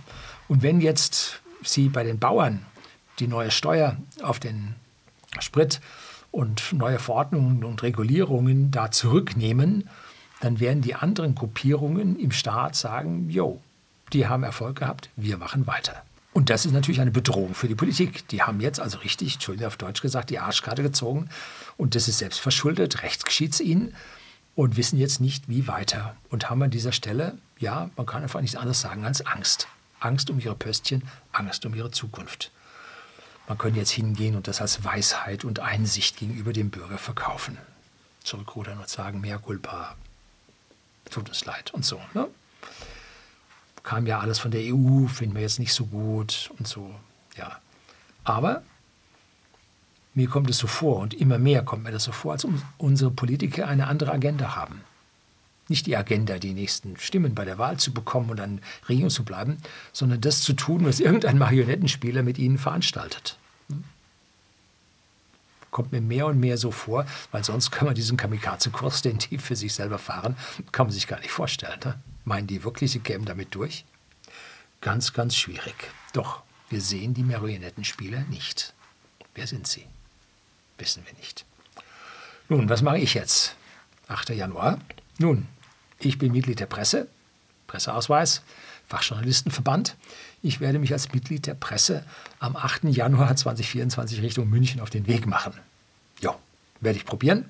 Und 0.48 0.64
wenn 0.64 0.82
jetzt 0.82 1.42
Sie 1.64 1.90
bei 1.90 2.04
den 2.04 2.20
Bauern 2.20 2.66
die 3.20 3.28
neue 3.28 3.52
Steuer 3.52 3.98
auf 4.22 4.40
den 4.40 4.76
Sprit 5.40 5.82
und 6.32 6.74
neue 6.74 7.00
Verordnungen 7.00 7.64
und 7.64 7.84
Regulierungen 7.84 8.72
da 8.72 8.92
zurücknehmen, 8.92 9.90
dann 10.40 10.60
werden 10.60 10.82
die 10.82 10.96
anderen 10.96 11.36
Gruppierungen 11.36 12.18
im 12.18 12.32
Staat 12.32 12.76
sagen, 12.76 13.30
jo, 13.30 13.62
die 14.14 14.28
haben 14.28 14.44
Erfolg 14.44 14.78
gehabt, 14.80 15.10
wir 15.16 15.38
machen 15.38 15.68
weiter. 15.68 16.04
Und 16.40 16.50
das 16.50 16.66
ist 16.66 16.72
natürlich 16.72 17.02
eine 17.02 17.12
Bedrohung 17.12 17.54
für 17.54 17.68
die 17.68 17.76
Politik. 17.76 18.26
Die 18.30 18.42
haben 18.42 18.62
jetzt 18.62 18.80
also 18.80 19.00
richtig, 19.00 19.34
Entschuldigung 19.34 19.68
auf 19.68 19.76
Deutsch 19.76 20.02
gesagt, 20.02 20.30
die 20.30 20.40
Arschkarte 20.40 20.82
gezogen. 20.82 21.28
Und 21.76 21.96
das 21.96 22.08
ist 22.08 22.20
selbst 22.20 22.40
verschuldet, 22.40 23.04
rechts 23.04 23.26
geschieht 23.26 23.52
es 23.52 23.60
ihnen 23.60 23.94
und 24.56 24.78
wissen 24.78 24.98
jetzt 24.98 25.20
nicht, 25.20 25.50
wie 25.50 25.68
weiter. 25.68 26.16
Und 26.30 26.50
haben 26.50 26.64
an 26.64 26.70
dieser 26.72 26.94
Stelle, 26.94 27.38
ja, 27.58 27.90
man 27.98 28.06
kann 28.06 28.24
einfach 28.24 28.40
nichts 28.40 28.56
anderes 28.56 28.80
sagen 28.80 29.04
als 29.04 29.26
Angst. 29.26 29.68
Angst 30.00 30.30
um 30.30 30.40
ihre 30.40 30.56
Pöstchen, 30.56 31.04
Angst 31.34 31.66
um 31.66 31.76
ihre 31.76 31.92
Zukunft. 31.92 32.52
Man 33.50 33.58
könnte 33.58 33.80
jetzt 33.80 33.92
hingehen 33.92 34.38
und 34.38 34.48
das 34.48 34.62
als 34.62 34.86
Weisheit 34.86 35.44
und 35.44 35.60
Einsicht 35.60 36.16
gegenüber 36.16 36.54
dem 36.54 36.70
Bürger 36.70 37.00
verkaufen. 37.00 37.58
Zurückrudern 38.24 38.78
und 38.78 38.88
sagen, 38.88 39.20
mehr 39.20 39.40
Culpa, 39.40 39.98
tut 41.12 41.28
uns 41.28 41.44
leid 41.44 41.74
und 41.74 41.84
so. 41.84 42.00
Ne? 42.14 42.30
Kam 43.84 44.06
ja 44.06 44.20
alles 44.20 44.40
von 44.40 44.52
der 44.52 44.62
EU, 44.62 45.08
finden 45.08 45.36
wir 45.36 45.42
jetzt 45.42 45.60
nicht 45.60 45.74
so 45.74 45.86
gut 45.86 46.52
und 46.58 46.68
so. 46.68 46.94
Ja. 47.38 47.60
Aber 48.24 48.64
mir 50.14 50.28
kommt 50.28 50.50
es 50.50 50.58
so 50.58 50.68
vor 50.68 50.98
und 51.00 51.14
immer 51.14 51.40
mehr 51.40 51.64
kommt 51.64 51.84
mir 51.84 51.92
das 51.92 52.04
so 52.04 52.12
vor, 52.12 52.34
als 52.34 52.46
ob 52.46 52.52
unsere 52.78 53.12
Politiker 53.12 53.68
eine 53.68 53.88
andere 53.88 54.12
Agenda 54.12 54.56
haben. 54.56 54.82
Nicht 55.70 55.86
die 55.86 55.96
Agenda, 55.96 56.40
die 56.40 56.54
nächsten 56.54 56.98
Stimmen 56.98 57.36
bei 57.36 57.46
der 57.46 57.60
Wahl 57.60 57.78
zu 57.78 57.94
bekommen 57.94 58.32
und 58.32 58.40
an 58.40 58.60
Regierung 58.90 59.12
zu 59.12 59.24
bleiben, 59.24 59.58
sondern 59.94 60.20
das 60.20 60.42
zu 60.42 60.54
tun, 60.54 60.84
was 60.84 61.00
irgendein 61.00 61.38
Marionettenspieler 61.38 62.24
mit 62.24 62.40
ihnen 62.40 62.58
veranstaltet. 62.58 63.38
Kommt 65.72 65.92
mir 65.92 66.02
mehr 66.02 66.26
und 66.26 66.40
mehr 66.40 66.58
so 66.58 66.72
vor, 66.72 67.06
weil 67.32 67.44
sonst 67.44 67.72
kann 67.72 67.86
man 67.86 67.96
diesen 67.96 68.18
Kamikaze-Kurs, 68.18 69.02
den 69.02 69.20
die 69.20 69.38
für 69.38 69.56
sich 69.56 69.74
selber 69.74 70.00
fahren, 70.00 70.36
kann 70.72 70.88
man 70.88 70.94
sich 70.94 71.08
gar 71.08 71.20
nicht 71.20 71.32
vorstellen. 71.32 71.80
Ne? 71.84 72.00
Meinen 72.26 72.48
die 72.48 72.64
wirklich, 72.64 72.92
sie 72.92 73.00
kämen 73.00 73.26
damit 73.26 73.54
durch? 73.56 73.86
Ganz, 74.82 75.14
ganz 75.14 75.36
schwierig. 75.36 75.76
Doch, 76.14 76.44
wir 76.70 76.82
sehen 76.82 77.14
die 77.14 77.24
Marionettenspieler 77.24 78.22
nicht. 78.30 78.74
Wer 79.36 79.48
sind 79.48 79.68
sie? 79.68 79.86
Wissen 80.78 81.06
wir 81.06 81.14
nicht. 81.20 81.46
Nun, 82.48 82.70
was 82.70 82.82
mache 82.82 82.98
ich 82.98 83.14
jetzt? 83.14 83.56
8. 84.08 84.30
Januar. 84.30 84.80
Nun, 85.18 85.48
ich 86.00 86.18
bin 86.18 86.32
Mitglied 86.32 86.60
der 86.60 86.66
Presse, 86.66 87.08
Presseausweis, 87.68 88.42
Fachjournalistenverband. 88.88 89.96
Ich 90.42 90.62
werde 90.62 90.80
mich 90.80 90.94
als 90.94 91.12
Mitglied 91.12 91.48
der 91.48 91.54
Presse 91.54 92.04
am 92.40 92.56
8. 92.56 92.86
Januar 92.86 93.36
2024 93.36 94.22
Richtung 94.22 94.50
München 94.50 94.80
auf 94.80 94.90
den 94.90 95.08
Weg 95.08 95.28
machen. 95.28 95.54
Ja, 96.22 96.36
werde 96.80 96.98
ich 96.98 97.06
probieren 97.06 97.46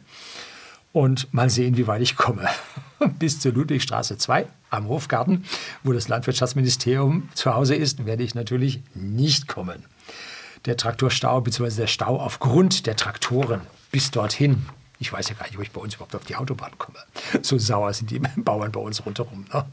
und 0.91 1.31
mal 1.33 1.49
sehen, 1.49 1.77
wie 1.77 1.87
weit 1.87 2.01
ich 2.01 2.15
komme. 2.15 2.47
Bis 3.19 3.39
zur 3.39 3.53
Ludwigstraße 3.53 4.17
2 4.17 4.47
am 4.71 4.87
Hofgarten, 4.87 5.45
wo 5.83 5.93
das 5.93 6.07
Landwirtschaftsministerium 6.07 7.29
zu 7.35 7.53
Hause 7.53 7.75
ist, 7.75 8.05
werde 8.05 8.23
ich 8.23 8.33
natürlich 8.33 8.81
nicht 8.95 9.47
kommen. 9.47 9.85
Der 10.65 10.75
Traktorstau 10.75 11.41
bzw. 11.41 11.81
der 11.81 11.87
Stau 11.87 12.19
aufgrund 12.19 12.87
der 12.87 12.95
Traktoren 12.95 13.61
bis 13.91 14.11
dorthin 14.11 14.65
ich 14.99 15.13
weiß 15.13 15.29
ja 15.29 15.35
gar 15.35 15.45
nicht, 15.45 15.55
ob 15.55 15.63
ich 15.63 15.71
bei 15.71 15.79
uns 15.79 15.95
überhaupt 15.95 16.13
auf 16.13 16.25
die 16.25 16.35
Autobahn 16.35 16.77
komme. 16.77 16.97
So 17.41 17.57
sauer 17.57 17.93
sind 17.93 18.11
die 18.11 18.19
Bauern 18.35 18.71
bei 18.71 18.81
uns 18.81 19.05
rundherum. 19.05 19.45
Ne? 19.53 19.65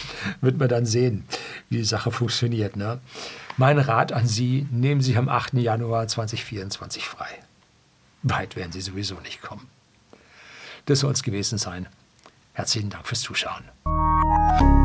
Wird 0.40 0.58
man 0.58 0.68
dann 0.68 0.86
sehen, 0.86 1.24
wie 1.68 1.78
die 1.78 1.84
Sache 1.84 2.10
funktioniert. 2.10 2.76
Ne? 2.76 3.00
Mein 3.56 3.78
Rat 3.78 4.12
an 4.12 4.26
Sie, 4.26 4.66
nehmen 4.70 5.00
Sie 5.00 5.16
am 5.16 5.28
8. 5.28 5.54
Januar 5.54 6.08
2024 6.08 7.06
frei. 7.06 7.28
Weit 8.22 8.56
werden 8.56 8.72
Sie 8.72 8.80
sowieso 8.80 9.16
nicht 9.20 9.42
kommen. 9.42 9.66
Das 10.86 11.00
soll 11.00 11.12
es 11.12 11.22
gewesen 11.22 11.58
sein. 11.58 11.88
Herzlichen 12.54 12.90
Dank 12.90 13.06
fürs 13.06 13.20
Zuschauen. 13.20 14.81